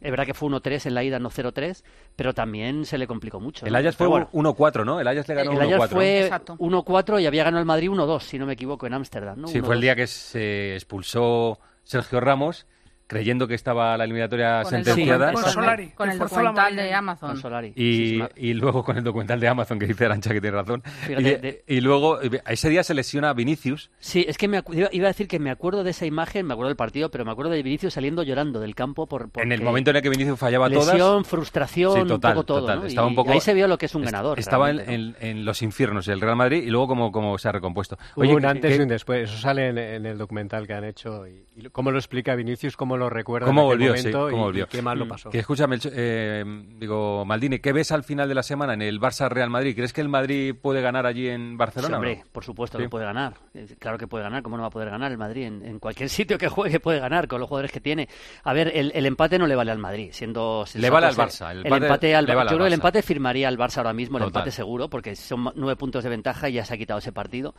es 0.00 0.10
verdad 0.10 0.26
que 0.26 0.34
fue 0.34 0.48
1-3 0.48 0.86
en 0.86 0.94
la 0.94 1.04
ida, 1.04 1.18
no 1.18 1.30
0-3, 1.30 1.82
pero 2.16 2.32
también 2.34 2.84
se 2.84 2.98
le 2.98 3.06
complicó 3.06 3.40
mucho. 3.40 3.66
El 3.66 3.72
¿no? 3.72 3.78
Ajax 3.78 3.96
fue 3.96 4.06
Pero 4.06 4.28
bueno, 4.32 4.54
1-4, 4.54 4.84
¿no? 4.84 5.00
El 5.00 5.08
Ajax 5.08 5.28
le 5.28 5.34
ganó 5.34 5.52
el 5.52 5.58
1-4. 5.58 5.74
Ajax 5.74 5.90
fue 5.92 6.22
Exacto. 6.22 6.56
1-4 6.58 7.20
y 7.22 7.26
había 7.26 7.44
ganado 7.44 7.60
el 7.60 7.66
Madrid 7.66 7.90
1-2, 7.90 8.20
si 8.20 8.38
no 8.38 8.46
me 8.46 8.54
equivoco, 8.54 8.86
en 8.86 8.94
Ámsterdam. 8.94 9.40
¿no? 9.40 9.48
Sí, 9.48 9.60
fue 9.60 9.74
el 9.74 9.80
1-2. 9.80 9.82
día 9.82 9.96
que 9.96 10.06
se 10.06 10.74
expulsó 10.74 11.58
Sergio 11.84 12.20
Ramos, 12.20 12.66
creyendo 13.10 13.48
que 13.48 13.54
estaba 13.54 13.96
la 13.96 14.04
eliminatoria 14.04 14.62
Con 14.62 14.74
el 14.76 14.84
sentenciada. 14.84 15.32
documental- 15.32 15.54
con 15.54 15.80
el- 15.80 15.94
Con 15.94 16.10
el 16.10 16.18
documental 16.18 16.76
de 16.76 16.94
Amazon. 16.94 17.30
Con 17.30 17.40
Solari. 17.40 17.72
Y, 17.74 18.20
y 18.36 18.54
luego 18.54 18.84
con 18.84 18.96
el 18.96 19.02
documental 19.02 19.40
de 19.40 19.48
Amazon 19.48 19.80
que 19.80 19.86
dice 19.86 20.04
Arancha 20.04 20.30
que 20.32 20.40
tiene 20.40 20.56
razón. 20.56 20.82
Fíjate, 20.84 21.22
y, 21.22 21.24
de- 21.40 21.64
y 21.66 21.80
luego 21.80 22.22
eh, 22.22 22.40
ese 22.46 22.68
día 22.68 22.84
se 22.84 22.94
lesiona 22.94 23.32
Vinicius. 23.32 23.90
Sí, 23.98 24.24
es 24.28 24.38
que 24.38 24.46
me 24.46 24.62
iba, 24.72 24.86
a 24.88 25.08
decir 25.08 25.26
que 25.26 25.40
me 25.40 25.50
acuerdo 25.50 25.82
de 25.82 25.90
esa 25.90 26.06
imagen, 26.06 26.46
me 26.46 26.52
acuerdo 26.54 26.68
del 26.68 26.76
partido, 26.76 27.10
pero 27.10 27.24
me 27.24 27.32
acuerdo 27.32 27.50
de 27.50 27.62
Vinicius 27.64 27.94
saliendo 27.94 28.22
llorando 28.22 28.60
del 28.60 28.76
campo 28.76 29.08
por 29.08 29.28
En 29.36 29.50
el 29.50 29.60
momento 29.62 29.90
en 29.90 29.96
el 29.96 30.02
que 30.02 30.08
Vinicius 30.08 30.38
fallaba 30.38 30.68
lesión, 30.68 30.96
todas. 30.96 31.26
frustración, 31.26 31.92
Sí, 32.02 32.06
total, 32.06 32.30
un 32.30 32.34
poco 32.36 32.46
todo, 32.46 32.60
total. 32.60 32.80
¿no? 32.80 32.86
Estaba 32.86 33.08
Y 33.08 33.10
un 33.10 33.16
poco- 33.16 33.32
ahí 33.32 33.40
se 33.40 33.54
vio 33.54 33.66
lo 33.66 33.76
que 33.76 33.86
es 33.86 33.94
un 33.96 34.02
ganador. 34.04 34.38
Estaba 34.38 34.70
en, 34.70 34.78
en- 34.88 35.16
en 35.20 35.44
los 35.44 35.62
infiernos 35.62 36.06
el 36.06 36.20
Real 36.20 36.36
Madrid 36.36 36.62
y 36.62 36.70
luego 36.70 36.86
como, 36.86 37.10
como 37.10 37.36
se 37.38 37.48
ha 37.48 37.52
recompuesto. 37.52 37.98
Hubo 38.14 38.28
un 38.30 38.40
¿qué- 38.40 38.46
antes 38.46 38.78
y 38.78 38.82
un 38.82 38.88
después. 38.88 39.28
Eso 39.30 39.38
sale 39.40 39.68
en, 39.68 39.78
en 39.78 40.06
el 40.06 40.16
documental 40.16 40.66
que 40.68 40.74
han 40.74 40.84
hecho. 40.84 41.26
Y, 41.26 41.44
y 41.56 41.62
cómo 41.70 41.90
lo 41.90 41.98
explica 41.98 42.34
Vinicius, 42.36 42.76
cómo 42.76 42.96
lo 43.00 43.10
recuerda 43.10 43.46
¿Cómo 43.46 43.62
en 43.62 43.66
aquel 43.66 43.78
volvió? 43.88 43.96
Sí, 43.96 44.08
momento 44.12 44.30
cómo 44.30 44.36
y- 44.36 44.44
volvió. 44.46 44.64
y 44.64 44.66
qué 44.68 44.82
mal 44.82 44.98
lo 44.98 45.08
pasó. 45.08 45.30
Que 45.30 45.38
escúchame, 45.40 45.78
eh, 45.92 46.44
digo, 46.78 47.24
Maldini, 47.24 47.58
¿qué 47.58 47.72
ves 47.72 47.90
al 47.92 48.04
final 48.04 48.28
de 48.28 48.34
la 48.36 48.42
semana 48.44 48.74
en 48.74 48.82
el 48.82 49.00
Barça-Real 49.00 49.50
Madrid? 49.50 49.74
¿Crees 49.74 49.92
que 49.92 50.00
el 50.00 50.08
Madrid 50.08 50.54
puede 50.54 50.80
ganar 50.80 51.06
allí 51.06 51.28
en 51.28 51.50
Sí, 51.50 51.56
Barcelona? 51.56 51.90
no? 51.90 51.96
hombre, 51.96 52.24
por 52.30 52.44
supuesto 52.44 52.78
Sí. 52.78 52.84
que 52.84 52.88
puede 52.88 53.04
ganar. 53.04 53.34
Eh, 53.54 53.66
Claro 53.78 53.98
que 53.98 54.06
puede 54.06 54.22
ganar. 54.24 54.42
¿Cómo 54.42 54.56
no 54.56 54.62
va 54.62 54.68
a 54.68 54.70
poder 54.70 54.90
ganar 54.90 55.10
el 55.10 55.18
Madrid? 55.18 55.44
En, 55.46 55.64
en 55.64 55.78
cualquier 55.80 56.08
sitio 56.10 56.38
que 56.38 56.48
juegue 56.48 56.78
puede 56.80 57.00
ganar 57.00 57.26
con 57.26 57.40
los 57.40 57.48
jugadores 57.48 57.72
que 57.72 57.80
tiene. 57.80 58.08
A 58.44 58.52
ver, 58.52 58.70
el, 58.74 58.92
el 58.94 59.06
empate 59.06 59.38
no 59.38 59.46
le 59.46 59.56
vale 59.56 59.70
al 59.72 59.78
Madrid, 59.78 60.10
siendo 60.12 60.64
Le 60.74 60.90
vale 60.90 61.06
al 61.06 61.14
Barça, 61.16 61.50
el 61.50 61.66
El, 61.66 61.72
empate 61.72 62.14
al 62.14 62.26
le 62.26 62.34
vale 62.34 62.48
Yo 62.48 62.50
al 62.52 62.56
creo 62.56 62.64
que 62.64 62.66
el 62.68 62.74
empate 62.74 63.02
firmaría 63.02 63.48
al 63.48 63.58
Barça 63.58 63.78
ahora 63.78 63.92
mismo, 63.92 64.18
el 64.18 64.24
Total. 64.24 64.40
empate 64.42 64.50
seguro, 64.50 64.88
porque 64.90 65.16
son 65.16 65.50
nueve 65.54 65.76
puntos 65.76 66.04
de 66.04 66.10
ventaja 66.10 66.48
y 66.48 66.54
ya 66.54 66.64
se 66.64 66.74
ha 66.74 66.76
quitado 66.76 66.98
ese 66.98 67.12
partido. 67.12 67.54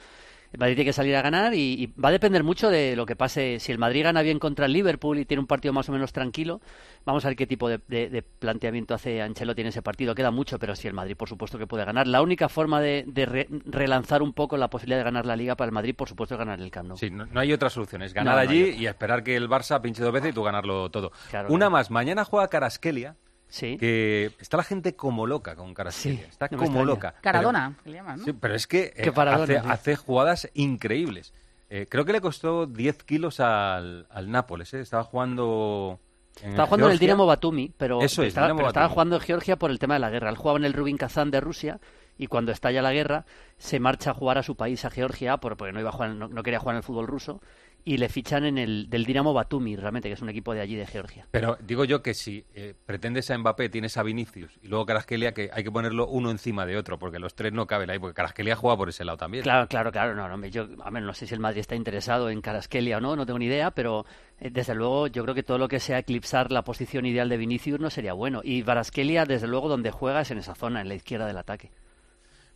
El 0.54 0.60
Madrid 0.60 0.76
tiene 0.76 0.90
que 0.90 0.94
salir 0.94 1.16
a 1.16 1.22
ganar 1.22 1.54
y, 1.54 1.82
y 1.82 1.88
va 2.00 2.10
a 2.10 2.12
depender 2.12 2.44
mucho 2.44 2.70
de 2.70 2.96
lo 2.98 3.06
que 3.06 3.16
pase. 3.16 3.60
Si 3.60 3.72
el 3.72 3.78
Madrid 3.78 4.04
gana 4.04 4.22
bien 4.22 4.38
contra 4.38 4.66
el 4.66 4.74
Liverpool 4.74 5.18
y 5.20 5.26
tiene 5.26 5.40
un 5.40 5.48
partido 5.48 5.74
más 5.74 5.88
o 5.88 5.94
menos 5.94 6.12
tranquilo, 6.12 6.60
vamos 7.06 7.24
a 7.24 7.30
ver 7.30 7.38
qué 7.38 7.48
tipo 7.48 7.70
de, 7.70 7.80
de- 7.88 8.10
de 8.10 8.22
planteamiento 8.22 8.94
hace 8.94 9.22
Ancelotti 9.22 9.62
en 9.62 9.68
ese 9.68 9.82
partido. 9.82 10.14
Queda 10.14 10.30
mucho, 10.30 10.60
pero 10.60 10.76
sí 10.76 10.88
el 10.90 10.94
Madrid, 10.94 11.16
por 11.16 11.30
supuesto, 11.30 11.58
que 11.58 11.68
puede 11.68 11.86
ganar. 11.86 12.06
La 12.08 12.22
única 12.22 12.50
forma 12.50 12.82
de, 12.82 13.06
de 13.08 13.26
re- 13.26 13.48
relanzar 13.66 14.22
un 14.22 14.34
poco 14.34 14.58
la 14.58 14.70
posibilidad 14.70 14.98
de 15.00 15.06
ganar 15.06 15.26
la 15.26 15.38
Liga 15.38 15.56
para 15.56 15.68
el 15.68 15.72
Madrid, 15.74 15.96
por 15.96 16.10
supuesto, 16.10 16.36
es 16.36 16.40
ganar 16.40 16.60
el 16.60 16.70
Camp 16.70 16.90
Nou. 16.90 16.98
Sí, 16.98 17.10
no, 17.10 17.26
no 17.28 17.40
hay 17.40 17.54
otra 17.54 17.70
solución. 17.70 18.02
Es 18.02 18.14
ganar 18.14 18.36
No, 18.36 18.44
no 18.44 18.50
allí 18.50 18.72
y 18.78 18.88
esperar 18.88 19.24
que 19.24 19.36
el 19.38 19.48
Barça 19.48 19.80
pinche 19.82 20.04
dos 20.04 20.12
veces 20.12 20.32
y 20.32 20.34
tú 20.34 20.44
ganarlo 20.44 20.90
todo. 20.92 21.12
Claro, 21.30 21.48
Una 21.54 21.70
más. 21.70 21.90
Mañana 21.92 22.26
juega 22.26 22.50
Caraskelia. 22.50 23.16
Sí. 23.52 23.76
Que 23.78 24.32
está 24.40 24.56
la 24.56 24.64
gente 24.64 24.96
como 24.96 25.28
loca 25.28 25.56
con 25.58 25.74
Caraskelia. 25.74 26.26
está 26.26 26.48
no 26.50 26.58
como 26.58 26.86
loca. 26.86 27.16
Caradona, 27.22 27.76
que 27.84 27.90
le 27.90 27.98
llaman, 27.98 28.20
¿no? 28.20 28.24
Sí, 28.26 28.32
pero 28.34 28.56
es 28.56 28.66
que 28.66 28.94
eh, 28.96 29.12
paradona, 29.12 29.62
hace, 29.70 29.98
jugadas 29.98 30.50
increíbles. 30.54 31.34
Eh, 31.70 31.86
creo 31.90 32.06
que 32.06 32.14
le 32.14 32.22
costó 32.22 32.66
10 32.66 33.04
kilos 33.04 33.42
al, 33.42 34.08
al 34.10 34.32
Nápoles. 34.32 34.74
¿eh? 34.74 34.80
Estaba 34.80 35.04
jugando. 35.04 36.00
En 36.42 36.52
Estaba 36.52 36.66
jugando 36.68 36.88
en 36.88 36.94
el. 36.94 37.00
Dinamo 37.00 37.26
Batumi, 37.26 37.74
pero, 37.78 38.02
Eso 38.02 38.22
es, 38.24 38.30
estaba, 38.30 38.48
Dinamo 38.48 38.58
pero 38.60 38.70
estaba 38.70 38.88
jugando 38.90 39.16
en 39.18 39.22
Georgia 39.22 39.58
por 39.58 39.70
el 39.70 39.80
tema 39.80 39.96
de 39.96 40.00
la 40.00 40.10
guerra. 40.10 40.30
Él 40.30 40.38
jugaba 40.38 40.58
en 40.58 40.64
el 40.66 40.72
Rubin 40.74 40.96
Kazán 40.98 41.30
de 41.30 41.42
Rusia 41.42 41.80
y 42.18 42.28
cuando 42.28 42.54
estalla 42.54 42.82
la 42.82 42.94
guerra 42.94 43.26
se 43.58 43.82
marcha 43.82 44.12
a 44.12 44.14
jugar 44.14 44.38
a 44.38 44.44
su 44.44 44.56
país, 44.56 44.86
a 44.86 44.90
Georgia, 44.90 45.38
por- 45.38 45.58
porque 45.58 45.74
no, 45.74 45.80
iba 45.82 45.90
a 45.90 45.94
jugar, 45.94 46.12
no, 46.12 46.30
no 46.30 46.44
quería 46.44 46.60
jugar 46.60 46.76
en 46.76 46.78
el 46.78 46.84
fútbol 46.84 47.08
ruso, 47.08 47.42
y 47.84 47.98
le 47.98 48.10
fichan 48.10 48.46
en 48.46 48.58
el 48.58 48.90
del 48.90 49.06
Dinamo 49.06 49.34
Batumi, 49.34 49.76
realmente, 49.76 50.10
que 50.10 50.14
es 50.14 50.22
un 50.22 50.30
equipo 50.30 50.54
de 50.54 50.62
allí, 50.62 50.76
de 50.76 50.86
Georgia. 50.86 51.28
Pero 51.32 51.58
digo 51.62 51.86
yo 51.86 52.02
que 52.02 52.14
si 52.14 52.46
eh, 52.54 52.74
pretendes 52.86 53.30
a 53.32 53.38
Mbappé, 53.38 53.70
tienes 53.70 53.98
a 53.98 54.04
Vinicius 54.04 54.58
y 54.62 54.68
luego 54.68 54.86
Caraskelia, 54.86 55.34
que 55.34 55.50
hay 55.52 55.64
que 55.64 55.72
ponerlo 55.72 56.08
uno 56.08 56.32
encima 56.32 56.66
de 56.66 56.78
otro, 56.78 57.00
porque 57.00 57.20
los 57.20 57.36
tres 57.36 57.54
no 57.54 57.68
caben 57.68 57.90
ahí, 57.90 58.00
porque 58.00 58.14
Caraskelia 58.14 58.56
juega 58.56 58.78
por 58.78 58.90
ese 58.90 59.06
lado 59.06 59.18
también. 59.18 59.44
Claro, 59.44 59.68
claro, 59.68 59.92
claro. 59.92 60.16
No, 60.16 60.28
no, 60.28 60.46
yo 60.48 60.68
a 60.84 60.90
ver, 60.92 61.04
no 61.04 61.14
sé 61.14 61.28
si 61.28 61.34
el 61.34 61.40
Madrid 61.40 61.60
está 61.60 61.76
interesado 61.76 62.30
en 62.30 62.42
Caraskelia 62.42 62.98
o 62.98 63.02
no, 63.02 63.16
no 63.16 63.26
tengo 63.26 63.40
ni 63.40 63.46
idea, 63.46 63.72
pero 63.72 64.06
eh, 64.40 64.50
desde 64.52 64.76
luego 64.76 65.08
yo 65.08 65.24
creo 65.24 65.36
que 65.36 65.44
todo 65.44 65.58
lo 65.58 65.68
que 65.68 65.80
sea 65.80 66.00
eclipsar 66.00 66.52
la 66.52 66.64
posición 66.64 67.06
ideal 67.06 67.30
de 67.30 67.38
Vinicius 67.38 67.80
no 67.80 67.90
sería 67.90 68.14
bueno. 68.14 68.42
Y 68.44 68.62
Varaskelia, 68.62 69.26
desde 69.26 69.48
luego, 69.48 69.70
donde 69.70 69.92
juega 69.92 70.22
es 70.22 70.32
en 70.32 70.38
esa 70.38 70.56
zona, 70.56 70.82
en 70.82 70.88
la 70.88 70.96
izquierda 70.96 71.26
del 71.26 71.38
ataque. 71.38 71.72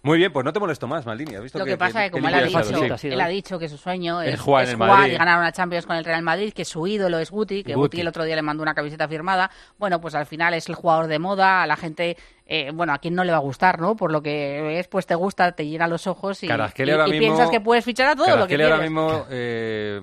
Muy 0.06 0.20
bien, 0.20 0.32
pues 0.32 0.46
no 0.46 0.54
te 0.54 0.60
molesto 0.60 0.88
más, 0.88 1.06
Maldini. 1.06 1.36
¿Has 1.36 1.42
visto 1.42 1.58
Lo 1.58 1.66
que 1.66 1.78
pasa 1.78 2.06
es 2.06 2.12
que, 2.12 2.18
como 2.18 2.28
él 2.28 2.36
ha, 2.36 2.44
dicho, 2.44 3.08
él 3.08 3.22
ha 3.22 3.28
dicho 3.28 3.58
que 3.58 3.68
su 3.68 3.78
sueño 3.78 4.22
Es 4.22 4.36
es, 4.36 4.40
jugar 4.40 4.64
es 4.66 4.70
en 4.70 4.74
el 4.74 4.78
jugar 4.78 5.00
Madrid. 5.00 5.14
y 5.14 5.18
ganar 5.18 5.40
una 5.40 5.52
Champions 5.52 5.86
con 5.88 5.96
el 5.96 6.06
Real 6.06 6.22
Madrid, 6.22 6.54
que 6.54 6.64
su 6.64 6.86
ídolo 6.86 7.18
es 7.18 7.32
Guti, 7.32 7.64
que 7.64 7.74
Guti, 7.74 7.82
Guti. 7.98 8.02
el 8.02 8.08
otro 8.08 8.24
día 8.24 8.36
le 8.36 8.44
mandó 8.44 8.62
una 8.62 8.76
camiseta 8.76 9.08
firmada. 9.08 9.50
Bueno, 9.80 10.00
pues 10.00 10.14
al 10.14 10.28
final 10.28 10.54
es 10.54 10.70
el 10.70 10.76
jugador 10.76 11.08
de 11.08 11.18
moda, 11.18 11.64
a 11.64 11.68
la 11.68 11.76
gente, 11.76 12.18
eh, 12.46 12.70
bueno, 12.72 12.94
a 12.94 13.00
quien 13.00 13.16
no 13.16 13.24
le 13.24 13.32
va 13.32 13.40
a 13.40 13.42
gustar, 13.42 13.80
¿no? 13.82 13.96
Por 13.96 14.12
lo 14.12 14.22
que 14.22 14.78
es, 14.80 14.88
pues 14.88 15.08
te 15.08 15.16
gusta, 15.16 15.52
te 15.54 15.66
llena 15.66 15.88
los 15.88 16.06
ojos 16.06 16.44
y, 16.44 16.48
Caraskelia 16.48 16.94
y- 16.94 16.98
ahora 17.00 17.08
y 17.08 17.12
mismo- 17.20 17.26
piensas 17.36 17.50
que 17.50 17.60
puedes 17.62 17.84
fichar 17.84 18.10
a 18.10 18.16
todo 18.16 18.28
lo 18.38 18.44
que 18.48 18.56
quieres. 18.56 18.72
ahora 18.72 18.84
mismo, 18.84 19.26
eh, 19.32 20.02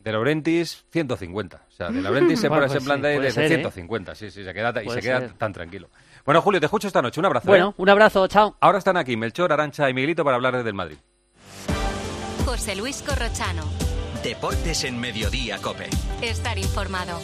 de 0.00 0.12
Laurentis, 0.12 0.84
150. 0.90 1.62
O 1.68 1.72
sea, 1.72 1.88
de 1.90 2.00
Laurentis 2.02 2.40
se 2.40 2.48
Bueno, 2.48 2.62
pone 2.62 2.66
pues 2.72 2.76
ese 2.82 2.84
plan 2.84 2.98
sí, 2.98 3.06
de, 3.06 3.14
puede 3.14 3.26
de 3.28 3.32
ser, 3.32 3.44
¿eh? 3.44 3.48
150. 3.48 4.14
Sí, 4.16 4.30
sí, 4.32 4.42
se 4.44 4.52
queda, 4.52 4.82
y 4.82 4.90
se 4.90 5.00
queda 5.00 5.28
tan 5.38 5.52
tranquilo. 5.52 5.88
Bueno, 6.26 6.42
Julio, 6.42 6.58
te 6.58 6.66
escucho 6.66 6.88
esta 6.88 7.00
noche. 7.00 7.20
Un 7.20 7.26
abrazo. 7.26 7.46
Bueno, 7.46 7.70
¿eh? 7.70 7.74
un 7.76 7.88
abrazo, 7.88 8.26
chao. 8.26 8.56
Ahora 8.60 8.78
están 8.78 8.96
aquí 8.96 9.16
Melchor, 9.16 9.52
Arancha 9.52 9.88
y 9.88 9.94
Miguelito 9.94 10.24
para 10.24 10.34
hablar 10.34 10.62
del 10.62 10.74
Madrid. 10.74 10.96
José 12.44 12.74
Luis 12.74 13.02
Corrochano. 13.02 13.62
Deportes 14.24 14.82
en 14.84 14.98
Mediodía, 14.98 15.58
Cope. 15.58 15.88
Estar 16.20 16.58
informado. 16.58 17.20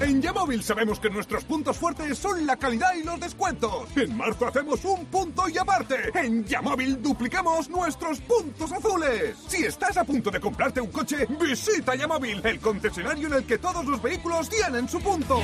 En 0.00 0.20
Yamóvil 0.20 0.62
sabemos 0.62 0.98
que 0.98 1.08
nuestros 1.08 1.44
puntos 1.44 1.76
fuertes 1.76 2.18
son 2.18 2.44
la 2.46 2.56
calidad 2.56 2.94
y 2.94 3.04
los 3.04 3.20
descuentos. 3.20 3.88
En 3.96 4.16
marzo 4.16 4.48
hacemos 4.48 4.84
un 4.84 5.06
punto 5.06 5.48
y 5.48 5.56
aparte. 5.56 6.10
En 6.14 6.44
Yamóvil 6.44 7.00
duplicamos 7.00 7.70
nuestros 7.70 8.18
puntos 8.20 8.72
azules. 8.72 9.36
Si 9.46 9.64
estás 9.64 9.96
a 9.96 10.04
punto 10.04 10.30
de 10.30 10.40
comprarte 10.40 10.80
un 10.80 10.90
coche, 10.90 11.26
visita 11.40 11.94
Yamóvil, 11.94 12.40
el 12.44 12.58
concesionario 12.58 13.28
en 13.28 13.34
el 13.34 13.44
que 13.44 13.58
todos 13.58 13.84
los 13.86 14.02
vehículos 14.02 14.48
tienen 14.48 14.88
su 14.88 15.00
punto. 15.00 15.40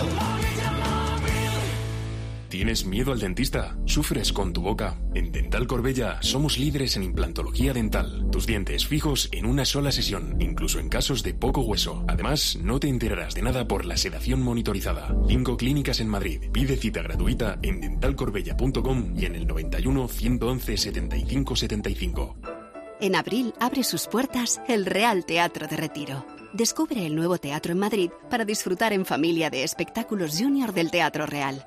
¿Tienes 2.61 2.85
miedo 2.85 3.12
al 3.12 3.18
dentista? 3.18 3.75
¿Sufres 3.87 4.35
con 4.35 4.53
tu 4.53 4.61
boca? 4.61 4.99
En 5.14 5.33
Dental 5.33 5.66
Corbella 5.66 6.18
somos 6.20 6.59
líderes 6.59 6.94
en 6.94 7.05
implantología 7.05 7.73
dental. 7.73 8.29
Tus 8.31 8.46
dientes 8.46 8.87
fijos 8.87 9.31
en 9.33 9.46
una 9.46 9.64
sola 9.64 9.90
sesión, 9.90 10.37
incluso 10.42 10.79
en 10.79 10.90
casos 10.90 11.23
de 11.23 11.33
poco 11.33 11.62
hueso. 11.62 12.05
Además, 12.07 12.59
no 12.62 12.79
te 12.79 12.88
enterarás 12.88 13.33
de 13.33 13.40
nada 13.40 13.66
por 13.66 13.87
la 13.87 13.96
sedación 13.96 14.42
monitorizada. 14.42 15.16
Cinco 15.27 15.57
clínicas 15.57 16.01
en 16.01 16.09
Madrid. 16.09 16.51
Pide 16.53 16.77
cita 16.77 17.01
gratuita 17.01 17.59
en 17.62 17.81
dentalcorbella.com 17.81 19.14
y 19.16 19.25
en 19.25 19.37
el 19.37 19.46
91 19.46 20.09
111 20.09 20.77
75 20.77 21.57
75. 21.57 22.37
En 23.01 23.16
abril 23.16 23.55
abre 23.59 23.85
sus 23.85 24.07
puertas 24.07 24.61
el 24.68 24.85
Real 24.85 25.25
Teatro 25.25 25.66
de 25.66 25.79
Retiro. 25.79 26.27
Descubre 26.53 27.07
el 27.07 27.16
nuevo 27.16 27.38
teatro 27.38 27.73
en 27.73 27.79
Madrid 27.79 28.11
para 28.29 28.44
disfrutar 28.44 28.92
en 28.92 29.07
familia 29.07 29.49
de 29.49 29.64
espectáculos 29.64 30.37
junior 30.38 30.75
del 30.75 30.90
Teatro 30.90 31.25
Real. 31.25 31.66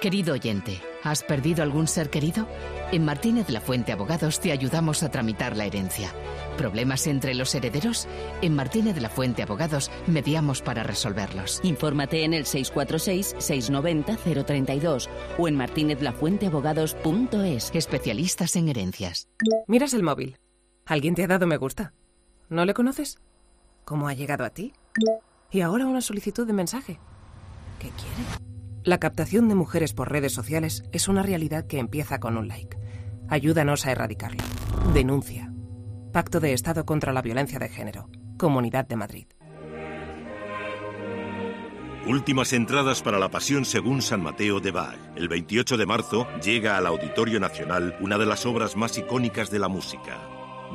Querido 0.00 0.32
oyente, 0.34 0.80
¿has 1.02 1.22
perdido 1.22 1.62
algún 1.62 1.88
ser 1.88 2.10
querido? 2.10 2.46
En 2.92 3.06
Martínez 3.06 3.48
La 3.48 3.62
Fuente 3.62 3.92
Abogados 3.92 4.40
te 4.40 4.52
ayudamos 4.52 5.02
a 5.02 5.10
tramitar 5.10 5.56
la 5.56 5.64
herencia. 5.64 6.12
¿Problemas 6.58 7.06
entre 7.06 7.34
los 7.34 7.54
herederos? 7.54 8.06
En 8.42 8.54
Martínez 8.54 9.00
La 9.00 9.08
Fuente 9.08 9.42
Abogados 9.42 9.90
mediamos 10.06 10.60
para 10.60 10.82
resolverlos. 10.82 11.60
Infórmate 11.62 12.24
en 12.24 12.34
el 12.34 12.44
646-690-032 12.44 15.08
o 15.38 15.48
en 15.48 15.56
martinezlafuenteabogados.es. 15.56 17.70
Especialistas 17.74 18.54
en 18.56 18.68
herencias. 18.68 19.30
Miras 19.66 19.94
el 19.94 20.02
móvil. 20.02 20.36
¿Alguien 20.84 21.14
te 21.14 21.24
ha 21.24 21.26
dado 21.26 21.46
me 21.46 21.56
gusta? 21.56 21.94
¿No 22.50 22.66
le 22.66 22.74
conoces? 22.74 23.16
¿Cómo 23.86 24.08
ha 24.08 24.14
llegado 24.14 24.44
a 24.44 24.50
ti? 24.50 24.74
Y 25.50 25.62
ahora 25.62 25.86
una 25.86 26.02
solicitud 26.02 26.46
de 26.46 26.52
mensaje. 26.52 27.00
¿Qué 27.78 27.88
quiere? 27.88 28.55
La 28.86 28.98
captación 28.98 29.48
de 29.48 29.56
mujeres 29.56 29.92
por 29.92 30.12
redes 30.12 30.32
sociales 30.32 30.84
es 30.92 31.08
una 31.08 31.24
realidad 31.24 31.66
que 31.66 31.80
empieza 31.80 32.20
con 32.20 32.36
un 32.36 32.46
like. 32.46 32.78
Ayúdanos 33.28 33.84
a 33.84 33.90
erradicarlo. 33.90 34.44
Denuncia. 34.94 35.52
Pacto 36.12 36.38
de 36.38 36.52
Estado 36.52 36.86
contra 36.86 37.12
la 37.12 37.20
Violencia 37.20 37.58
de 37.58 37.68
Género. 37.68 38.08
Comunidad 38.38 38.86
de 38.86 38.94
Madrid. 38.94 39.26
Últimas 42.06 42.52
entradas 42.52 43.02
para 43.02 43.18
la 43.18 43.28
Pasión 43.28 43.64
según 43.64 44.02
San 44.02 44.22
Mateo 44.22 44.60
de 44.60 44.70
Bach. 44.70 44.96
El 45.16 45.26
28 45.26 45.78
de 45.78 45.86
marzo 45.86 46.28
llega 46.40 46.76
al 46.76 46.86
Auditorio 46.86 47.40
Nacional 47.40 47.96
una 47.98 48.18
de 48.18 48.26
las 48.26 48.46
obras 48.46 48.76
más 48.76 48.96
icónicas 48.96 49.50
de 49.50 49.58
la 49.58 49.66
música. 49.66 50.16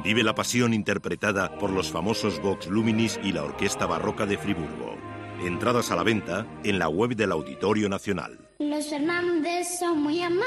Vive 0.03 0.23
la 0.23 0.35
Pasión 0.35 0.73
interpretada 0.73 1.57
por 1.57 1.69
los 1.69 1.89
famosos 1.89 2.41
Vox 2.41 2.67
Luminis 2.67 3.21
y 3.23 3.31
la 3.31 3.43
Orquesta 3.43 3.85
Barroca 3.85 4.25
de 4.25 4.37
Friburgo. 4.37 5.10
Entradas 5.43 5.89
a 5.89 5.95
la 5.95 6.03
venta 6.03 6.45
en 6.63 6.77
la 6.77 6.87
web 6.87 7.15
del 7.15 7.31
Auditorio 7.31 7.89
Nacional. 7.89 8.37
Los 8.59 8.87
Fernández 8.87 9.79
son 9.79 10.03
muy 10.03 10.21
amables. 10.21 10.45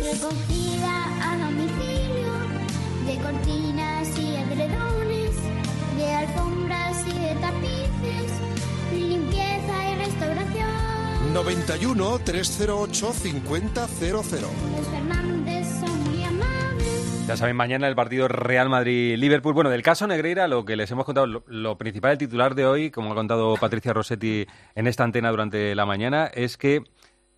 Recogida 0.00 1.32
a 1.32 1.38
domicilio 1.38 2.32
de 3.04 3.16
cortinas 3.16 4.16
y 4.16 4.36
edredones, 4.36 5.34
de 5.96 6.14
alfombras 6.14 7.04
y 7.08 7.18
de 7.18 7.34
tapices, 7.40 8.32
limpieza 8.92 9.90
y 9.90 9.96
restauración. 9.96 11.34
91 11.34 12.18
308 12.20 13.12
5000. 13.12 13.70
Ya 17.28 17.36
saben, 17.36 17.56
mañana 17.56 17.86
el 17.88 17.94
partido 17.94 18.26
Real 18.26 18.70
Madrid-Liverpool. 18.70 19.52
Bueno, 19.52 19.68
del 19.68 19.82
caso 19.82 20.06
Negreira, 20.06 20.48
lo 20.48 20.64
que 20.64 20.76
les 20.76 20.90
hemos 20.90 21.04
contado, 21.04 21.26
lo, 21.26 21.76
principal 21.76 22.12
del 22.12 22.18
titular 22.26 22.54
de 22.54 22.64
hoy, 22.64 22.90
como 22.90 23.12
ha 23.12 23.14
contado 23.14 23.54
Patricia 23.58 23.92
Rossetti 23.92 24.46
en 24.74 24.86
esta 24.86 25.04
antena 25.04 25.30
durante 25.30 25.74
la 25.74 25.84
mañana, 25.84 26.30
es 26.32 26.56
que 26.56 26.84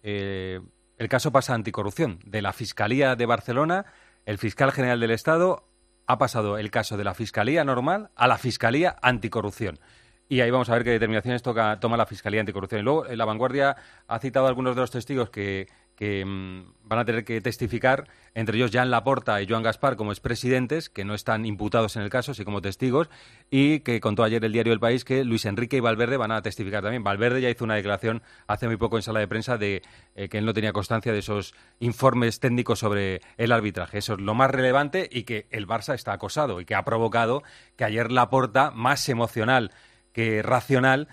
eh, 0.04 0.60
el 0.96 1.08
caso 1.08 1.32
pasa 1.32 1.54
a 1.54 1.56
anticorrupción. 1.56 2.20
De 2.24 2.40
la 2.40 2.52
Fiscalía 2.52 3.16
de 3.16 3.26
Barcelona, 3.26 3.84
el 4.26 4.38
fiscal 4.38 4.70
general 4.70 5.00
del 5.00 5.10
Estado 5.10 5.64
ha 6.06 6.18
pasado 6.18 6.56
el 6.56 6.70
caso 6.70 6.96
de 6.96 7.02
la 7.02 7.14
Fiscalía 7.14 7.64
normal 7.64 8.10
a 8.14 8.28
la 8.28 8.38
Fiscalía 8.38 8.94
anticorrupción. 9.02 9.80
Y 10.28 10.40
ahí 10.40 10.52
vamos 10.52 10.70
a 10.70 10.74
ver 10.74 10.84
qué 10.84 10.90
determinaciones 10.90 11.42
toca, 11.42 11.80
toma 11.80 11.96
la 11.96 12.06
Fiscalía 12.06 12.38
Anticorrupción. 12.38 12.82
Y 12.82 12.84
luego, 12.84 13.04
La 13.06 13.24
Vanguardia 13.24 13.74
ha 14.06 14.18
citado 14.20 14.46
a 14.46 14.48
algunos 14.50 14.76
de 14.76 14.82
los 14.82 14.92
testigos 14.92 15.30
que, 15.30 15.66
que 16.00 16.24
mm, 16.24 16.72
van 16.84 16.98
a 16.98 17.04
tener 17.04 17.24
que 17.26 17.42
testificar, 17.42 18.08
entre 18.34 18.56
ellos 18.56 18.70
Jan 18.72 18.90
Laporta 18.90 19.42
y 19.42 19.46
Joan 19.46 19.62
Gaspar 19.62 19.96
como 19.96 20.12
expresidentes, 20.12 20.88
que 20.88 21.04
no 21.04 21.12
están 21.12 21.44
imputados 21.44 21.94
en 21.96 22.02
el 22.02 22.08
caso, 22.08 22.32
sí 22.32 22.42
como 22.42 22.62
testigos, 22.62 23.10
y 23.50 23.80
que 23.80 24.00
contó 24.00 24.24
ayer 24.24 24.42
el 24.42 24.50
diario 24.50 24.72
El 24.72 24.80
País 24.80 25.04
que 25.04 25.24
Luis 25.24 25.44
Enrique 25.44 25.76
y 25.76 25.80
Valverde 25.80 26.16
van 26.16 26.32
a 26.32 26.40
testificar 26.40 26.82
también. 26.82 27.04
Valverde 27.04 27.42
ya 27.42 27.50
hizo 27.50 27.64
una 27.64 27.74
declaración 27.74 28.22
hace 28.46 28.66
muy 28.66 28.78
poco 28.78 28.96
en 28.96 29.02
sala 29.02 29.20
de 29.20 29.28
prensa 29.28 29.58
de 29.58 29.82
eh, 30.14 30.30
que 30.30 30.38
él 30.38 30.46
no 30.46 30.54
tenía 30.54 30.72
constancia 30.72 31.12
de 31.12 31.18
esos 31.18 31.54
informes 31.80 32.40
técnicos 32.40 32.78
sobre 32.78 33.20
el 33.36 33.52
arbitraje. 33.52 33.98
Eso 33.98 34.14
es 34.14 34.20
lo 34.20 34.32
más 34.32 34.50
relevante 34.50 35.06
y 35.12 35.24
que 35.24 35.48
el 35.50 35.68
Barça 35.68 35.92
está 35.94 36.14
acosado 36.14 36.62
y 36.62 36.64
que 36.64 36.74
ha 36.74 36.82
provocado 36.82 37.42
que 37.76 37.84
ayer 37.84 38.10
Laporta, 38.10 38.70
más 38.70 39.06
emocional 39.10 39.70
que 40.14 40.40
racional 40.40 41.08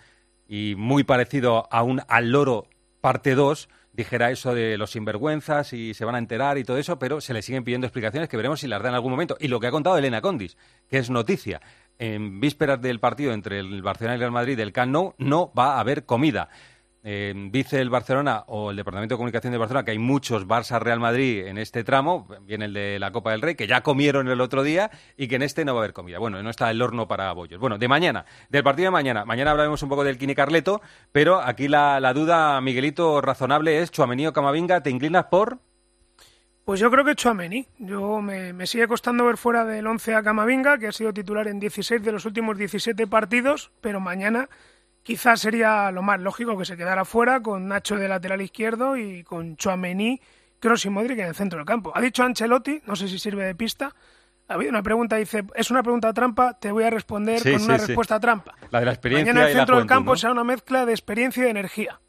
y 0.47 0.75
muy 0.77 1.03
parecido 1.03 1.67
a 1.71 1.83
un 1.83 2.03
al 2.07 2.31
loro 2.31 2.69
parte 3.01 3.35
2, 3.35 3.67
dijera 3.97 4.29
eso 4.29 4.53
de 4.53 4.77
los 4.77 4.91
sinvergüenzas 4.91 5.73
y 5.73 5.95
se 5.95 6.05
van 6.05 6.13
a 6.13 6.19
enterar 6.19 6.59
y 6.59 6.63
todo 6.63 6.77
eso, 6.77 6.99
pero 6.99 7.19
se 7.19 7.33
le 7.33 7.41
siguen 7.41 7.63
pidiendo 7.63 7.87
explicaciones 7.87 8.29
que 8.29 8.37
veremos 8.37 8.59
si 8.59 8.67
las 8.67 8.81
da 8.81 8.89
en 8.89 8.95
algún 8.95 9.11
momento. 9.11 9.35
Y 9.39 9.47
lo 9.47 9.59
que 9.59 9.67
ha 9.67 9.71
contado 9.71 9.97
Elena 9.97 10.21
Condis, 10.21 10.55
que 10.87 10.99
es 10.99 11.09
noticia, 11.09 11.61
en 11.97 12.39
vísperas 12.39 12.79
del 12.79 12.99
partido 12.99 13.33
entre 13.33 13.59
el 13.59 13.81
Barcelona 13.81 14.13
y 14.13 14.17
el 14.17 14.19
Real 14.19 14.31
Madrid 14.31 14.55
del 14.55 14.71
Camp 14.71 14.91
Nou 14.91 15.15
no 15.17 15.51
va 15.57 15.75
a 15.75 15.79
haber 15.79 16.05
comida. 16.05 16.49
Eh, 17.09 17.33
dice 17.51 17.79
el 17.79 17.89
Barcelona 17.89 18.43
o 18.47 18.69
el 18.69 18.75
Departamento 18.75 19.15
de 19.15 19.17
Comunicación 19.17 19.53
de 19.53 19.57
Barcelona 19.57 19.85
que 19.85 19.91
hay 19.91 19.97
muchos 19.97 20.45
Barça-Real 20.45 20.99
Madrid 20.99 21.47
en 21.47 21.57
este 21.57 21.85
tramo, 21.85 22.27
viene 22.41 22.65
el 22.65 22.73
de 22.73 22.99
la 22.99 23.13
Copa 23.13 23.31
del 23.31 23.41
Rey, 23.41 23.55
que 23.55 23.65
ya 23.65 23.81
comieron 23.81 24.27
el 24.27 24.41
otro 24.41 24.61
día 24.61 24.91
y 25.15 25.29
que 25.29 25.37
en 25.37 25.41
este 25.41 25.63
no 25.63 25.73
va 25.73 25.79
a 25.79 25.83
haber 25.83 25.93
comida. 25.93 26.19
Bueno, 26.19 26.43
no 26.43 26.49
está 26.49 26.69
el 26.69 26.81
horno 26.81 27.07
para 27.07 27.31
bollos. 27.31 27.61
Bueno, 27.61 27.77
de 27.77 27.87
mañana, 27.87 28.25
del 28.49 28.61
partido 28.61 28.87
de 28.87 28.91
mañana. 28.91 29.23
Mañana 29.23 29.51
hablaremos 29.51 29.81
un 29.83 29.87
poco 29.87 30.03
del 30.03 30.17
Kini 30.17 30.35
Carleto, 30.35 30.81
pero 31.13 31.39
aquí 31.39 31.69
la, 31.69 32.01
la 32.01 32.13
duda, 32.13 32.59
Miguelito, 32.59 33.21
razonable 33.21 33.81
es 33.81 33.89
Chuamení 33.89 34.27
o 34.27 34.33
Camavinga, 34.33 34.83
¿te 34.83 34.89
inclinas 34.89 35.27
por...? 35.27 35.59
Pues 36.65 36.81
yo 36.81 36.91
creo 36.91 37.05
que 37.05 37.15
Chuamení. 37.15 37.69
Yo 37.79 38.21
me, 38.21 38.51
me, 38.51 38.67
sigue 38.67 38.85
costando 38.89 39.23
ver 39.23 39.37
fuera 39.37 39.63
del 39.63 39.87
11 39.87 40.13
a 40.13 40.23
Camavinga, 40.23 40.77
que 40.77 40.87
ha 40.87 40.91
sido 40.91 41.13
titular 41.13 41.47
en 41.47 41.61
16 41.61 42.03
de 42.03 42.11
los 42.11 42.25
últimos 42.25 42.57
17 42.57 43.07
partidos, 43.07 43.71
pero 43.79 44.01
mañana 44.01 44.49
quizás 45.07 45.39
sería 45.39 45.89
lo 45.89 46.01
más 46.01 46.19
lógico 46.19 46.57
que 46.57 46.65
se 46.65 46.75
quedara 46.75 47.05
fuera 47.05 47.39
con 47.39 47.69
Nacho 47.69 47.95
de 47.95 48.09
lateral 48.09 48.41
izquierdo 48.41 48.97
y 48.97 49.23
con 49.23 49.55
Chuamení, 49.55 50.19
Kroos 50.59 50.83
y 50.85 50.89
Modric 50.89 51.19
en 51.19 51.27
el 51.27 51.33
centro 51.33 51.59
del 51.59 51.65
campo. 51.65 51.93
Ha 51.95 52.01
dicho 52.01 52.23
Ancelotti, 52.23 52.81
no 52.85 52.93
sé 52.97 53.07
si 53.07 53.17
sirve 53.17 53.45
de 53.45 53.55
pista, 53.55 53.95
ha 54.49 54.53
habido 54.55 54.69
una 54.69 54.83
pregunta, 54.83 55.15
dice, 55.15 55.45
es 55.55 55.71
una 55.71 55.81
pregunta 55.81 56.11
trampa, 56.11 56.59
te 56.59 56.73
voy 56.73 56.83
a 56.83 56.89
responder 56.89 57.39
Sí, 57.39 57.51
con 57.51 57.59
sí, 57.61 57.65
una 57.67 57.79
sí. 57.79 57.85
respuesta 57.87 58.19
trampa. 58.19 58.53
La 58.69 58.79
de 58.81 58.85
la 58.85 58.91
experiencia 58.91 59.31
Mañana 59.33 59.45
el 59.47 59.51
y 59.51 59.53
la 59.55 59.59
centro 59.61 59.77
del 59.77 59.87
campo 59.87 60.11
¿no? 60.11 60.17
será 60.17 60.33
una 60.33 60.43
mezcla 60.43 60.85
de 60.85 60.91
experiencia 60.91 61.39
y 61.39 61.43
de 61.45 61.51
energía. 61.51 62.01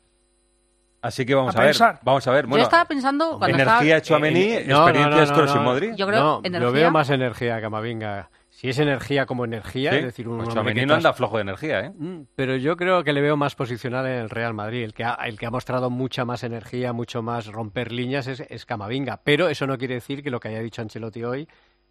Así 1.01 1.25
que 1.25 1.37
vamos 1.37 1.55
A 1.55 1.61
a, 1.61 1.65
ver, 1.67 1.77
vamos 2.03 2.27
a 2.27 2.31
ver. 2.33 2.47
Bueno, 2.47 2.57
Yo 2.57 2.63
estaba 2.65 2.85
pensando 2.85 3.39
cuando 3.39 3.57
energía 3.57 3.99
estaba... 3.99 4.01
Chouameni, 4.01 4.41
Eh, 4.43 4.65
no, 4.67 4.79
experiencia 4.89 5.11
no, 5.11 5.17
no, 5.17 5.23
es 5.23 5.31
Kroos 5.31 5.51
y 5.53 5.55
no, 5.55 5.63
Modric. 5.63 5.95
Yo 5.95 6.07
creo 6.09 6.21
no, 6.21 6.41
energía- 6.43 6.67
Lo 6.67 6.73
veo 6.73 6.91
más 6.91 7.11
energía 7.11 7.55
que 7.57 7.63
Camavinga. 7.63 8.29
Si 8.59 8.69
es 8.69 8.81
energía 8.81 9.25
como 9.25 9.45
energía, 9.45 9.93
Sí, 9.93 9.99
es 9.99 10.05
decir, 10.07 10.27
un 10.27 10.39
pues 10.39 10.49
hombre 10.49 10.55
Tchouaméni 10.75 10.81
que 10.81 10.87
no 10.87 10.95
tras- 10.95 11.05
anda 11.05 11.13
flojo 11.13 11.37
de 11.37 11.43
energía, 11.43 11.81
¿eh? 11.81 11.91
Mm, 11.97 12.23
Pero 12.35 12.57
yo 12.57 12.77
creo 12.77 13.05
que 13.05 13.13
le 13.13 13.21
veo 13.21 13.37
más 13.37 13.55
posicional 13.55 14.05
en 14.07 14.15
el 14.15 14.31
Real 14.31 14.53
Madrid. 14.53 14.83
El 14.83 14.95
que 14.95 15.05
ha, 15.05 15.15
el 15.27 15.39
que 15.39 15.47
ha 15.47 15.51
mostrado 15.53 15.91
mucha 15.91 16.25
más 16.25 16.43
energía, 16.43 16.93
mucho 16.93 17.23
más 17.23 17.47
romper 17.47 17.93
líneas 17.93 18.27
es, 18.27 18.41
es 18.41 18.67
Camavinga. 18.67 19.21
Pero 19.23 19.49
eso 19.49 19.69
no 19.69 19.79
quiere 19.79 19.95
decir 19.95 20.25
que 20.25 20.31
lo 20.33 20.41
que 20.41 20.49
haya 20.49 20.59
dicho 20.59 20.83
Ancelotti 20.83 21.23
hoy 21.23 21.49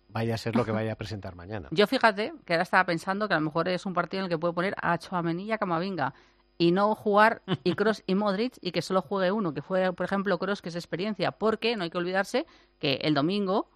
vaya 0.09 0.36
a 0.36 0.38
ser 0.38 0.57
lo 0.57 0.65
que 0.65 0.72
vaya 0.72 0.91
a 0.91 0.95
presentar 0.97 1.36
mañana. 1.38 1.70
Yo 1.72 1.88
fíjate 1.88 2.34
que 2.43 2.51
ahora 2.51 2.63
estaba 2.63 2.84
pensando 2.86 3.30
que 3.30 3.34
a 3.36 3.38
lo 3.39 3.45
mejor 3.45 3.70
es 3.70 3.86
un 3.86 3.93
partido 3.93 4.20
en 4.20 4.26
el 4.26 4.30
que 4.30 4.38
puede 4.38 4.53
poner 4.53 4.76
a 4.82 4.97
Chouameni 4.97 5.45
y 5.45 5.51
a 5.53 5.57
Camavinga 5.57 6.13
y 6.57 6.74
no 6.74 6.95
jugar 6.95 7.43
y 7.63 7.76
Cross 7.76 8.03
y 8.07 8.15
Modric 8.15 8.57
y 8.59 8.72
que 8.74 8.82
solo 8.82 9.01
juegue 9.01 9.32
uno, 9.32 9.53
que 9.53 9.61
juegue, 9.61 9.93
por 9.93 10.05
ejemplo, 10.05 10.38
Cross, 10.38 10.61
que 10.61 10.68
es 10.68 10.76
experiencia, 10.76 11.32
porque 11.32 11.78
no 11.78 11.84
hay 11.86 11.89
que 11.89 11.97
olvidarse 11.97 12.45
que 12.78 12.95
el 13.03 13.13
domingo 13.13 13.70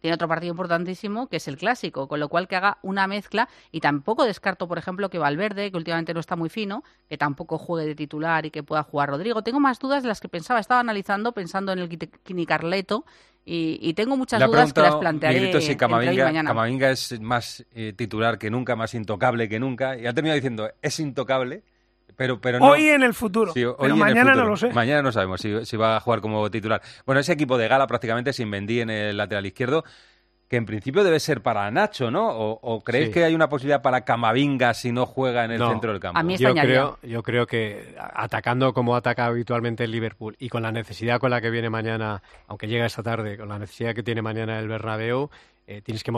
tiene 0.00 0.14
otro 0.14 0.28
partido 0.28 0.52
importantísimo 0.52 1.28
que 1.28 1.36
es 1.36 1.48
el 1.48 1.56
clásico, 1.56 2.08
con 2.08 2.20
lo 2.20 2.28
cual 2.28 2.48
que 2.48 2.56
haga 2.56 2.78
una 2.82 3.06
mezcla 3.06 3.48
y 3.72 3.80
tampoco 3.80 4.24
descarto, 4.24 4.68
por 4.68 4.78
ejemplo, 4.78 5.10
que 5.10 5.18
Valverde, 5.18 5.70
que 5.70 5.76
últimamente 5.76 6.14
no 6.14 6.20
está 6.20 6.36
muy 6.36 6.48
fino, 6.48 6.84
que 7.08 7.18
tampoco 7.18 7.58
juegue 7.58 7.86
de 7.86 7.94
titular 7.94 8.46
y 8.46 8.50
que 8.50 8.62
pueda 8.62 8.82
jugar 8.82 9.10
Rodrigo. 9.10 9.42
Tengo 9.42 9.60
más 9.60 9.78
dudas 9.78 10.02
de 10.02 10.08
las 10.08 10.20
que 10.20 10.28
pensaba, 10.28 10.60
estaba 10.60 10.80
analizando 10.80 11.32
pensando 11.32 11.72
en 11.72 11.80
el 11.80 11.88
Kini 11.88 12.46
Carleto 12.46 13.04
y, 13.44 13.78
y 13.80 13.94
tengo 13.94 14.16
muchas 14.16 14.40
Le 14.40 14.46
dudas 14.46 14.72
que 14.72 14.80
las 14.80 14.96
plantearé 14.96 15.36
Miguelito 15.36 15.60
si 15.60 15.72
entre 15.72 15.84
hoy 15.84 15.92
y 15.92 15.98
Camavinga, 16.00 16.24
mañana. 16.24 16.50
Camavinga 16.50 16.90
es 16.90 17.20
más 17.20 17.64
eh, 17.74 17.92
titular 17.94 18.38
que 18.38 18.50
nunca, 18.50 18.74
más 18.74 18.92
intocable 18.94 19.48
que 19.48 19.60
nunca. 19.60 19.96
Y 19.96 20.06
ha 20.06 20.12
terminado 20.12 20.34
diciendo, 20.34 20.70
es 20.82 20.98
intocable, 20.98 21.62
pero, 22.14 22.40
pero 22.40 22.58
no... 22.60 22.66
Hoy 22.70 22.88
en 22.88 23.02
el 23.02 23.14
futuro, 23.14 23.52
Sí, 23.52 23.64
hoy 23.64 23.74
pero 23.78 23.86
en 23.86 23.92
el 23.92 23.98
mañana 23.98 24.34
no 24.34 24.44
lo 24.44 24.56
sé. 24.56 24.72
Mañana 24.72 25.02
no 25.02 25.12
sabemos 25.12 25.40
si, 25.40 25.64
si 25.66 25.76
va 25.76 25.96
a 25.96 26.00
jugar 26.00 26.20
como 26.20 26.50
titular. 26.50 26.80
Bueno, 27.04 27.20
ese 27.20 27.32
equipo 27.32 27.58
de 27.58 27.68
gala 27.68 27.86
prácticamente 27.86 28.32
sin 28.32 28.48
Mendy 28.48 28.80
en 28.80 28.90
el 28.90 29.16
lateral 29.16 29.44
izquierdo, 29.46 29.84
que 30.48 30.56
en 30.56 30.64
principio 30.64 31.02
debe 31.02 31.18
ser 31.18 31.42
para 31.42 31.68
Nacho, 31.72 32.08
¿no? 32.12 32.28
¿O, 32.28 32.60
o 32.62 32.80
creéis 32.84 33.08
Sí. 33.08 33.14
que 33.14 33.24
hay 33.24 33.34
una 33.34 33.48
posibilidad 33.48 33.82
para 33.82 34.04
Camavinga 34.04 34.74
si 34.74 34.92
no 34.92 35.04
juega 35.04 35.44
en 35.44 35.50
el 35.50 35.58
No. 35.58 35.70
centro 35.70 35.90
del 35.90 35.98
campo? 36.00 36.20
yo 36.38 36.54
creo, 36.54 36.98
yo 37.02 37.22
creo 37.24 37.46
que 37.48 37.96
a- 37.98 38.22
atacando 38.22 38.72
como 38.72 38.94
ataca 38.94 39.26
habitualmente 39.26 39.82
el 39.82 39.90
Liverpool 39.90 40.36
y 40.38 40.48
con 40.48 40.62
la 40.62 40.70
necesidad 40.70 41.18
con 41.18 41.30
la 41.32 41.40
que 41.40 41.50
viene 41.50 41.68
mañana, 41.68 42.22
aunque 42.46 42.68
llega 42.68 42.86
esta 42.86 43.02
tarde, 43.02 43.36
con 43.36 43.48
la 43.48 43.58
necesidad 43.58 43.92
que 43.92 44.04
tiene 44.04 44.22
mañana 44.22 44.60
el 44.60 44.68
Bernabéu, 44.68 45.30
eh, 45.66 45.82
tienes 45.82 46.04
que 46.04 46.12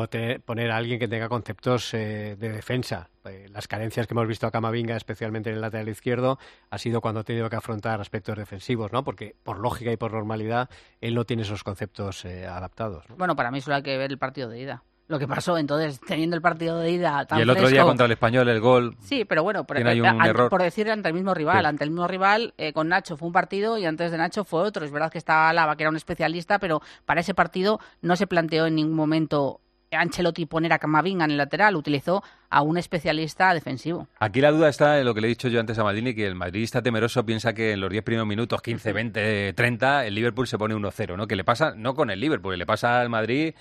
poner 0.45 0.71
a 0.71 0.77
alguien 0.77 0.99
que 0.99 1.09
tenga 1.09 1.29
conceptos 1.29 1.95
eh, 1.95 2.37
de 2.39 2.49
defensa. 2.51 3.09
Eh, 3.25 3.47
las 3.51 3.69
carencias 3.69 4.07
que 4.07 4.15
hemos 4.15 4.27
visto 4.27 4.47
a 4.47 4.51
Camavinga, 4.51 4.97
especialmente 4.97 5.51
en 5.51 5.57
el 5.57 5.61
lateral 5.61 5.89
izquierdo, 5.89 6.39
ha 6.71 6.79
sido 6.79 7.01
cuando 7.01 7.21
ha 7.21 7.25
tenido 7.25 7.49
que 7.49 7.57
afrontar 7.57 8.01
aspectos 8.01 8.37
defensivos, 8.37 8.93
¿no? 8.93 9.05
Porque 9.05 9.37
por 9.43 9.59
lógica 9.59 9.93
y 9.93 9.97
por 9.97 10.13
normalidad 10.13 10.69
él 11.01 11.15
no 11.15 11.25
tiene 11.25 11.43
esos 11.43 11.65
conceptos 11.65 12.25
eh, 12.25 12.47
adaptados. 12.47 13.09
¿no? 13.09 13.17
Bueno, 13.17 13.37
para 13.37 13.51
mí 13.51 13.61
solo 13.61 13.77
hay 13.77 13.83
que 13.83 13.97
ver 13.97 14.11
el 14.11 14.19
partido 14.19 14.49
de 14.49 14.61
ida. 14.61 14.83
Lo 15.09 15.19
que 15.19 15.27
pasó, 15.27 15.57
entonces, 15.57 16.01
teniendo 16.07 16.37
el 16.37 16.43
partido 16.43 16.79
de 16.79 16.91
ida 16.91 17.25
tan 17.25 17.39
Y 17.39 17.43
el 17.43 17.49
otro 17.51 17.69
día 17.69 17.83
contra 17.85 18.05
el 18.05 18.13
Español, 18.13 18.47
el 18.49 18.61
gol... 18.61 18.95
Sí, 19.01 19.25
pero 19.25 19.43
bueno, 19.43 19.65
por, 19.65 19.77
Tiene 19.77 19.91
ahí 19.93 20.01
un 20.03 20.07
an- 20.07 20.21
error. 20.27 20.51
por 20.51 20.61
decir 20.63 20.91
ante 20.91 21.09
el 21.09 21.15
mismo 21.15 21.33
rival, 21.33 21.61
Sí. 21.63 21.67
ante 21.67 21.85
el 21.85 21.91
mismo 21.91 22.07
rival, 22.07 22.53
eh, 22.59 22.75
con 22.75 22.89
Nacho 22.89 23.17
fue 23.17 23.27
un 23.27 23.33
partido 23.33 23.79
y 23.79 23.87
antes 23.87 24.11
de 24.13 24.19
Nacho 24.19 24.45
fue 24.45 24.61
otro. 24.61 24.85
Es 24.85 24.91
verdad 24.91 25.11
que 25.11 25.17
estaba 25.19 25.51
Lava, 25.55 25.77
que 25.77 25.85
era 25.85 25.91
un 25.91 25.97
especialista, 25.97 26.59
pero 26.59 26.83
para 27.07 27.23
ese 27.23 27.33
partido 27.35 27.81
no 28.03 28.17
se 28.17 28.27
planteó 28.27 28.67
en 28.67 28.75
ningún 28.75 28.95
momento 28.97 29.61
Ancelotti 29.91 30.45
poner 30.45 30.75
a 30.75 30.79
Camavinga 30.79 31.25
en 31.25 31.31
el 31.31 31.39
lateral, 31.39 31.75
utilizó 31.75 32.23
a 32.51 32.61
un 32.61 32.77
especialista 32.77 33.55
defensivo. 33.55 34.07
Aquí 34.21 34.43
la 34.43 34.51
duda 34.51 34.69
está 34.69 34.99
en 34.99 35.07
lo 35.07 35.15
que 35.15 35.23
le 35.23 35.29
he 35.29 35.31
dicho 35.31 35.49
yo 35.49 35.61
antes 35.61 35.79
a 35.79 35.85
Maldini, 35.85 36.15
que 36.15 36.27
el 36.27 36.35
madridista 36.35 36.83
temeroso 36.83 37.25
piensa 37.25 37.55
que 37.55 37.73
en 37.73 37.81
los 37.81 37.89
10 37.89 38.05
primeros 38.05 38.29
minutos, 38.29 38.61
15, 38.61 38.93
20, 38.93 39.53
30, 39.55 40.05
el 40.05 40.15
Liverpool 40.15 40.47
se 40.47 40.59
pone 40.59 40.75
1-0, 40.75 41.17
¿no? 41.17 41.27
Que 41.27 41.37
le 41.37 41.45
pasa, 41.45 41.73
no 41.75 41.95
con 41.95 42.11
el 42.11 42.21
Liverpool, 42.21 42.59
le 42.59 42.67
pasa 42.67 43.01
al 43.01 43.09
Madrid 43.09 43.55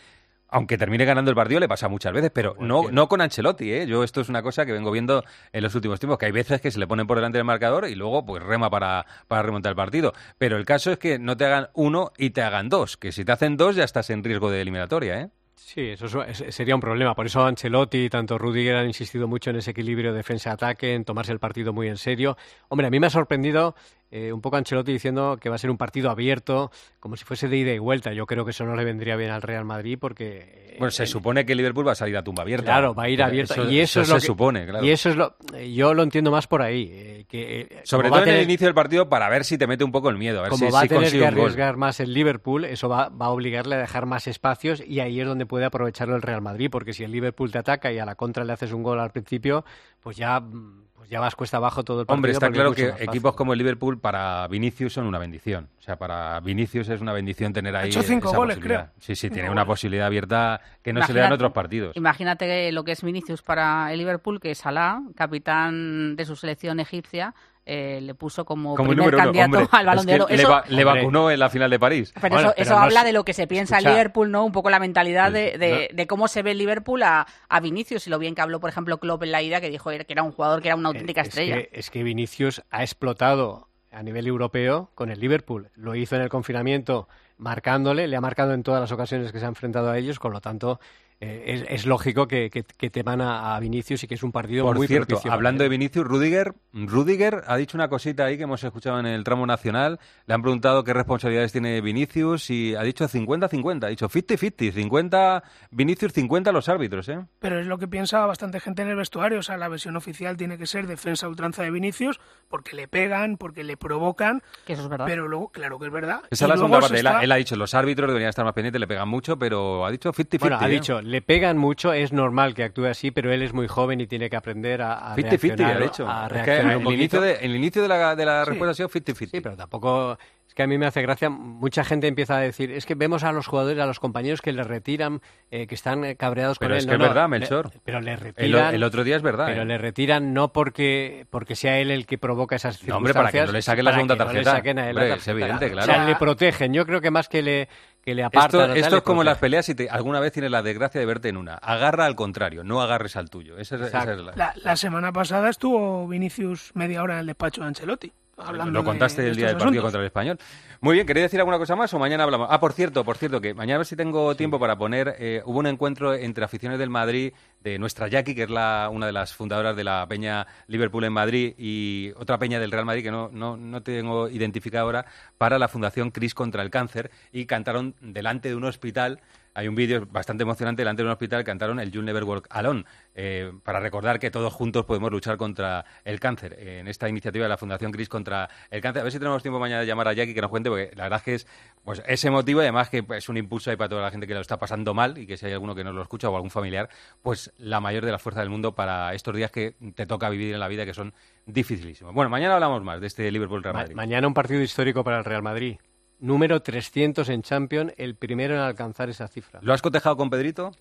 aunque 0.50 0.78
termine 0.78 1.06
ganando 1.06 1.32
el 1.32 1.36
partido, 1.36 1.60
le 1.60 1.68
pasa 1.68 1.88
muchas 1.88 2.14
veces, 2.14 2.32
pero 2.34 2.56
no, 2.60 2.90
no 2.92 3.08
con 3.08 3.22
Ancelotti, 3.22 3.72
¿eh? 3.72 3.88
Yo 3.88 4.04
esto 4.04 4.22
es 4.22 4.30
una 4.30 4.42
cosa 4.42 4.66
que 4.66 4.72
vengo 4.72 4.92
viendo 4.92 5.24
en 5.52 5.64
los 5.64 5.76
últimos 5.76 6.00
tiempos, 6.00 6.18
que 6.18 6.28
hay 6.28 6.32
veces 6.32 6.62
que 6.62 6.72
se 6.72 6.80
le 6.80 6.88
ponen 6.88 7.08
por 7.08 7.18
delante 7.18 7.38
del 7.38 7.46
marcador 7.46 7.88
y 7.88 7.96
luego 7.96 8.26
pues 8.26 8.44
rema 8.44 8.70
para, 8.70 9.06
para 9.28 9.44
remontar 9.44 9.72
el 9.72 9.76
partido. 9.76 10.14
Pero 10.38 10.58
el 10.58 10.66
caso 10.66 10.92
es 10.92 11.00
que 11.00 11.20
no 11.20 11.36
te 11.38 11.46
hagan 11.46 11.70
uno 11.74 12.12
y 12.18 12.32
te 12.32 12.42
hagan 12.42 12.70
dos, 12.70 12.98
que 12.98 13.12
si 13.12 13.26
te 13.26 13.32
hacen 13.32 13.58
dos 13.58 13.76
ya 13.76 13.84
estás 13.84 14.10
en 14.10 14.24
riesgo 14.24 14.50
de 14.50 14.62
eliminatoria, 14.62 15.22
¿eh? 15.22 15.30
Sí, 15.60 15.82
eso 15.82 16.24
es- 16.24 16.40
es- 16.42 16.56
sería 16.56 16.76
un 16.76 16.82
problema. 16.82 17.14
Por 17.16 17.26
eso 17.26 17.44
Ancelotti 17.44 18.06
y 18.06 18.10
tanto 18.10 18.38
Rudiger 18.38 18.76
han 18.76 18.86
insistido 18.88 19.28
mucho 19.28 19.50
en 19.50 19.58
ese 19.58 19.72
equilibrio 19.72 20.14
defensa-ataque, 20.14 20.94
en 20.94 21.04
tomarse 21.04 21.32
el 21.34 21.40
partido 21.40 21.74
muy 21.74 21.88
en 21.88 21.98
serio. 21.98 22.38
Hombre, 22.70 22.88
a 22.88 22.90
mí 22.90 23.00
me 23.00 23.08
ha 23.08 23.10
sorprendido 23.10 23.76
eh, 24.10 24.32
un 24.32 24.40
poco 24.40 24.56
Ancelotti 24.56 24.94
diciendo 24.94 25.38
que 25.42 25.50
va 25.50 25.56
a 25.56 25.58
ser 25.58 25.70
un 25.70 25.78
partido 25.78 26.10
abierto, 26.10 26.72
como 27.02 27.18
si 27.18 27.26
fuese 27.26 27.50
de 27.50 27.58
ida 27.58 27.74
y 27.74 27.80
vuelta. 27.80 28.14
Yo 28.14 28.26
creo 28.26 28.46
que 28.46 28.52
eso 28.52 28.64
no 28.66 28.76
le 28.76 28.86
vendría 28.86 29.18
bien 29.18 29.32
al 29.32 29.42
Real 29.42 29.66
Madrid 29.66 29.98
porque... 30.00 30.76
Bueno, 30.80 30.92
se 30.92 31.06
supone 31.08 31.46
que 31.46 31.56
Liverpool 31.56 31.86
va 31.88 31.92
a 31.92 31.96
salir 31.96 32.16
a 32.16 32.24
tumba 32.24 32.44
abierta. 32.44 32.66
Claro, 32.66 32.94
va 32.94 33.04
a 33.04 33.10
ir 33.10 33.22
abierto. 33.22 33.56
Eso, 33.56 33.70
y 33.70 33.80
eso, 33.80 34.02
es 34.02 34.08
lo 34.10 34.16
se 34.16 34.22
que- 34.22 34.28
supone, 34.28 34.66
claro. 34.66 34.86
Y 34.86 34.92
eso 34.92 35.10
es 35.10 35.16
lo... 35.18 35.36
Yo 35.74 35.94
lo 35.94 36.04
entiendo 36.04 36.32
más 36.32 36.48
por 36.48 36.62
ahí. 36.62 37.17
Eh, 37.30 37.68
que, 37.68 37.78
eh, 37.80 37.82
Sobre 37.84 38.10
todo 38.10 38.24
en 38.24 38.30
el 38.30 38.44
inicio 38.44 38.68
del 38.68 38.74
partido 38.74 39.10
para 39.10 39.30
ver 39.30 39.44
si 39.44 39.58
te 39.58 39.68
mete 39.68 39.84
un 39.84 39.92
poco 39.92 40.10
el 40.10 40.18
miedo, 40.18 40.40
a 40.40 40.44
ver 40.44 40.52
como 40.52 40.66
si, 40.66 40.72
va 40.72 40.82
si 40.82 40.86
a 40.86 40.90
tener 40.90 41.12
que 41.12 41.20
gol. 41.20 41.28
arriesgar 41.28 41.78
más 41.78 42.00
el 42.00 42.14
Liverpool, 42.14 42.66
eso 42.66 42.88
va, 42.90 43.10
va 43.10 43.28
a 43.28 43.30
obligarle 43.30 43.76
a 43.76 43.80
dejar 43.80 44.06
más 44.06 44.28
espacios 44.28 44.82
y 44.86 45.00
ahí 45.02 45.20
es 45.20 45.28
donde 45.28 45.46
puede 45.46 45.66
aprovecharlo 45.66 46.16
el 46.16 46.22
Real 46.22 46.42
Madrid, 46.42 46.70
porque 46.72 46.94
si 46.94 47.04
el 47.04 47.12
Liverpool 47.12 47.52
te 47.52 47.58
ataca 47.58 47.92
y 47.92 48.00
a 48.00 48.06
la 48.06 48.16
contra 48.16 48.44
le 48.46 48.54
haces 48.54 48.72
un 48.72 48.84
gol 48.84 49.00
al 49.00 49.12
principio, 49.12 49.66
pues 50.02 50.16
ya, 50.18 50.40
mm, 50.40 50.87
pues 50.98 51.10
ya 51.10 51.20
vas 51.20 51.36
cuesta 51.36 51.58
abajo 51.58 51.84
todo 51.84 52.02
el 52.02 52.06
partido. 52.08 52.16
Hombre, 52.18 52.32
está 52.34 52.50
claro 52.50 52.72
es 52.72 52.76
que 52.76 53.04
equipos 53.04 53.36
como 53.36 53.54
el 53.54 53.60
Liverpool 53.60 54.00
para 54.00 54.48
Vinicius 54.48 54.94
son 54.94 55.06
una 55.06 55.20
bendición. 55.20 55.70
O 55.80 55.82
sea, 55.82 55.96
para 55.98 56.40
Vinicius 56.40 56.90
es 56.90 57.00
una 57.02 57.14
bendición 57.14 57.54
tener 57.54 57.76
ahí 57.76 57.90
hecho 57.90 58.02
cinco 58.02 58.30
esa 58.30 58.38
goles, 58.38 58.58
creo. 58.60 58.88
Sí, 59.00 59.16
sí, 59.16 59.30
tiene 59.30 59.50
una 59.50 59.66
posibilidad 59.66 60.08
abierta 60.08 60.60
que 60.82 60.92
no 60.92 61.02
se 61.04 61.14
le 61.14 61.20
da 61.20 61.28
en 61.28 61.32
Imagínate- 61.32 61.36
otros 61.36 61.52
partidos. 61.54 61.96
Imagínate 61.96 62.72
lo 62.72 62.84
que 62.84 62.92
es 62.94 63.04
Vinicius 63.04 63.42
para 63.44 63.94
el 63.94 64.00
Liverpool, 64.00 64.40
que 64.42 64.54
Salah, 64.56 65.00
capitán 65.16 66.16
de 66.16 66.26
su 66.26 66.36
selección 66.36 66.80
egipcia, 66.80 67.34
eh, 67.70 68.00
le 68.02 68.16
puso 68.16 68.46
como, 68.46 68.76
Como 68.76 68.92
primer 68.92 69.14
candidato 69.16 69.58
hombre, 69.58 69.68
al 69.78 69.86
balón 69.86 70.08
es 70.10 70.16
de 70.18 70.22
oro. 70.46 70.64
le, 70.70 70.84
va- 70.86 70.94
vacunó 70.94 71.30
en 71.30 71.40
la 71.40 71.50
final 71.50 71.70
de 71.70 71.78
París. 71.80 72.14
pero 72.20 72.34
Bueno, 72.34 72.40
eso, 72.50 72.54
pero 72.56 72.64
eso 72.66 72.74
no 72.76 72.80
habla 72.82 73.00
es- 73.02 73.06
de 73.08 73.12
lo 73.14 73.26
que 73.26 73.34
se 73.34 73.46
piensa 73.46 73.76
escucha. 73.76 73.90
el 73.90 73.96
Liverpool, 73.96 74.32
¿no? 74.32 74.46
Un 74.46 74.52
poco 74.54 74.70
la 74.70 74.80
mentalidad 74.80 75.32
de, 75.32 75.58
de- 75.58 75.88
no. 75.92 75.96
de 75.98 76.08
cómo 76.08 76.28
se 76.30 76.42
ve 76.44 76.52
el 76.52 76.58
Liverpool 76.58 77.04
a, 77.04 77.28
a 77.50 77.60
Vinicius 77.60 78.08
y 78.08 78.10
lo 78.10 78.20
bien 78.20 78.36
que 78.36 78.42
habló, 78.42 78.60
por 78.62 78.70
ejemplo, 78.70 78.98
Klopp 79.00 79.24
en 79.24 79.32
la 79.34 79.42
ida, 79.42 79.60
que 79.60 79.70
dijo 79.70 79.90
que 79.90 80.06
era 80.08 80.24
un 80.24 80.32
jugador 80.32 80.62
que 80.62 80.70
era 80.70 80.76
una 80.78 80.88
auténtica 80.88 81.22
es 81.22 81.28
estrella. 81.28 81.56
que, 81.56 81.70
es 81.74 81.90
que 81.92 82.04
Vinicius 82.04 82.62
ha 82.72 82.84
explotado 82.84 83.68
a 83.92 84.02
nivel 84.04 84.28
europeo 84.28 84.90
con 84.96 85.12
el 85.12 85.20
Liverpool. 85.20 85.70
Lo 85.76 85.94
hizo 85.96 86.16
en 86.16 86.22
el 86.22 86.30
confinamiento 86.30 87.08
marcándole, 87.38 88.08
le 88.08 88.16
ha 88.16 88.22
marcado 88.22 88.54
en 88.54 88.64
todas 88.64 88.82
las 88.82 88.92
ocasiones 88.92 89.32
que 89.32 89.40
se 89.40 89.46
ha 89.46 89.50
enfrentado 89.50 89.90
a 89.92 89.98
ellos, 89.98 90.20
con 90.20 90.34
lo 90.34 90.42
tanto 90.42 90.80
eh, 91.20 91.44
es, 91.48 91.66
es 91.82 91.86
lógico 91.88 92.28
que, 92.28 92.50
que, 92.52 92.64
que 92.64 92.90
teman 92.90 93.22
a, 93.22 93.56
a 93.56 93.60
Vinicius 93.60 94.04
y 94.04 94.08
que 94.08 94.14
es 94.16 94.24
un 94.24 94.32
partido 94.32 94.66
Por 94.66 94.76
muy 94.78 94.88
cierto, 94.88 95.20
hablando 95.30 95.64
de. 95.64 95.70
Vinicius, 95.70 96.06
Rudiger, 96.06 96.54
Rudiger 96.74 97.44
ha 97.48 97.58
dicho 97.58 97.76
una 97.78 97.88
cosita 97.90 98.26
ahí 98.26 98.38
que 98.38 98.44
hemos 98.44 98.64
escuchado 98.64 99.00
en 99.00 99.06
el 99.08 99.24
tramo 99.24 99.46
nacional. 99.48 100.00
Le 100.28 100.34
han 100.34 100.42
preguntado 100.42 100.84
qué 100.84 100.94
responsabilidades 100.94 101.52
tiene 101.52 101.82
Vinicius 101.82 102.50
y 102.52 102.76
ha 102.76 102.84
dicho 102.84 103.06
50-50. 103.08 103.86
Ha 103.86 103.88
dicho 103.90 104.08
50-50. 104.10 104.74
50 104.74 105.44
Vinicius, 105.72 106.14
50 106.14 106.52
los 106.52 106.70
árbitros, 106.70 107.10
¿eh? 107.10 107.20
Pero 107.40 107.60
es 107.60 107.68
lo 107.68 107.78
que 107.78 107.88
piensa 107.88 108.26
bastante 108.26 108.60
gente 108.60 108.84
en 108.84 108.90
el 108.90 108.96
vestuario. 108.96 109.40
O 109.40 109.44
sea, 109.44 109.58
la 109.58 109.68
versión 109.70 109.96
oficial 109.96 110.38
tiene 110.38 110.58
que 110.58 110.68
ser 110.68 110.88
defensa 110.88 111.26
a 111.26 111.30
ultranza 111.30 111.64
de 111.64 111.72
Vinicius, 111.72 112.20
porque 112.48 112.76
le 112.76 112.88
pegan, 112.88 113.38
porque 113.38 113.64
le 113.64 113.76
provocan. 113.78 114.42
Que 114.66 114.74
eso 114.74 114.84
es 114.84 114.90
verdad. 114.90 115.06
Pero 115.08 115.28
luego, 115.28 115.50
claro 115.50 115.80
que 115.80 115.88
es 115.88 115.92
verdad. 115.92 116.22
Esa 116.30 116.46
es 116.46 116.50
la 116.50 116.56
segunda 116.58 116.78
se 116.78 116.82
parte. 116.82 117.00
Él, 117.00 117.08
ha, 117.08 117.10
está- 117.12 117.24
él 117.24 117.32
ha 117.32 117.36
dicho, 117.36 117.56
los 117.56 117.74
árbitros 117.74 118.08
deberían 118.08 118.30
estar 118.30 118.46
más 118.46 118.54
pendientes, 118.54 118.80
le 118.80 118.88
pegan 118.88 119.10
mucho, 119.10 119.38
pero 119.38 119.86
ha 119.86 119.92
dicho 119.92 120.12
50-50. 120.14 120.40
Bueno, 120.40 120.58
ha 120.60 120.68
¿eh? 120.68 120.72
dicho, 120.72 121.02
le 121.08 121.22
pegan 121.22 121.58
mucho, 121.58 121.94
es 121.94 122.12
normal 122.14 122.54
que 122.54 122.64
actúe 122.64 122.86
así, 122.86 123.12
pero 123.12 123.32
él 123.32 123.42
es 123.42 123.54
muy 123.54 123.68
joven 123.68 124.02
y 124.02 124.08
tiene 124.08 124.30
que 124.30 124.36
aprender 124.36 124.82
a, 124.82 125.14
a 125.14 125.16
50-50, 125.16 125.18
reaccionar, 125.18 125.76
ha 125.76 125.80
dicho. 125.80 126.08
a 126.10 126.26
Es 126.26 126.30
que 126.30 126.34
reaccionar 126.44 126.78
el, 126.82 126.94
inicio 126.94 127.22
de, 127.22 127.34
el 127.42 127.56
inicio 127.56 127.82
de 127.82 127.88
la, 127.88 128.16
de 128.16 128.26
la 128.26 128.44
Sí. 128.44 128.50
respuesta 128.52 128.72
ha 128.72 128.74
sido 128.76 128.90
50-50. 128.90 129.30
Sí, 129.32 129.42
pero 129.42 129.56
tampoco 129.56 130.18
es 130.48 130.54
que 130.54 130.64
a 130.64 130.68
mí 130.68 130.78
me 130.78 130.86
hace 130.86 131.02
gracia. 131.02 131.30
Mucha 131.30 131.84
gente 131.84 132.08
empieza 132.08 132.38
a 132.38 132.40
decir, 132.40 132.72
es 132.72 132.86
que 132.86 132.96
vemos 132.96 133.24
a 133.24 133.32
los 133.32 133.48
jugadores, 133.48 133.80
a 133.80 133.86
los 133.86 134.00
compañeros 134.00 134.42
que 134.42 134.52
le 134.54 134.64
retiran, 134.64 135.22
eh, 135.52 135.68
que 135.68 135.76
están 135.76 136.16
cabreados 136.16 136.58
Pero 136.60 136.70
con 136.72 136.78
es 136.78 136.84
él. 136.86 136.90
que 136.92 136.98
No, 136.98 137.04
es 137.06 137.10
no, 137.10 137.14
verdad, 137.14 137.30
le- 137.30 137.40
Melchor. 137.40 137.72
pero 137.84 138.02
le 138.02 138.12
El, 138.14 138.20
retiran. 138.20 138.74
el 138.76 138.84
otro 138.84 139.04
día 139.04 139.16
es 139.16 139.22
verdad. 139.22 139.48
Pero 139.48 139.62
¿eh? 139.62 139.66
le 139.66 139.78
retiran 139.78 140.34
no 140.34 140.52
porque, 140.54 141.26
porque 141.30 141.56
sea 141.56 141.80
él 141.80 141.92
el 141.92 142.06
que 142.06 142.18
provoca 142.18 142.56
esas 142.56 142.76
No, 142.76 142.80
circunstancias. 142.80 142.98
hombre, 142.98 143.14
para 143.14 143.32
que 143.32 143.46
no 143.48 143.52
le 143.54 143.62
saquen 143.62 143.86
la 143.86 143.94
segunda 143.94 144.16
que 144.16 144.20
no 144.20 144.26
le 144.26 144.34
tarjeta. 144.34 144.52
saquen 144.58 144.80
a 144.80 144.90
él 144.90 144.96
la 144.96 145.02
Hombre, 145.02 145.16
es 145.18 145.24
tarjeta. 145.26 145.32
evidente, 145.46 145.66
O 145.66 145.70
claro. 145.72 145.94
sea, 145.94 146.06
le 146.06 146.16
protegen. 146.16 146.74
Yo 146.74 146.86
creo 146.86 147.02
que 147.02 147.12
más 147.12 147.30
que 147.30 147.42
le, 147.42 147.70
que 148.08 148.16
le 148.16 148.24
Esto, 148.32 148.64
es 148.74 149.02
como 149.02 149.22
las 149.26 149.38
peleas 149.38 149.66
si 149.66 149.76
te, 149.76 149.90
alguna 149.90 150.22
vez 150.22 150.32
tienes 150.32 150.50
la 150.50 150.62
desgracia 150.62 150.98
de 150.98 151.06
verte 151.06 151.28
en 151.28 151.36
una. 151.36 151.56
Agarra 151.56 152.06
al 152.06 152.16
contrario, 152.16 152.64
no 152.64 152.82
agarres 152.82 153.18
al 153.18 153.30
tuyo. 153.30 153.58
Esa 153.58 153.76
es, 153.76 153.82
esa 153.82 154.14
es 154.14 154.20
la- 154.20 154.34
La, 154.34 154.54
la 154.64 154.76
semana 154.78 155.12
pasada 155.12 155.50
estuvo 155.50 156.08
Vinicius 156.08 156.72
media 156.74 157.04
hora 157.04 157.16
en 157.16 157.20
el 157.20 157.26
despacho 157.26 157.60
de 157.62 157.68
Ancelotti. 157.68 158.14
Hablando 158.38 158.72
Lo 158.72 158.84
contaste 158.84 159.28
el 159.28 159.36
día 159.36 159.48
del 159.48 159.58
partido 159.58 159.82
asuntos. 159.82 159.84
contra 159.84 160.02
el 160.02 160.06
español. 160.08 160.38
Muy 160.80 160.94
bien, 160.94 161.08
¿queréis 161.08 161.26
decir 161.26 161.40
alguna 161.40 161.58
cosa 161.58 161.76
más 161.76 161.92
o 161.96 162.00
mañana 162.00 162.24
hablamos? 162.24 162.48
Ah, 162.52 162.60
por 162.60 162.72
cierto, 162.74 163.04
por 163.04 163.18
cierto, 163.18 163.42
que 163.42 163.56
mañana 163.56 163.76
a 163.76 163.78
ver 163.80 163.88
si 163.88 163.96
tengo 163.96 164.36
tiempo 164.36 164.60
para 164.60 164.78
poner. 164.78 165.16
eh, 165.18 165.42
hubo 165.46 165.58
un 165.58 165.66
encuentro 165.66 166.14
entre 166.14 166.46
aficiones 166.46 166.78
del 166.78 166.92
Madrid, 166.92 167.34
de 167.64 167.80
nuestra 167.80 168.08
Jackie, 168.08 168.36
que 168.36 168.44
es 168.44 168.50
la, 168.52 168.90
una 168.92 169.08
de 169.08 169.12
las 169.12 169.34
fundadoras 169.34 169.76
de 169.76 169.84
la 169.84 170.06
Peña 170.08 170.46
Liverpool 170.68 171.04
en 171.06 171.14
Madrid, 171.14 171.56
y 171.58 172.12
otra 172.16 172.38
Peña 172.38 172.60
del 172.60 172.72
Real 172.72 172.86
Madrid, 172.86 173.02
que 173.02 173.12
no, 173.12 173.30
no, 173.34 173.58
no 173.58 173.82
tengo 173.82 174.30
identificada 174.30 174.84
ahora, 174.84 175.06
para 175.40 175.58
la 175.58 175.68
Fundación 175.68 176.12
Cris 176.12 176.36
contra 176.36 176.62
el 176.62 176.70
Cáncer, 176.70 177.10
y 177.32 177.48
cantaron 177.48 177.96
delante 178.02 178.50
de 178.50 178.56
un 178.56 178.66
hospital. 178.66 179.20
Hay 179.58 179.68
un 179.68 179.74
vídeo 179.74 180.06
bastante 180.12 180.44
emocionante 180.44 180.82
delante 180.82 181.02
de 181.02 181.08
un 181.08 181.12
hospital, 181.12 181.44
cantaron 181.44 181.80
el 181.80 181.92
You'll 181.92 182.06
Never 182.06 182.24
Walk 182.24 182.46
Alone, 182.52 182.86
eh, 183.16 183.52
para 183.64 183.80
recordar 183.80 184.20
que 184.20 184.30
todos 184.30 184.54
juntos 184.54 184.86
podemos 184.86 185.12
luchar 185.12 185.36
contra 185.38 185.84
el 186.06 186.20
cáncer. 186.20 186.56
eh, 186.60 186.80
en 186.82 186.88
esta 186.88 187.10
iniciativa 187.10 187.44
de 187.46 187.50
la 187.50 187.58
Fundación 187.58 187.92
Cris 187.92 188.08
contra 188.08 188.48
el 188.70 188.82
cáncer. 188.82 189.02
A 189.02 189.04
ver 189.04 189.12
si 189.12 189.18
tenemos 189.18 189.42
tiempo 189.42 189.58
mañana 189.60 189.82
de 189.82 189.88
llamar 189.88 190.08
a 190.10 190.14
Jackie 190.14 190.36
que 190.36 190.42
nos 190.42 190.52
cuente, 190.52 190.70
porque 190.70 190.92
la 190.96 191.04
verdad 191.06 191.18
es 191.18 191.24
que 191.24 191.34
es, 191.34 191.48
pues, 191.84 192.04
es 192.06 192.24
emotivo 192.24 192.60
y 192.62 192.66
además 192.66 192.90
que 192.92 193.04
es 193.16 193.30
un 193.30 193.38
impulso 193.38 193.72
ahí 193.72 193.78
para 193.78 193.90
toda 193.90 194.04
la 194.04 194.12
gente 194.12 194.28
que 194.28 194.36
lo 194.36 194.42
está 194.42 194.58
pasando 194.58 194.94
mal 194.94 195.18
y 195.18 195.26
que 195.26 195.38
si 195.38 195.48
hay 195.48 195.54
alguno 195.54 195.74
que 195.74 195.84
nos 195.84 195.96
lo 195.96 196.04
escucha 196.04 196.30
o 196.30 196.36
algún 196.36 196.52
familiar, 196.52 196.88
pues 197.24 197.52
la 197.58 197.80
mayor 197.80 198.06
de 198.06 198.12
la 198.12 198.20
fuerza 198.20 198.42
del 198.42 198.52
mundo 198.52 198.76
para 198.76 199.14
estos 199.16 199.36
días 199.36 199.50
que 199.50 199.74
te 199.96 200.06
toca 200.06 200.30
vivir 200.30 200.54
en 200.54 200.60
la 200.60 200.68
vida 200.68 200.86
que 200.86 200.94
son 200.94 201.14
dificilísimos. 201.48 202.14
Bueno, 202.14 202.30
mañana 202.30 202.54
hablamos 202.54 202.84
más 202.84 203.02
de 203.02 203.08
este 203.08 203.32
Liverpool 203.32 203.64
Real 203.64 203.74
Ma- 203.74 203.80
Madrid. 203.82 203.96
mañana 203.96 204.28
un 204.28 204.34
partido 204.36 204.62
histórico 204.62 205.04
para 205.04 205.18
el 205.18 205.26
Real 205.26 205.42
Madrid. 205.42 205.78
Número 206.20 206.62
300 206.62 207.30
en 207.30 207.42
Champions, 207.44 207.94
el 207.98 208.16
primero 208.16 208.56
en 208.56 208.62
alcanzar 208.62 209.10
esa 209.10 209.28
cifra. 209.28 209.60
¿Lo 209.62 209.74
has 209.74 209.82
cotejado 209.82 210.18
con 210.18 210.30
Pedrito? 210.30 210.72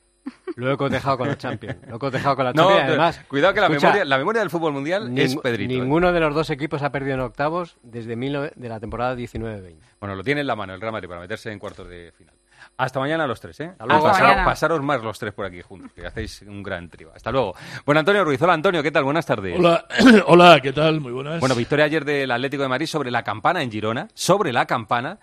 Lo 0.56 0.72
he 0.72 0.76
cotejado 0.76 1.18
con 1.18 1.28
la 1.28 1.36
Champions. 1.38 1.76
Lo 1.88 1.96
he 1.96 1.98
cotejado 1.98 2.34
con 2.36 2.44
la 2.46 2.52
Champions. 2.54 2.82
además, 2.82 3.20
cuidado 3.28 3.54
que 3.54 3.60
la, 3.60 3.66
escucha, 3.66 3.86
memoria, 3.88 4.04
la 4.04 4.18
memoria 4.18 4.40
del 4.40 4.50
fútbol 4.50 4.72
mundial 4.72 5.16
es 5.18 5.36
Pedrito. 5.36 5.72
¿eh? 5.72 5.76
Ninguno 5.76 6.12
de 6.12 6.20
los 6.20 6.34
dos 6.34 6.50
equipos 6.50 6.82
ha 6.82 6.90
perdido 6.90 7.14
en 7.14 7.20
octavos 7.20 7.76
desde 7.82 8.16
mil 8.16 8.32
de 8.54 8.68
la 8.68 8.80
temporada 8.80 9.14
19-20. 9.14 9.76
Bueno, 10.00 10.14
lo 10.16 10.24
tiene 10.24 10.40
en 10.40 10.46
la 10.46 10.56
mano 10.56 10.74
el 10.74 10.80
Real 10.80 10.92
Madrid 10.92 11.08
para 11.08 11.20
meterse 11.20 11.52
en 11.52 11.58
cuartos 11.58 11.88
de 11.88 12.12
final. 12.16 12.34
Hasta 12.78 13.00
mañana 13.00 13.26
los 13.26 13.40
tres, 13.40 13.58
¿eh? 13.60 13.72
luego. 13.86 14.06
Hasta 14.08 14.44
Pasaros, 14.44 14.82
más 14.82 15.02
los 15.02 15.18
tres 15.18 15.32
por 15.32 15.46
aquí 15.46 15.62
juntos, 15.62 15.90
que 15.94 16.06
hacéis 16.06 16.42
un 16.42 16.62
gran 16.62 16.90
trío. 16.90 17.10
Hasta 17.14 17.32
luego. 17.32 17.54
Bueno, 17.86 18.00
Antonio 18.00 18.22
Ruiz. 18.22 18.40
Hola, 18.42 18.52
Antonio, 18.52 18.82
¿qué 18.82 18.90
tal? 18.90 19.04
Buenas 19.04 19.24
tardes. 19.24 19.58
Hola, 19.58 19.86
hola, 20.26 20.60
¿qué 20.60 20.72
tal? 20.72 21.00
Muy 21.00 21.12
buenas. 21.12 21.40
Bueno, 21.40 21.54
victoria 21.54 21.86
ayer 21.86 22.04
del 22.04 22.30
Atlético 22.30 22.62
de 22.62 22.68
Madrid 22.68 22.86
sobre 22.86 23.10
la 23.10 23.22
campana 23.22 23.62
en 23.62 23.70
Girona, 23.70 24.08
sobre 24.12 24.52
la 24.52 24.66
campana, 24.66 25.18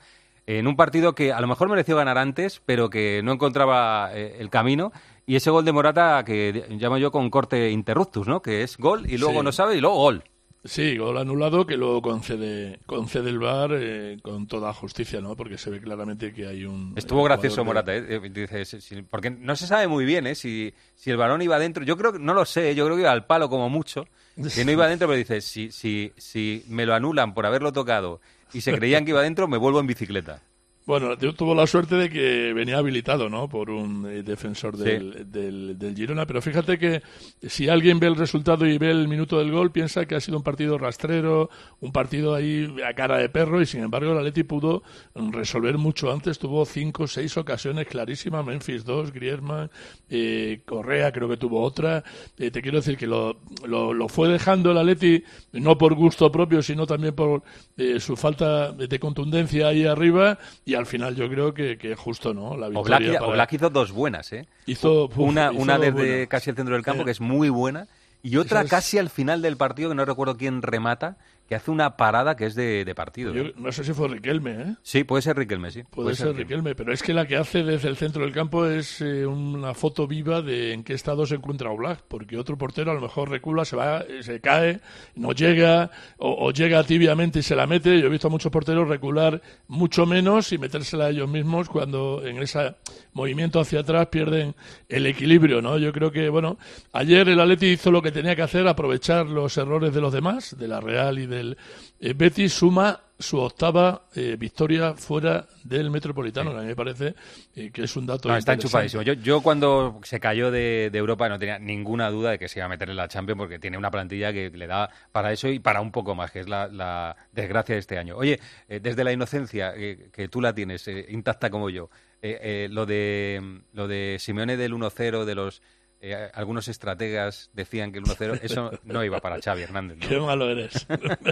en 0.47 0.65
un 0.67 0.75
partido 0.75 1.13
que 1.13 1.31
a 1.31 1.39
lo 1.41 1.47
mejor 1.47 1.69
mereció 1.69 1.95
ganar 1.95 2.17
antes, 2.17 2.59
pero 2.65 2.89
que 2.89 3.21
no 3.23 3.31
encontraba 3.33 4.09
eh, 4.13 4.37
el 4.39 4.49
camino. 4.49 4.91
Y 5.27 5.35
ese 5.35 5.51
gol 5.51 5.63
de 5.63 5.71
Morata 5.71 6.23
que 6.25 6.65
llamo 6.71 6.97
yo 6.97 7.11
con 7.11 7.29
corte 7.29 7.69
interruptus, 7.69 8.27
¿no? 8.27 8.41
Que 8.41 8.63
es 8.63 8.77
gol 8.77 9.09
y 9.09 9.17
luego 9.17 9.39
Sí. 9.39 9.45
no 9.45 9.51
sabe 9.51 9.75
y 9.77 9.79
luego 9.79 9.95
gol. 9.97 10.23
Sí, 10.65 10.97
gol 10.97 11.17
anulado 11.17 11.65
que 11.65 11.75
luego 11.75 12.01
concede, 12.01 12.79
concede 12.85 13.29
el 13.29 13.39
VAR 13.39 13.71
eh, 13.73 14.17
con 14.21 14.47
toda 14.47 14.73
justicia, 14.73 15.19
¿no? 15.19 15.35
Porque 15.35 15.57
se 15.57 15.69
ve 15.69 15.81
claramente 15.81 16.31
que 16.31 16.47
hay 16.47 16.63
un... 16.63 16.93
Estuvo 16.95 17.21
gracioso 17.23 17.65
Morata, 17.65 17.93
¿eh? 17.93 18.05
Eh, 18.07 18.29
Dice, 18.29 19.03
porque 19.09 19.29
no 19.29 19.57
se 19.57 19.67
sabe 19.67 19.89
muy 19.89 20.05
bien 20.05 20.25
¿eh? 20.25 20.35
si, 20.35 20.73
si 20.95 21.11
el 21.11 21.17
balón 21.17 21.41
iba 21.41 21.57
adentro. 21.57 21.83
Yo 21.83 21.97
creo 21.97 22.13
que, 22.13 22.19
no 22.19 22.33
lo 22.33 22.45
sé, 22.45 22.75
yo 22.75 22.85
creo 22.85 22.95
que 22.95 23.01
iba 23.01 23.11
al 23.11 23.25
palo 23.25 23.49
como 23.49 23.69
mucho. 23.69 24.07
Que 24.55 24.63
no 24.63 24.71
iba 24.71 24.85
adentro, 24.85 25.09
pero 25.09 25.17
dice, 25.17 25.41
si, 25.41 25.69
si, 25.69 26.13
si 26.15 26.63
me 26.69 26.85
lo 26.85 26.93
anulan 26.93 27.33
por 27.33 27.45
haberlo 27.45 27.73
tocado 27.73 28.21
y 28.53 28.61
se 28.61 28.73
creían 28.73 29.03
que 29.03 29.11
iba 29.11 29.19
adentro, 29.19 29.49
me 29.49 29.57
vuelvo 29.57 29.81
en 29.81 29.87
bicicleta. 29.87 30.41
Bueno, 30.85 31.17
tu- 31.17 31.31
tuvo 31.31 31.55
la 31.55 31.65
suerte 31.65 31.95
de 31.95 32.09
que 32.09 32.51
venía 32.53 32.77
habilitado, 32.77 33.29
¿no? 33.29 33.47
Por 33.47 33.69
un 33.69 34.05
eh, 34.05 34.21
defensor 34.21 34.75
Sí. 34.75 34.83
del, 34.83 35.31
del, 35.79 35.95
Girona. 35.95 36.25
Pero 36.25 36.41
fíjate 36.41 36.77
que 36.77 37.01
si 37.41 37.69
alguien 37.69 37.99
ve 37.99 38.07
el 38.07 38.17
resultado 38.17 38.65
y 38.65 38.77
ve 38.77 38.91
el 38.91 39.07
minuto 39.07 39.39
del 39.39 39.49
gol, 39.51 39.71
piensa 39.71 40.05
que 40.05 40.15
ha 40.15 40.19
sido 40.19 40.35
un 40.37 40.43
partido 40.43 40.77
rastrero, 40.77 41.49
un 41.79 41.93
partido 41.93 42.35
ahí 42.35 42.67
a 42.85 42.93
cara 42.95 43.17
de 43.17 43.29
perro, 43.29 43.61
y 43.61 43.65
sin 43.65 43.81
embargo 43.81 44.11
el 44.11 44.17
Atleti 44.17 44.43
pudo 44.43 44.83
resolver 45.15 45.77
mucho 45.77 46.11
antes. 46.11 46.37
Tuvo 46.37 46.65
cinco 46.65 47.07
seis 47.07 47.37
ocasiones 47.37 47.87
clarísimas. 47.87 48.45
Memphis 48.45 48.83
dos, 48.83 49.13
Griezmann, 49.13 49.71
eh, 50.09 50.63
Correa 50.65 51.13
creo 51.13 51.29
que 51.29 51.37
tuvo 51.37 51.61
otra. 51.61 52.03
Eh, 52.37 52.51
te 52.51 52.61
quiero 52.61 52.79
decir 52.79 52.97
que 52.97 53.07
lo, 53.07 53.37
lo, 53.65 53.93
lo 53.93 54.09
fue 54.09 54.27
dejando 54.27 54.71
el 54.71 54.77
Atleti, 54.79 55.23
no 55.53 55.77
por 55.77 55.93
gusto 55.93 56.29
propio, 56.29 56.61
sino 56.61 56.85
también 56.85 57.15
por 57.15 57.41
eh, 57.77 58.01
su 58.01 58.17
falta 58.17 58.73
de 58.73 58.99
contundencia 58.99 59.67
ahí 59.69 59.85
arriba. 59.85 60.37
Y 60.65 60.72
y 60.73 60.75
al 60.75 60.85
final 60.85 61.15
yo 61.15 61.29
creo 61.29 61.53
que, 61.53 61.77
que 61.77 61.95
justo 61.95 62.33
no 62.33 62.57
la 62.57 62.67
Oblak, 62.67 62.99
victoria 62.99 63.19
para- 63.19 63.31
Oblak 63.31 63.53
hizo 63.53 63.69
dos 63.69 63.91
buenas, 63.91 64.33
¿eh? 64.33 64.45
Hizo- 64.65 65.05
uf, 65.05 65.17
una 65.17 65.51
hizo 65.53 65.61
una 65.61 65.77
desde 65.77 65.91
buenas. 65.93 66.27
casi 66.27 66.49
el 66.49 66.55
centro 66.55 66.75
del 66.75 66.83
campo, 66.83 67.01
Sí. 67.01 67.05
que 67.05 67.11
es 67.11 67.21
muy 67.21 67.49
buena, 67.49 67.87
y 68.21 68.37
otra 68.37 68.61
es- 68.61 68.69
casi 68.69 68.97
al 68.97 69.09
final 69.09 69.41
del 69.41 69.57
partido, 69.57 69.89
que 69.89 69.95
no 69.95 70.05
recuerdo 70.05 70.37
quién 70.37 70.61
remata, 70.61 71.17
que 71.53 71.57
hace 71.57 71.69
una 71.69 71.97
parada 71.97 72.35
que 72.35 72.47
es 72.47 72.55
de, 72.55 72.83
de 72.83 72.95
partido. 72.95 73.31
Yo 73.31 73.51
no 73.57 73.71
sé 73.71 73.83
si 73.83 73.93
fue 73.93 74.07
Riquelme, 74.07 74.51
¿eh? 74.53 74.75
Sí, 74.81 75.03
puede 75.03 75.21
ser 75.21 75.37
Riquelme, 75.37 75.69
sí. 75.69 75.83
Puede, 75.83 76.15
ser 76.15 76.35
Riquelme, 76.35 76.73
pero 76.73 76.91
es 76.91 77.03
que 77.03 77.13
la 77.13 77.27
que 77.27 77.35
hace 77.35 77.61
desde 77.63 77.89
el 77.89 77.95
centro 77.95 78.23
del 78.23 78.31
campo 78.31 78.65
es 78.65 79.01
eh, 79.01 79.23
una 79.23 79.75
foto 79.75 80.07
viva 80.07 80.41
de 80.41 80.73
en 80.73 80.83
qué 80.83 80.93
estado 80.93 81.27
se 81.27 81.35
encuentra 81.35 81.69
Oblak, 81.69 82.01
porque 82.07 82.39
otro 82.39 82.57
portero 82.57 82.89
a 82.89 82.95
lo 82.95 83.01
mejor 83.01 83.29
recula, 83.29 83.65
se 83.65 83.75
va, 83.75 83.99
eh, 83.99 84.23
se 84.23 84.41
cae, 84.41 84.79
no 85.15 85.31
llega, 85.31 85.91
o, 86.17 86.47
o 86.47 86.51
llega 86.51 86.83
tibiamente 86.83 87.37
y 87.37 87.43
se 87.43 87.55
la 87.55 87.67
mete. 87.67 87.99
Yo 88.01 88.07
he 88.07 88.09
visto 88.09 88.29
a 88.29 88.31
muchos 88.31 88.51
porteros 88.51 88.89
recular 88.89 89.39
mucho 89.67 90.07
menos 90.07 90.51
y 90.53 90.57
metérsela 90.57 91.05
a 91.05 91.09
ellos 91.11 91.29
mismos 91.29 91.69
cuando 91.69 92.25
en 92.25 92.39
ese 92.39 92.73
movimiento 93.13 93.59
hacia 93.59 93.81
atrás 93.81 94.07
pierden 94.07 94.55
el 94.89 95.05
equilibrio, 95.05 95.61
¿no? 95.61 95.77
Yo 95.77 95.93
creo 95.93 96.11
que, 96.11 96.29
bueno, 96.29 96.57
ayer 96.93 97.29
el 97.29 97.39
Atleti 97.39 97.67
hizo 97.67 97.91
lo 97.91 98.01
que 98.01 98.11
tenía 98.11 98.35
que 98.35 98.41
hacer, 98.41 98.67
aprovechar 98.67 99.27
los 99.27 99.55
errores 99.57 99.93
de 99.93 100.01
los 100.01 100.11
demás, 100.11 100.57
de 100.57 100.67
la 100.67 100.81
Real 100.81 101.19
y 101.19 101.27
del 101.43 101.57
eh, 101.99 102.13
Betis, 102.13 102.53
suma 102.53 102.99
su 103.23 103.37
octava 103.37 104.07
eh, 104.15 104.35
victoria 104.37 104.93
fuera 104.95 105.47
del 105.63 105.89
Metropolitano, 105.89 106.51
que 106.51 106.57
a 106.57 106.61
mí 106.61 106.67
me 106.67 106.75
parece 106.75 107.15
eh, 107.55 107.71
que 107.71 107.83
es 107.83 107.95
un 107.95 108.05
dato 108.05 108.27
No, 108.27 108.35
está 108.35 108.53
enchufadísimo. 108.53 109.01
Yo, 109.01 109.13
yo 109.13 109.41
cuando 109.41 110.01
se 110.03 110.19
cayó 110.19 110.51
de, 110.51 110.89
de 110.91 110.97
Europa 110.97 111.29
no 111.29 111.39
tenía 111.39 111.57
ninguna 111.57 112.09
duda 112.09 112.31
de 112.31 112.39
que 112.39 112.49
se 112.49 112.59
iba 112.59 112.65
a 112.65 112.69
meter 112.69 112.89
en 112.89 112.97
la 112.97 113.07
Champions 113.07 113.37
porque 113.37 113.59
tiene 113.59 113.77
una 113.77 113.91
plantilla 113.91 114.33
que 114.33 114.49
le 114.49 114.67
da 114.67 114.89
para 115.11 115.31
eso 115.31 115.47
y 115.47 115.59
para 115.59 115.79
un 115.79 115.91
poco 115.91 116.15
más, 116.15 116.31
que 116.31 116.41
es 116.41 116.49
la, 116.49 116.67
la 116.67 117.15
desgracia 117.31 117.75
de 117.75 117.79
este 117.79 117.97
año. 117.97 118.17
Oye, 118.17 118.39
eh, 118.67 118.79
desde 118.81 119.03
la 119.03 119.13
inocencia, 119.13 119.73
que 119.73 120.27
tú 120.29 120.41
la 120.41 120.53
tienes 120.53 120.87
intacta 121.09 121.49
como 121.49 121.69
yo, 121.69 121.89
lo 122.21 122.85
de 122.85 123.61
lo 123.73 123.87
de 123.87 124.17
Simeone 124.19 124.57
del 124.57 124.73
1-0, 124.73 125.25
de 125.25 125.35
los 125.35 125.61
eh, 126.05 126.29
algunos 126.33 126.67
estrategas 126.67 127.49
decían 127.53 127.93
que 127.93 127.99
el 127.99 128.03
1-0, 128.03 128.39
eso 128.43 128.71
no 128.83 129.05
iba 129.05 129.21
para 129.21 129.41
Xavi 129.41 129.61
Hernández. 129.61 129.99
¿no? 129.99 130.09
Qué 130.09 130.19
malo 130.19 130.49
eres. 130.49 130.85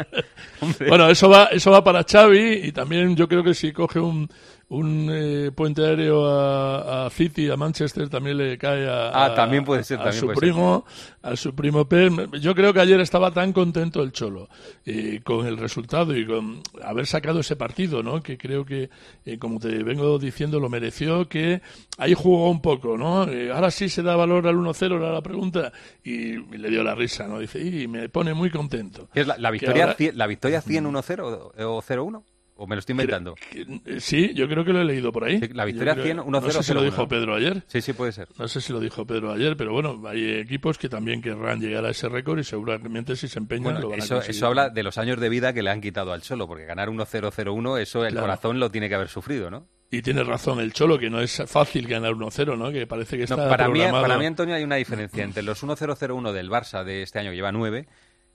bueno, 0.88 1.10
eso 1.10 1.30
va, 1.30 1.46
eso 1.48 1.72
va 1.72 1.84
para 1.84 2.06
Xavi 2.06 2.62
y 2.64 2.72
también 2.72 3.14
yo 3.18 3.28
creo 3.28 3.44
que 3.44 3.54
si 3.54 3.74
coge 3.74 4.00
un, 4.00 4.30
un 4.74 5.10
eh, 5.12 5.52
puente 5.54 5.86
aéreo 5.86 6.26
a, 6.26 7.06
a 7.06 7.10
City, 7.10 7.50
a 7.50 7.58
Manchester, 7.58 8.08
también 8.08 8.38
le 8.38 8.58
cae 8.58 8.88
a, 8.88 9.10
Ah, 9.10 9.26
a- 9.26 9.36
también 9.36 9.66
puede 9.66 9.84
ser, 9.84 10.00
a 10.00 10.14
su 10.14 10.28
puede 10.28 10.36
ser. 10.40 10.50
primo, 10.50 10.86
a 11.22 11.36
su 11.36 11.54
primo 11.54 11.84
Pep. 11.90 12.36
Yo 12.40 12.56
creo 12.56 12.74
que 12.74 12.80
ayer 12.80 13.00
estaba 13.02 13.32
tan 13.32 13.52
contento 13.52 14.02
el 14.02 14.14
Cholo 14.14 14.48
eh, 14.86 15.20
con 15.26 15.46
el 15.46 15.58
resultado 15.58 16.16
y 16.16 16.26
con 16.26 16.62
haber 16.84 17.06
sacado 17.06 17.42
ese 17.42 17.58
partido, 17.58 18.02
¿no? 18.02 18.22
Que 18.24 18.38
creo 18.38 18.64
que, 18.64 18.90
eh, 19.26 19.38
como 19.38 19.60
te 19.60 19.84
vengo 19.84 20.18
diciendo, 20.18 20.58
lo 20.62 20.70
mereció, 20.70 21.28
que 21.28 21.62
ahí 21.98 22.14
jugó 22.14 22.50
un 22.50 22.62
poco, 22.62 22.98
¿no? 22.98 23.28
Eh, 23.28 23.52
ahora 23.52 23.72
sí 23.72 23.90
se 23.90 24.02
da 24.02 24.16
valor 24.16 24.48
al 24.48 24.56
1-0, 24.56 24.96
era 24.96 25.12
la 25.12 25.22
pregunta, 25.22 25.74
y 26.02 26.38
le 26.58 26.70
dio 26.70 26.82
la 26.82 26.96
risa, 26.96 27.28
¿no? 27.28 27.40
Dice, 27.40 27.60
y 27.60 27.90
me 27.90 28.08
pone 28.08 28.34
muy 28.34 28.50
contento. 28.50 29.10
¿Qué 29.14 29.20
es 29.20 29.28
la, 29.28 29.38
la 29.38 29.52
victoria, 29.52 29.84
ahora- 29.84 29.98
la 30.14 30.28
victoria 30.28 30.62
100-1-0 30.64 31.20
o 31.60 31.76
o 31.78 31.82
0-1? 31.82 32.24
¿O 32.64 32.68
me 32.68 32.76
lo 32.76 32.80
estoy 32.80 32.94
inventando? 32.94 33.34
Eh, 33.56 34.00
Sí, 34.00 34.34
yo 34.36 34.48
creo 34.48 34.64
que 34.64 34.72
lo 34.72 34.82
he 34.82 34.86
leído 34.86 35.12
por 35.12 35.24
ahí. 35.24 35.40
la 35.52 35.66
victoria 35.66 35.94
creo- 35.94 36.06
100, 36.06 36.20
1-0, 36.20 36.30
No 36.30 36.42
sé 36.42 36.64
si 36.64 36.74
lo 36.76 36.82
0-1. 36.82 36.84
dijo 36.92 37.08
Pedro 37.08 37.34
ayer. 37.36 37.64
Sí, 37.66 37.82
sí, 37.82 37.94
puede 37.94 38.12
ser. 38.12 38.28
No 38.38 38.48
sé 38.48 38.62
si 38.62 38.72
lo 38.72 38.80
dijo 38.80 39.04
Pedro 39.04 39.32
ayer, 39.32 39.58
pero 39.58 39.74
bueno, 39.74 40.00
hay 40.08 40.34
equipos 40.40 40.78
que 40.78 40.88
también 40.88 41.24
querrán 41.24 41.60
llegar 41.60 41.84
a 41.86 41.90
ese 41.90 42.08
récord 42.08 42.38
y 42.38 42.44
seguramente 42.44 43.16
si 43.16 43.28
se 43.28 43.40
empeñan 43.40 43.64
Bueno, 43.64 43.80
lo 43.80 43.90
van 43.90 44.02
a 44.02 44.04
eso, 44.04 44.14
conseguir. 44.16 44.36
eso 44.36 44.46
habla 44.46 44.70
de 44.70 44.84
los 44.84 44.98
años 45.00 45.20
de 45.20 45.30
vida 45.30 45.54
que 45.54 45.64
le 45.64 45.72
han 45.72 45.82
quitado 45.82 46.14
al 46.14 46.22
Cholo, 46.22 46.48
porque 46.48 46.66
ganar 46.66 46.90
1-0-0-1, 46.90 47.78
eso 47.80 48.06
el 48.06 48.12
Claro. 48.12 48.28
corazón 48.28 48.60
lo 48.60 48.70
tiene 48.70 48.88
que 48.90 48.94
haber 48.96 49.08
sufrido, 49.10 49.50
¿no? 49.50 49.66
Y 49.90 50.04
tiene 50.04 50.24
razón 50.24 50.60
el 50.60 50.72
Cholo, 50.72 51.00
que 51.00 51.10
no 51.10 51.20
es 51.20 51.44
fácil 51.48 51.88
ganar 51.88 52.14
1-0, 52.14 52.56
¿no? 52.56 52.72
Que 52.72 52.86
parece 52.88 53.18
que 53.18 53.26
No, 53.26 53.36
está 53.36 53.50
para, 53.50 53.68
mí, 53.68 53.80
programado. 53.80 54.04
para 54.04 54.18
mí, 54.20 54.26
Antonio, 54.28 54.56
hay 54.56 54.64
una 54.64 54.76
diferencia 54.78 55.24
entre 55.24 55.44
los 55.44 55.62
1-0-0-1 55.64 56.32
del 56.32 56.50
Barça 56.50 56.84
de 56.86 57.02
este 57.02 57.18
año, 57.20 57.32
que 57.32 57.36
lleva 57.36 57.52
9, 57.52 57.88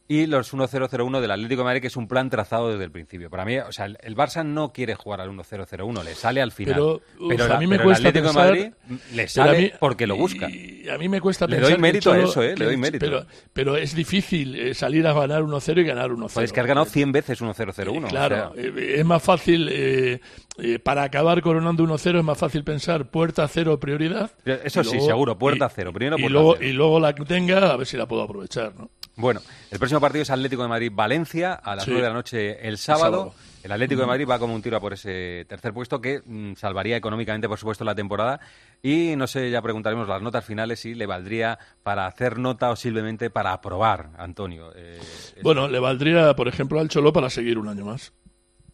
y 0.09 0.27
los 0.27 0.53
1-0-0-1 0.55 1.21
del 1.21 1.31
Atlético 1.31 1.63
de 1.63 1.65
Madrid, 1.65 1.81
que 1.81 1.87
es 1.89 1.97
un 1.97 2.07
plan 2.07 2.31
trazado 2.31 2.71
desde 2.71 2.85
el 2.85 2.91
principio. 2.93 3.29
Para 3.29 3.45
mí, 3.45 3.59
o 3.59 3.73
sea, 3.73 3.87
el, 3.87 4.17
Barça 4.17 4.45
no 4.47 4.73
quiere 4.73 4.95
jugar 4.95 5.21
al 5.21 5.31
1-0-0-1, 5.31 6.05
le 6.05 6.15
sale 6.15 6.41
al 6.41 6.53
final. 6.53 6.75
Pero, 6.75 7.01
uf, 7.19 7.39
la- 7.49 7.57
a 7.57 7.59
mí 7.59 7.67
me 7.67 7.77
pero 7.77 7.89
cuesta 7.89 8.03
el 8.03 8.17
Atlético 8.17 8.33
pensar- 8.35 8.55
de 8.55 8.61
Madrid 8.61 8.73
le 8.89 8.99
pero 9.11 9.25
a 9.25 9.29
sale 9.29 9.59
mí- 9.59 9.73
porque 9.81 10.07
lo 10.07 10.17
busca. 10.17 10.49
Y 10.49 10.89
a 10.89 10.97
mí 10.99 11.09
me 11.09 11.21
cuesta 11.21 11.47
Le 11.47 11.57
pensar 11.57 11.63
doy 11.65 11.71
que 11.73 11.75
el 11.75 11.81
mérito 11.83 12.13
a 12.13 12.17
Cholo- 12.17 12.29
eso, 12.29 12.43
¿eh? 12.43 12.49
Le 12.51 12.55
que 12.55 12.65
doy 12.65 12.75
el- 12.75 12.81
mérito. 12.81 13.05
Pero, 13.07 13.27
pero 13.53 13.77
es 13.77 13.95
difícil 13.97 14.55
eh, 14.55 14.75
salir 14.75 15.07
a 15.07 15.13
ganar 15.13 15.43
1-0 15.43 15.81
y 15.81 15.85
ganar 15.85 16.11
1-0. 16.13 16.35
Pues 16.35 16.45
es 16.45 16.53
que 16.53 16.61
has 16.61 16.67
ganado 16.67 16.87
100 16.87 17.11
veces 17.13 17.41
1-0-0-1. 17.41 18.09
Claro, 18.09 18.53
o 18.53 18.55
sea, 18.55 18.63
eh, 18.65 18.95
es 18.99 19.05
más 19.05 19.23
fácil, 19.23 19.69
eh, 19.73 20.21
eh, 20.59 20.79
para 20.79 21.03
acabar 21.03 21.43
coronando 21.43 21.83
1-0, 21.83 22.19
es 22.21 22.25
más 22.25 22.39
fácil 22.39 22.63
pensar 22.65 23.11
puerta 23.11 23.47
cero, 23.49 23.79
prioridad. 23.81 24.31
Eso 24.45 24.81
Y 24.83 24.85
sí, 24.85 24.91
luego- 24.93 25.07
seguro, 25.07 25.39
puerta 25.39 25.67
y- 25.71 25.75
cero. 25.75 25.93
Primero 25.93 26.17
y 26.17 26.21
puerta 26.23 26.33
luego, 26.33 26.55
cero. 26.59 26.69
Y 26.69 26.73
luego 26.73 27.01
la 27.01 27.15
que 27.15 27.25
tenga, 27.25 27.73
a 27.73 27.77
ver 27.77 27.87
si 27.87 27.97
la 27.97 28.07
puedo 28.07 28.23
aprovechar, 28.23 28.73
¿no? 28.77 28.89
Bueno, 29.19 29.41
el 29.71 29.79
próximo 29.79 29.99
partido 30.01 30.23
es 30.23 30.31
Atlético 30.31 30.63
de 30.63 30.69
Madrid-Valencia 30.69 31.55
a 31.55 31.75
las 31.75 31.85
Sí. 31.85 31.91
9 31.91 32.03
de 32.03 32.09
la 32.09 32.15
noche 32.15 32.69
el 32.69 32.77
sábado. 32.77 33.05
sábado. 33.33 33.35
El 33.63 33.73
Atlético 33.73 34.03
de. 34.03 34.07
Madrid 34.07 34.29
va 34.29 34.39
como 34.39 34.55
un 34.55 34.61
tiro 34.63 34.77
a 34.77 34.81
por 34.81 34.93
ese 34.93 35.45
tercer 35.49 35.73
puesto 35.73 36.01
que 36.01 36.21
mm, 36.25 36.55
salvaría 36.55 36.97
económicamente, 36.99 37.49
por 37.49 37.59
supuesto, 37.59 37.83
la 37.85 37.95
temporada. 37.95 38.39
Y 38.83 39.17
no 39.17 39.27
sé, 39.27 39.51
ya 39.51 39.61
preguntaremos 39.63 40.07
las 40.07 40.21
notas 40.23 40.45
finales 40.45 40.81
si 40.81 40.95
le 40.95 41.07
valdría 41.07 41.59
para 41.83 42.07
hacer 42.07 42.39
nota 42.39 42.71
o 42.71 42.77
simplemente 42.77 43.31
para 43.31 43.53
aprobar, 43.55 44.11
Antonio. 44.19 44.71
Eh, 44.77 45.01
Bueno, 45.43 45.67
le 45.67 45.81
valdría, 45.81 46.37
por 46.37 46.47
ejemplo, 46.47 46.79
al 46.79 46.89
Cholo 46.89 47.13
para 47.13 47.31
seguir 47.31 47.59
un 47.59 47.69
año 47.69 47.87
más. 47.87 48.13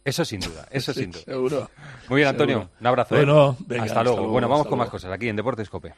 Eso 0.03 0.25
sin 0.25 0.41
duda, 0.41 0.67
eso 0.69 0.93
Sí, 0.93 0.99
sin 1.03 1.11
duda. 1.11 1.23
seguro. 1.23 1.69
Muy 2.09 2.17
bien, 2.17 2.27
Antonio. 2.27 2.55
Seguro. 2.57 2.75
Un 2.81 2.87
abrazo. 2.87 3.15
¿eh? 3.15 3.19
Bueno, 3.19 3.57
venga, 3.61 3.83
hasta, 3.85 3.99
hasta 4.01 4.03
luego. 4.11 4.27
Bueno, 4.27 4.49
vamos 4.49 4.63
hasta 4.65 4.69
con 4.69 4.79
más 4.79 4.89
cosas 4.89 5.11
aquí 5.13 5.29
en 5.29 5.37
Deportes 5.37 5.69
Cope. 5.69 5.93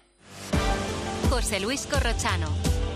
José 1.32 1.60
Luis 1.60 1.86
Corrochano. 1.88 2.75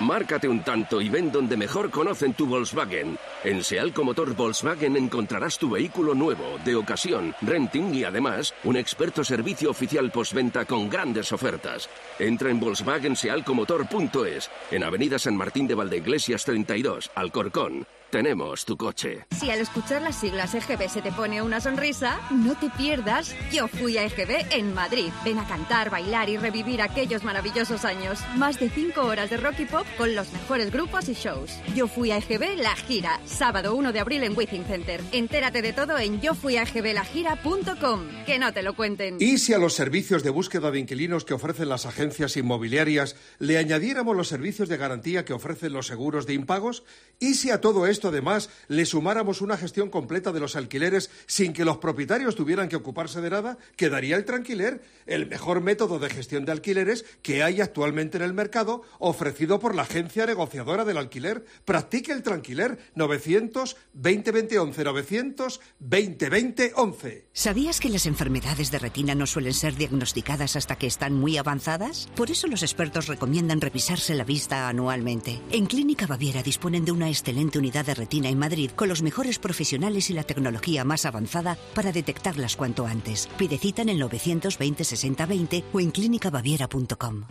Márcate 0.00 0.46
un 0.46 0.62
tanto 0.62 1.00
y 1.00 1.08
ven 1.08 1.32
donde 1.32 1.56
mejor 1.56 1.90
conocen 1.90 2.34
tu 2.34 2.46
Volkswagen. 2.46 3.16
En 3.44 3.64
Sealco 3.64 4.04
Motor 4.04 4.34
Volkswagen 4.36 4.94
encontrarás 4.94 5.58
tu 5.58 5.70
vehículo 5.70 6.14
nuevo, 6.14 6.58
de 6.66 6.76
ocasión, 6.76 7.34
renting 7.40 7.94
y 7.94 8.04
además 8.04 8.52
un 8.64 8.76
experto 8.76 9.24
servicio 9.24 9.70
oficial 9.70 10.10
postventa 10.10 10.66
con 10.66 10.90
grandes 10.90 11.32
ofertas. 11.32 11.88
Entra 12.18 12.50
en 12.50 12.60
volkswagensealcomotor.es, 12.60 14.50
en 14.70 14.84
Avenida 14.84 15.18
San 15.18 15.34
Martín 15.34 15.66
de 15.66 15.74
Valdeiglesias 15.74 16.44
32, 16.44 17.10
Alcorcón. 17.14 17.86
Tenemos 18.16 18.64
tu 18.64 18.78
coche. 18.78 19.26
Si 19.38 19.50
al 19.50 19.60
escuchar 19.60 20.00
las 20.00 20.18
siglas 20.18 20.54
EGB 20.54 20.88
se 20.88 21.02
te 21.02 21.12
pone 21.12 21.42
una 21.42 21.60
sonrisa, 21.60 22.18
no 22.30 22.54
te 22.54 22.70
pierdas 22.70 23.36
Yo 23.52 23.68
fui 23.68 23.98
a 23.98 24.06
EGB 24.06 24.52
en 24.52 24.72
Madrid. 24.72 25.10
Ven 25.22 25.38
a 25.38 25.46
cantar, 25.46 25.90
bailar 25.90 26.30
y 26.30 26.38
revivir 26.38 26.80
aquellos 26.80 27.24
maravillosos 27.24 27.84
años. 27.84 28.18
Más 28.36 28.58
de 28.58 28.70
5 28.70 29.02
horas 29.02 29.28
de 29.28 29.36
rock 29.36 29.60
y 29.60 29.66
pop 29.66 29.86
con 29.98 30.14
los 30.14 30.32
mejores 30.32 30.72
grupos 30.72 31.10
y 31.10 31.12
shows. 31.12 31.50
Yo 31.74 31.88
fui 31.88 32.10
a 32.10 32.16
EGB 32.16 32.56
La 32.56 32.74
Gira, 32.74 33.20
sábado 33.26 33.74
1 33.74 33.92
de 33.92 34.00
abril 34.00 34.22
en 34.22 34.34
Withing 34.34 34.64
Center. 34.64 35.02
Entérate 35.12 35.60
de 35.60 35.74
todo 35.74 35.98
en 35.98 36.22
yofuiagblagira.com. 36.22 38.24
Que 38.24 38.38
no 38.38 38.50
te 38.54 38.62
lo 38.62 38.74
cuenten. 38.74 39.18
¿Y 39.20 39.36
si 39.36 39.52
a 39.52 39.58
los 39.58 39.74
servicios 39.74 40.22
de 40.22 40.30
búsqueda 40.30 40.70
de 40.70 40.78
inquilinos 40.78 41.26
que 41.26 41.34
ofrecen 41.34 41.68
las 41.68 41.84
agencias 41.84 42.38
inmobiliarias 42.38 43.14
le 43.40 43.58
añadiéramos 43.58 44.16
los 44.16 44.28
servicios 44.28 44.70
de 44.70 44.78
garantía 44.78 45.26
que 45.26 45.34
ofrecen 45.34 45.74
los 45.74 45.86
seguros 45.86 46.26
de 46.26 46.32
impagos? 46.32 46.82
¿Y 47.18 47.34
si 47.34 47.50
a 47.50 47.60
todo 47.60 47.86
esto 47.86 48.05
además 48.08 48.50
le 48.68 48.86
sumáramos 48.86 49.40
una 49.40 49.56
gestión 49.56 49.90
completa 49.90 50.32
de 50.32 50.40
los 50.40 50.56
alquileres 50.56 51.10
sin 51.26 51.52
que 51.52 51.64
los 51.64 51.78
propietarios 51.78 52.36
tuvieran 52.36 52.68
que 52.68 52.76
ocuparse 52.76 53.20
de 53.20 53.30
nada, 53.30 53.58
quedaría 53.76 54.16
el 54.16 54.24
tranquiler, 54.24 54.82
el 55.06 55.26
mejor 55.26 55.60
método 55.60 55.98
de 55.98 56.10
gestión 56.10 56.44
de 56.44 56.52
alquileres 56.52 57.04
que 57.22 57.42
hay 57.42 57.60
actualmente 57.60 58.18
en 58.18 58.24
el 58.24 58.34
mercado, 58.34 58.82
ofrecido 58.98 59.58
por 59.58 59.74
la 59.74 59.82
agencia 59.82 60.26
negociadora 60.26 60.84
del 60.84 60.98
alquiler. 60.98 61.44
Practique 61.64 62.12
el 62.12 62.22
tranquiler 62.22 62.78
900 62.94 63.76
2020 63.92 64.58
11 64.58 64.84
900 64.84 65.60
2020 65.78 66.72
11. 66.76 67.28
¿Sabías 67.32 67.80
que 67.80 67.88
las 67.88 68.06
enfermedades 68.06 68.70
de 68.70 68.78
retina 68.78 69.14
no 69.14 69.26
suelen 69.26 69.54
ser 69.54 69.76
diagnosticadas 69.76 70.56
hasta 70.56 70.76
que 70.76 70.86
están 70.86 71.14
muy 71.14 71.36
avanzadas? 71.36 72.08
Por 72.16 72.30
eso 72.30 72.46
los 72.46 72.62
expertos 72.62 73.06
recomiendan 73.06 73.60
revisarse 73.60 74.14
la 74.14 74.24
vista 74.24 74.68
anualmente. 74.68 75.40
En 75.50 75.66
Clínica 75.66 76.06
Baviera 76.06 76.42
disponen 76.42 76.84
de 76.84 76.92
una 76.92 77.08
excelente 77.08 77.58
unidad 77.58 77.85
de 77.86 77.94
retina 77.94 78.28
en 78.28 78.38
Madrid 78.38 78.70
con 78.76 78.88
los 78.88 79.02
mejores 79.02 79.38
profesionales 79.38 80.10
y 80.10 80.12
la 80.12 80.24
tecnología 80.24 80.84
más 80.84 81.06
avanzada 81.06 81.56
para 81.74 81.92
detectarlas 81.92 82.56
cuanto 82.56 82.86
antes. 82.86 83.28
Pide 83.38 83.56
cita 83.56 83.82
en 83.82 83.88
el 83.88 83.98
920 83.98 84.84
60 84.84 85.26
20 85.26 85.64
o 85.72 85.80
en 85.80 85.90
clínicabaviera.com. 85.90 87.24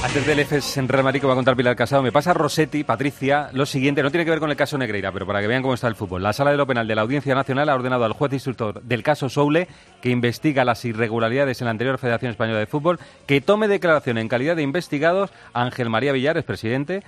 Antes 0.00 0.24
del 0.26 0.38
EFES 0.38 0.76
en 0.76 0.88
Real 0.88 1.02
Madrid 1.02 1.20
va 1.26 1.32
a 1.32 1.34
contar 1.34 1.56
Pilar 1.56 1.74
Casado, 1.74 2.02
me 2.02 2.12
pasa 2.12 2.32
Rossetti, 2.32 2.84
Patricia, 2.84 3.50
lo 3.52 3.66
siguiente, 3.66 4.00
no 4.00 4.12
tiene 4.12 4.24
que 4.24 4.30
ver 4.30 4.38
con 4.38 4.48
el 4.48 4.56
caso 4.56 4.78
Negreira, 4.78 5.10
pero 5.10 5.26
para 5.26 5.40
que 5.40 5.48
vean 5.48 5.60
cómo 5.60 5.74
está 5.74 5.88
el 5.88 5.96
fútbol. 5.96 6.22
La 6.22 6.32
Sala 6.32 6.52
de 6.52 6.56
lo 6.56 6.68
Penal 6.68 6.86
de 6.86 6.94
la 6.94 7.02
Audiencia 7.02 7.34
Nacional 7.34 7.68
ha 7.68 7.74
ordenado 7.74 8.04
al 8.04 8.12
juez 8.12 8.32
instructor 8.32 8.80
del 8.82 9.02
caso 9.02 9.28
Soule, 9.28 9.66
que 10.00 10.10
investiga 10.10 10.64
las 10.64 10.84
irregularidades 10.84 11.60
en 11.60 11.64
la 11.64 11.72
anterior 11.72 11.98
Federación 11.98 12.30
Española 12.30 12.60
de 12.60 12.66
Fútbol, 12.66 13.00
que 13.26 13.40
tome 13.40 13.66
declaración 13.66 14.18
en 14.18 14.28
calidad 14.28 14.54
de 14.54 14.62
investigados 14.62 15.30
a 15.52 15.62
Ángel 15.62 15.90
María 15.90 16.12
Villar, 16.12 16.42
presidente, 16.44 17.02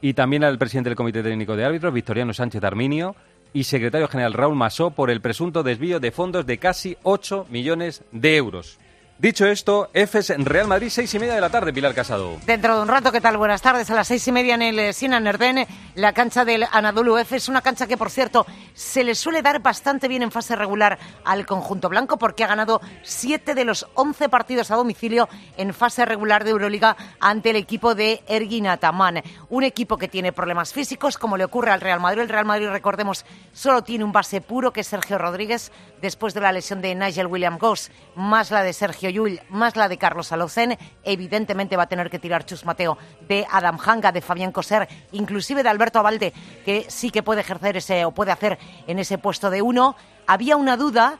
y 0.00 0.14
también 0.14 0.44
al 0.44 0.56
presidente 0.56 0.90
del 0.90 0.96
Comité 0.96 1.24
Técnico 1.24 1.56
de 1.56 1.64
Árbitros, 1.64 1.92
Victoriano 1.92 2.32
Sánchez 2.32 2.62
Arminio, 2.62 3.16
y 3.52 3.64
secretario 3.64 4.06
general 4.06 4.34
Raúl 4.34 4.54
Masó 4.54 4.92
por 4.92 5.10
el 5.10 5.20
presunto 5.20 5.64
desvío 5.64 5.98
de 5.98 6.12
fondos 6.12 6.46
de 6.46 6.58
casi 6.58 6.96
8 7.02 7.46
millones 7.50 8.04
de 8.12 8.36
euros. 8.36 8.78
Dicho 9.18 9.46
esto, 9.46 9.88
EFES 9.94 10.28
en 10.28 10.44
Real 10.44 10.68
Madrid, 10.68 10.90
seis 10.90 11.14
y 11.14 11.18
media 11.18 11.34
de 11.34 11.40
la 11.40 11.48
tarde, 11.48 11.72
Pilar 11.72 11.94
Casado. 11.94 12.36
Dentro 12.44 12.76
de 12.76 12.82
un 12.82 12.88
rato, 12.88 13.10
¿qué 13.10 13.22
tal? 13.22 13.38
Buenas 13.38 13.62
tardes. 13.62 13.88
A 13.88 13.94
las 13.94 14.08
seis 14.08 14.28
y 14.28 14.30
media 14.30 14.56
en 14.56 14.60
el 14.60 14.92
Sinan 14.92 15.26
Erdene, 15.26 15.66
la 15.94 16.12
cancha 16.12 16.44
del 16.44 16.66
Anadolu 16.70 17.16
F. 17.16 17.34
Es 17.34 17.48
una 17.48 17.62
cancha 17.62 17.86
que, 17.86 17.96
por 17.96 18.10
cierto, 18.10 18.44
se 18.74 19.04
le 19.04 19.14
suele 19.14 19.40
dar 19.40 19.62
bastante 19.62 20.06
bien 20.06 20.20
en 20.20 20.30
fase 20.30 20.54
regular 20.54 20.98
al 21.24 21.46
conjunto 21.46 21.88
blanco 21.88 22.18
porque 22.18 22.44
ha 22.44 22.46
ganado 22.46 22.82
siete 23.04 23.54
de 23.54 23.64
los 23.64 23.86
once 23.94 24.28
partidos 24.28 24.70
a 24.70 24.76
domicilio 24.76 25.30
en 25.56 25.72
fase 25.72 26.04
regular 26.04 26.44
de 26.44 26.50
Euroliga 26.50 26.94
ante 27.18 27.48
el 27.50 27.56
equipo 27.56 27.94
de 27.94 28.22
Ergin 28.28 28.66
Ataman. 28.66 29.22
Un 29.48 29.64
equipo 29.64 29.96
que 29.96 30.08
tiene 30.08 30.32
problemas 30.32 30.74
físicos, 30.74 31.16
como 31.16 31.38
le 31.38 31.44
ocurre 31.44 31.70
al 31.70 31.80
Real 31.80 32.00
Madrid. 32.00 32.20
El 32.20 32.28
Real 32.28 32.44
Madrid, 32.44 32.68
recordemos, 32.68 33.24
solo 33.54 33.82
tiene 33.82 34.04
un 34.04 34.12
base 34.12 34.42
puro, 34.42 34.74
que 34.74 34.80
es 34.80 34.88
Sergio 34.88 35.16
Rodríguez, 35.16 35.72
después 36.02 36.34
de 36.34 36.42
la 36.42 36.52
lesión 36.52 36.82
de 36.82 36.94
Nigel 36.94 37.28
William 37.28 37.56
Goss, 37.56 37.90
más 38.14 38.50
la 38.50 38.62
de 38.62 38.74
Sergio 38.74 39.05
Llull, 39.10 39.40
más 39.48 39.76
la 39.76 39.88
de 39.88 39.98
Carlos 39.98 40.32
Alocen. 40.32 40.76
Evidentemente 41.02 41.76
va 41.76 41.84
a 41.84 41.88
tener 41.88 42.10
que 42.10 42.18
tirar 42.18 42.44
Chus 42.44 42.64
Mateo 42.64 42.98
de 43.28 43.46
Adam 43.50 43.78
Hanga, 43.84 44.12
de 44.12 44.20
Fabián 44.20 44.52
Coser, 44.52 44.88
inclusive 45.12 45.62
de 45.62 45.68
Alberto 45.68 45.98
Abalde, 45.98 46.32
que 46.64 46.86
sí 46.88 47.10
que 47.10 47.22
puede 47.22 47.40
ejercer 47.40 47.76
ese 47.76 48.04
o 48.04 48.12
puede 48.12 48.32
hacer 48.32 48.58
en 48.86 48.98
ese 48.98 49.18
puesto 49.18 49.50
de 49.50 49.62
uno. 49.62 49.96
Había 50.26 50.56
una 50.56 50.76
duda, 50.76 51.18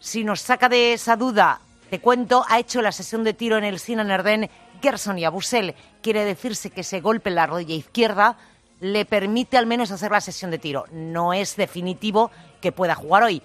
si 0.00 0.24
nos 0.24 0.40
saca 0.40 0.68
de 0.68 0.92
esa 0.92 1.16
duda, 1.16 1.60
te 1.90 2.00
cuento, 2.00 2.44
ha 2.48 2.58
hecho 2.58 2.82
la 2.82 2.92
sesión 2.92 3.24
de 3.24 3.34
tiro 3.34 3.56
en 3.58 3.64
el 3.64 3.78
Sinan 3.78 4.10
Erdén 4.10 4.50
Gerson 4.82 5.18
y 5.18 5.24
Abusel. 5.24 5.74
Quiere 6.02 6.24
decirse 6.24 6.70
que 6.70 6.82
ese 6.82 7.00
golpe 7.00 7.30
en 7.30 7.36
la 7.36 7.46
rodilla 7.46 7.74
izquierda 7.74 8.36
le 8.80 9.04
permite 9.04 9.56
al 9.56 9.66
menos 9.66 9.90
hacer 9.90 10.10
la 10.10 10.20
sesión 10.20 10.50
de 10.50 10.58
tiro. 10.58 10.84
No 10.92 11.32
es 11.32 11.56
definitivo 11.56 12.30
que 12.60 12.72
pueda 12.72 12.94
jugar 12.94 13.22
hoy, 13.22 13.42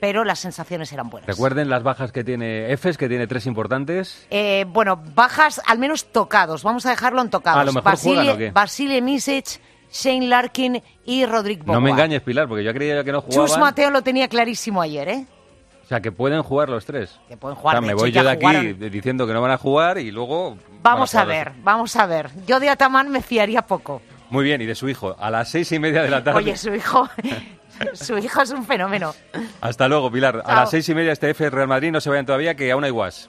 pero 0.00 0.24
las 0.24 0.38
sensaciones 0.38 0.92
eran 0.92 1.10
buenas. 1.10 1.26
Recuerden 1.28 1.68
las 1.68 1.82
bajas 1.82 2.12
que 2.12 2.24
tiene 2.24 2.72
EFES, 2.72 2.96
que 2.98 3.08
tiene 3.08 3.26
tres 3.26 3.46
importantes. 3.46 4.26
Eh, 4.30 4.64
bueno, 4.68 5.00
bajas 5.14 5.60
al 5.66 5.78
menos 5.78 6.06
tocados. 6.12 6.62
Vamos 6.62 6.86
a 6.86 6.90
dejarlo 6.90 7.20
en 7.22 7.30
tocados. 7.30 7.60
¿A 7.60 7.64
lo 7.64 7.72
mejor 7.72 7.96
juegan 7.96 8.28
o 8.30 8.36
qué? 8.36 8.50
Basile 8.50 9.02
Misic, 9.02 9.60
Shane 9.90 10.26
Larkin 10.28 10.82
y 11.04 11.24
Rodrigo 11.26 11.72
No 11.72 11.80
me 11.80 11.90
engañes, 11.90 12.22
Pilar, 12.22 12.46
porque 12.48 12.64
yo 12.64 12.72
creía 12.74 13.02
que 13.04 13.12
no 13.12 13.22
Chus 13.22 13.34
jugaban. 13.34 13.60
Mateo 13.60 13.90
lo 13.90 14.02
tenía 14.02 14.28
clarísimo 14.28 14.80
ayer, 14.82 15.08
¿eh? 15.08 15.26
O 15.84 15.88
sea, 15.88 16.00
que 16.00 16.12
pueden 16.12 16.42
jugar 16.42 16.68
los 16.68 16.84
tres. 16.84 17.18
Que 17.28 17.38
pueden 17.38 17.56
jugar, 17.56 17.76
O 17.76 17.78
sea, 17.78 17.80
me 17.80 17.88
hecho, 17.94 17.96
voy 17.96 18.12
yo 18.12 18.22
de 18.22 18.30
aquí 18.30 18.44
jugaron. 18.44 18.90
diciendo 18.90 19.26
que 19.26 19.32
no 19.32 19.40
van 19.40 19.52
a 19.52 19.56
jugar 19.56 19.96
y 19.98 20.10
luego... 20.10 20.58
Vamos 20.82 21.14
a 21.14 21.20
los 21.20 21.28
ver, 21.28 21.52
vamos 21.62 21.96
a 21.96 22.04
ver. 22.04 22.28
Yo 22.46 22.60
de 22.60 22.68
Ataman 22.68 23.08
me 23.08 23.22
fiaría 23.22 23.62
poco. 23.62 24.02
Muy 24.28 24.44
bien, 24.44 24.60
y 24.60 24.66
de 24.66 24.74
su 24.74 24.86
hijo. 24.90 25.16
A 25.18 25.30
las 25.30 25.50
seis 25.50 25.72
y 25.72 25.78
media 25.78 26.02
de 26.02 26.10
la 26.10 26.22
tarde. 26.22 26.40
Oye, 26.40 26.56
su 26.58 26.74
hijo, 26.74 27.08
su 27.94 28.18
hijo 28.18 28.42
es 28.42 28.50
un 28.50 28.64
fenómeno. 28.64 29.14
Hasta 29.60 29.88
luego, 29.88 30.10
Pilar. 30.10 30.42
A 30.44 30.54
las 30.54 30.70
seis 30.70 30.88
y 30.88 30.94
media 30.94 31.12
este 31.12 31.30
F 31.30 31.48
Real 31.50 31.68
Madrid. 31.68 31.90
No 31.90 32.00
se 32.00 32.10
vayan 32.10 32.26
todavía, 32.26 32.54
que 32.54 32.70
aún 32.72 32.84
hay 32.84 32.90
guas. 32.90 33.28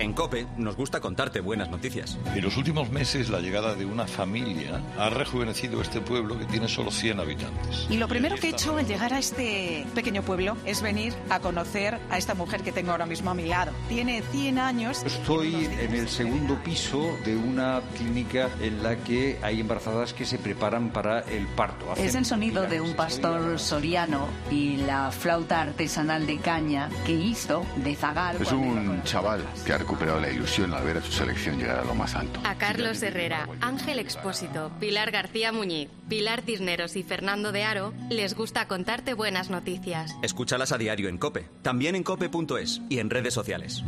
En 0.00 0.12
Cope 0.12 0.46
nos 0.56 0.76
gusta 0.76 1.00
contarte 1.00 1.40
buenas 1.40 1.70
noticias. 1.70 2.18
En 2.34 2.42
los 2.42 2.56
últimos 2.56 2.90
meses, 2.90 3.30
la 3.30 3.40
llegada 3.40 3.76
de 3.76 3.84
una 3.84 4.08
familia 4.08 4.80
ha 4.98 5.08
rejuvenecido 5.08 5.80
este 5.80 6.00
pueblo 6.00 6.36
que 6.36 6.46
tiene 6.46 6.66
solo 6.66 6.90
100 6.90 7.20
habitantes. 7.20 7.86
Y 7.88 7.98
lo 7.98 8.08
primero 8.08 8.34
que 8.36 8.48
he 8.48 8.50
hecho 8.50 8.76
al 8.76 8.86
llegar 8.86 9.14
a 9.14 9.20
este 9.20 9.86
pequeño 9.94 10.22
pueblo 10.22 10.56
es 10.66 10.82
venir 10.82 11.14
a 11.30 11.38
conocer 11.38 12.00
a 12.10 12.18
esta 12.18 12.34
mujer 12.34 12.62
que 12.62 12.72
tengo 12.72 12.90
ahora 12.90 13.06
mismo 13.06 13.30
a 13.30 13.34
mi 13.34 13.46
lado. 13.46 13.70
Tiene 13.88 14.22
100 14.32 14.58
años. 14.58 15.04
Estoy 15.04 15.54
en 15.64 15.94
el 15.94 16.08
segundo 16.08 16.56
piso 16.64 17.16
de 17.24 17.36
una 17.36 17.80
clínica 17.96 18.50
en 18.60 18.82
la 18.82 18.96
que 18.96 19.38
hay 19.42 19.60
embarazadas 19.60 20.12
que 20.12 20.24
se 20.24 20.38
preparan 20.38 20.90
para 20.90 21.20
el 21.20 21.46
parto. 21.46 21.92
Hace 21.92 22.06
Es 22.06 22.14
el 22.16 22.24
sonido 22.24 22.66
de 22.66 22.80
un 22.80 22.94
pastor 22.94 23.60
soriano 23.60 24.26
y 24.50 24.78
la 24.78 25.12
flauta 25.12 25.60
artesanal 25.60 26.26
de 26.26 26.38
caña 26.38 26.88
que 27.06 27.12
hizo 27.12 27.64
de 27.76 27.94
zagal. 27.94 28.42
Es 28.42 28.50
un 28.50 29.00
chaval 29.04 29.44
que 29.64 29.72
ha 29.72 29.83
recuperado 29.84 30.18
la 30.18 30.30
ilusión 30.30 30.72
al 30.72 30.82
ver 30.82 30.96
a 30.96 31.02
su 31.02 31.12
selección 31.12 31.58
llegar 31.58 31.78
a 31.78 31.84
lo 31.84 31.94
más 31.94 32.14
alto. 32.14 32.40
A 32.44 32.54
Carlos 32.56 33.02
Herrera, 33.02 33.46
Ángel 33.60 33.98
Expósito, 33.98 34.72
Pilar 34.80 35.10
García 35.10 35.52
Muñiz, 35.52 35.90
Pilar 36.08 36.40
Cisneros 36.40 36.96
y 36.96 37.02
Fernando 37.02 37.52
de 37.52 37.64
Aro 37.64 37.92
les 38.08 38.34
gusta 38.34 38.66
contarte 38.66 39.12
buenas 39.12 39.50
noticias. 39.50 40.16
Escúchalas 40.22 40.72
a 40.72 40.78
diario 40.78 41.10
en 41.10 41.18
Cope, 41.18 41.50
también 41.60 41.96
en 41.96 42.02
cope.es 42.02 42.80
y 42.88 42.98
en 42.98 43.10
redes 43.10 43.34
sociales. 43.34 43.84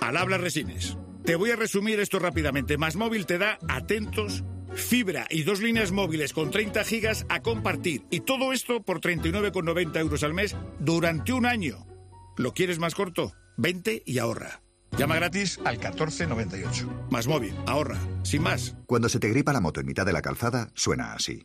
Al 0.00 0.16
habla 0.16 0.38
Resines. 0.38 0.96
Te 1.24 1.34
voy 1.34 1.50
a 1.50 1.56
resumir 1.56 1.98
esto 1.98 2.20
rápidamente. 2.20 2.78
Más 2.78 2.94
móvil 2.94 3.26
te 3.26 3.38
da 3.38 3.58
atentos, 3.68 4.44
fibra 4.72 5.26
y 5.30 5.42
dos 5.42 5.60
líneas 5.60 5.90
móviles 5.90 6.32
con 6.32 6.52
30 6.52 6.84
gigas 6.84 7.26
a 7.28 7.40
compartir. 7.40 8.04
Y 8.08 8.20
todo 8.20 8.52
esto 8.52 8.82
por 8.82 9.00
39,90 9.00 9.98
euros 9.98 10.22
al 10.22 10.32
mes 10.32 10.56
durante 10.78 11.32
un 11.32 11.44
año. 11.44 11.84
¿Lo 12.36 12.52
quieres 12.52 12.78
más 12.78 12.94
corto? 12.94 13.32
20 13.58 14.04
y 14.06 14.18
ahorra. 14.18 14.62
Llama 14.96 15.16
gratis 15.16 15.58
al 15.64 15.76
1498. 15.76 17.06
Más 17.10 17.26
móvil, 17.26 17.54
ahorra, 17.66 17.98
sin 18.22 18.42
más. 18.42 18.74
Cuando 18.86 19.08
se 19.08 19.18
te 19.18 19.28
gripa 19.28 19.52
la 19.52 19.60
moto 19.60 19.80
en 19.80 19.86
mitad 19.86 20.06
de 20.06 20.12
la 20.12 20.22
calzada, 20.22 20.70
suena 20.74 21.12
así. 21.12 21.42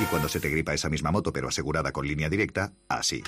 Y 0.00 0.04
cuando 0.04 0.28
se 0.28 0.40
te 0.40 0.48
gripa 0.48 0.72
esa 0.72 0.88
misma 0.88 1.10
moto 1.10 1.32
pero 1.32 1.48
asegurada 1.48 1.92
con 1.92 2.06
línea 2.06 2.30
directa, 2.30 2.72
así. 2.88 3.22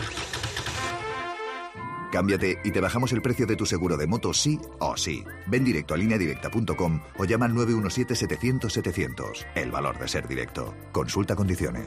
Cámbiate 2.11 2.61
y 2.65 2.71
te 2.71 2.81
bajamos 2.81 3.13
el 3.13 3.21
precio 3.21 3.47
de 3.47 3.57
tu 3.57 3.67
seguro 3.67 3.97
de 3.97 4.07
moto 4.07 4.33
sí 4.33 4.59
o 4.79 4.97
sí. 4.97 5.25
Ven 5.49 5.65
directo 5.65 5.95
a 5.95 5.97
lineadirecta.com 5.97 7.03
o 7.19 7.25
llama 7.25 7.47
al 7.47 7.53
917-700-700. 7.53 9.47
El 9.55 9.71
valor 9.71 9.99
de 9.99 10.09
ser 10.09 10.27
directo. 10.27 10.75
Consulta 10.93 11.35
condiciones. 11.35 11.87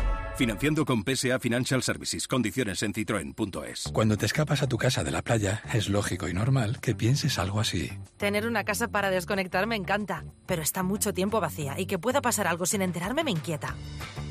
Financiando 0.35 0.85
con 0.85 1.03
PSA 1.03 1.39
Financial 1.39 1.83
Services. 1.83 2.27
Condiciones 2.27 2.81
en 2.83 2.93
citroen.es. 2.93 3.91
Cuando 3.93 4.17
te 4.17 4.25
escapas 4.25 4.63
a 4.63 4.67
tu 4.67 4.77
casa 4.77 5.03
de 5.03 5.11
la 5.11 5.21
playa, 5.21 5.61
es 5.73 5.89
lógico 5.89 6.27
y 6.27 6.33
normal 6.33 6.79
que 6.79 6.95
pienses 6.95 7.37
algo 7.37 7.59
así. 7.59 7.91
Tener 8.17 8.47
una 8.47 8.63
casa 8.63 8.87
para 8.87 9.09
desconectar 9.09 9.67
me 9.67 9.75
encanta, 9.75 10.25
pero 10.47 10.61
está 10.61 10.83
mucho 10.83 11.13
tiempo 11.13 11.39
vacía 11.39 11.79
y 11.79 11.85
que 11.85 11.99
pueda 11.99 12.21
pasar 12.21 12.47
algo 12.47 12.65
sin 12.65 12.81
enterarme 12.81 13.23
me 13.23 13.31
inquieta. 13.31 13.75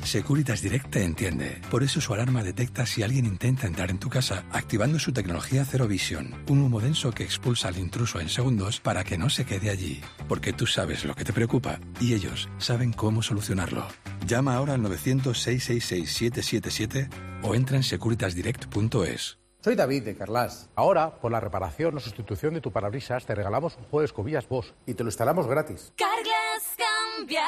Securitas 0.03 0.61
Direct 0.61 0.89
te 0.89 1.03
entiende. 1.03 1.61
Por 1.69 1.83
eso 1.83 1.99
su 2.01 2.13
alarma 2.13 2.43
detecta 2.43 2.85
si 2.85 3.03
alguien 3.03 3.25
intenta 3.25 3.67
entrar 3.67 3.89
en 3.89 3.99
tu 3.99 4.09
casa 4.09 4.43
activando 4.51 4.99
su 4.99 5.13
tecnología 5.13 5.63
Zero 5.65 5.87
Vision, 5.87 6.43
un 6.49 6.61
humo 6.61 6.79
denso 6.79 7.11
que 7.11 7.23
expulsa 7.23 7.67
al 7.69 7.77
intruso 7.77 8.19
en 8.19 8.29
segundos 8.29 8.79
para 8.79 9.03
que 9.03 9.17
no 9.17 9.29
se 9.29 9.45
quede 9.45 9.69
allí. 9.69 10.01
Porque 10.27 10.53
tú 10.53 10.67
sabes 10.67 11.05
lo 11.05 11.15
que 11.15 11.25
te 11.25 11.33
preocupa 11.33 11.79
y 11.99 12.13
ellos 12.13 12.49
saben 12.57 12.93
cómo 12.93 13.21
solucionarlo. 13.21 13.85
Llama 14.27 14.55
ahora 14.55 14.73
al 14.73 14.81
900-666-777 14.81 17.09
o 17.43 17.55
entra 17.55 17.77
en 17.77 17.83
securitasdirect.es. 17.83 19.37
Soy 19.63 19.75
David 19.75 20.03
de 20.03 20.15
Carlas. 20.15 20.71
Ahora, 20.75 21.19
por 21.21 21.31
la 21.31 21.39
reparación 21.39 21.95
o 21.95 21.99
sustitución 21.99 22.55
de 22.55 22.61
tu 22.61 22.71
parabrisas, 22.71 23.27
te 23.27 23.35
regalamos 23.35 23.77
un 23.77 23.83
juego 23.83 23.99
de 23.99 24.05
escobillas 24.05 24.49
Bosch 24.49 24.73
y 24.87 24.95
te 24.95 25.03
lo 25.03 25.09
instalamos 25.09 25.45
gratis. 25.45 25.93
Carglass 25.95 26.75
cambia, 26.75 27.45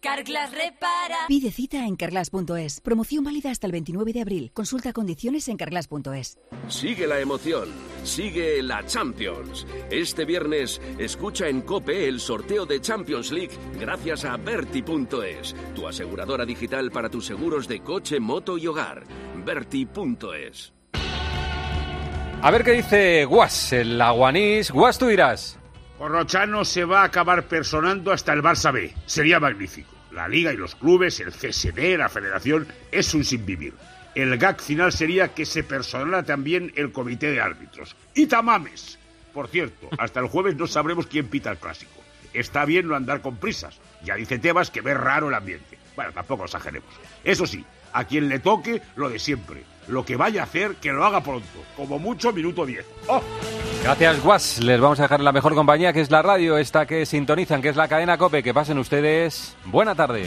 Carglass 0.00 0.50
repara. 0.52 1.26
Pide 1.28 1.50
cita 1.50 1.84
en 1.86 1.96
carglass.es. 1.96 2.80
Promoción 2.80 3.22
válida 3.22 3.50
hasta 3.50 3.66
el 3.66 3.72
29 3.72 4.12
de 4.14 4.20
abril. 4.22 4.50
Consulta 4.54 4.92
condiciones 4.92 5.48
en 5.48 5.58
carglass.es. 5.58 6.38
Sigue 6.68 7.06
la 7.06 7.20
emoción, 7.20 7.68
sigue 8.02 8.62
la 8.62 8.84
Champions. 8.86 9.66
Este 9.90 10.24
viernes 10.24 10.80
escucha 10.98 11.48
en 11.48 11.60
Cope 11.62 12.08
el 12.08 12.18
sorteo 12.20 12.64
de 12.64 12.80
Champions 12.80 13.30
League 13.30 13.56
gracias 13.78 14.24
a 14.24 14.36
Berti.es, 14.38 15.54
tu 15.74 15.86
aseguradora 15.86 16.46
digital 16.46 16.90
para 16.90 17.10
tus 17.10 17.26
seguros 17.26 17.68
de 17.68 17.80
coche, 17.80 18.20
moto 18.20 18.56
y 18.56 18.66
hogar. 18.66 19.04
Berti.es. 19.44 20.72
A 22.42 22.50
ver 22.50 22.64
qué 22.64 22.72
dice 22.72 23.26
Guas, 23.26 23.74
el 23.74 24.00
aguanís. 24.00 24.70
Guas, 24.70 24.98
tú 24.98 25.08
dirás. 25.08 25.59
Corrochano 26.00 26.64
se 26.64 26.86
va 26.86 27.02
a 27.02 27.04
acabar 27.04 27.42
personando 27.42 28.10
hasta 28.10 28.32
el 28.32 28.42
Barça 28.42 28.72
B. 28.72 28.90
Sería 29.04 29.38
magnífico. 29.38 29.94
La 30.12 30.28
liga 30.28 30.50
y 30.50 30.56
los 30.56 30.74
clubes, 30.74 31.20
el 31.20 31.30
CSD, 31.30 31.98
la 31.98 32.08
federación, 32.08 32.66
es 32.90 33.12
un 33.12 33.22
sinvivir. 33.22 33.74
El 34.14 34.38
gag 34.38 34.62
final 34.62 34.92
sería 34.92 35.34
que 35.34 35.44
se 35.44 35.62
personara 35.62 36.22
también 36.22 36.72
el 36.74 36.90
comité 36.90 37.30
de 37.30 37.42
árbitros. 37.42 37.94
¡Y 38.14 38.26
tamames! 38.28 38.98
Por 39.34 39.48
cierto, 39.48 39.90
hasta 39.98 40.20
el 40.20 40.28
jueves 40.28 40.56
no 40.56 40.66
sabremos 40.66 41.06
quién 41.06 41.28
pita 41.28 41.50
el 41.50 41.58
clásico. 41.58 42.00
Está 42.32 42.64
bien 42.64 42.88
no 42.88 42.96
andar 42.96 43.20
con 43.20 43.36
prisas. 43.36 43.78
Ya 44.02 44.14
dice 44.14 44.38
Tebas 44.38 44.70
que 44.70 44.80
ve 44.80 44.94
raro 44.94 45.28
el 45.28 45.34
ambiente. 45.34 45.78
Bueno, 45.96 46.12
tampoco 46.12 46.46
exageremos. 46.46 46.94
Eso 47.24 47.46
sí, 47.46 47.62
a 47.92 48.04
quien 48.04 48.30
le 48.30 48.38
toque, 48.38 48.80
lo 48.96 49.10
de 49.10 49.18
siempre. 49.18 49.64
Lo 49.90 50.04
que 50.04 50.16
vaya 50.16 50.42
a 50.42 50.44
hacer, 50.44 50.76
que 50.76 50.92
lo 50.92 51.04
haga 51.04 51.20
pronto. 51.20 51.46
Como 51.76 51.98
mucho, 51.98 52.32
minuto 52.32 52.64
10. 52.64 52.86
¡Oh! 53.08 53.20
Gracias, 53.82 54.22
Guas. 54.22 54.58
Les 54.60 54.80
vamos 54.80 55.00
a 55.00 55.02
dejar 55.02 55.20
la 55.20 55.32
mejor 55.32 55.54
compañía, 55.54 55.92
que 55.92 56.00
es 56.00 56.10
la 56.10 56.22
radio, 56.22 56.58
esta 56.58 56.86
que 56.86 57.04
sintonizan, 57.04 57.60
que 57.60 57.70
es 57.70 57.76
la 57.76 57.88
cadena 57.88 58.16
Cope. 58.16 58.42
Que 58.42 58.54
pasen 58.54 58.78
ustedes. 58.78 59.56
Buena 59.64 59.94
tarde. 59.94 60.26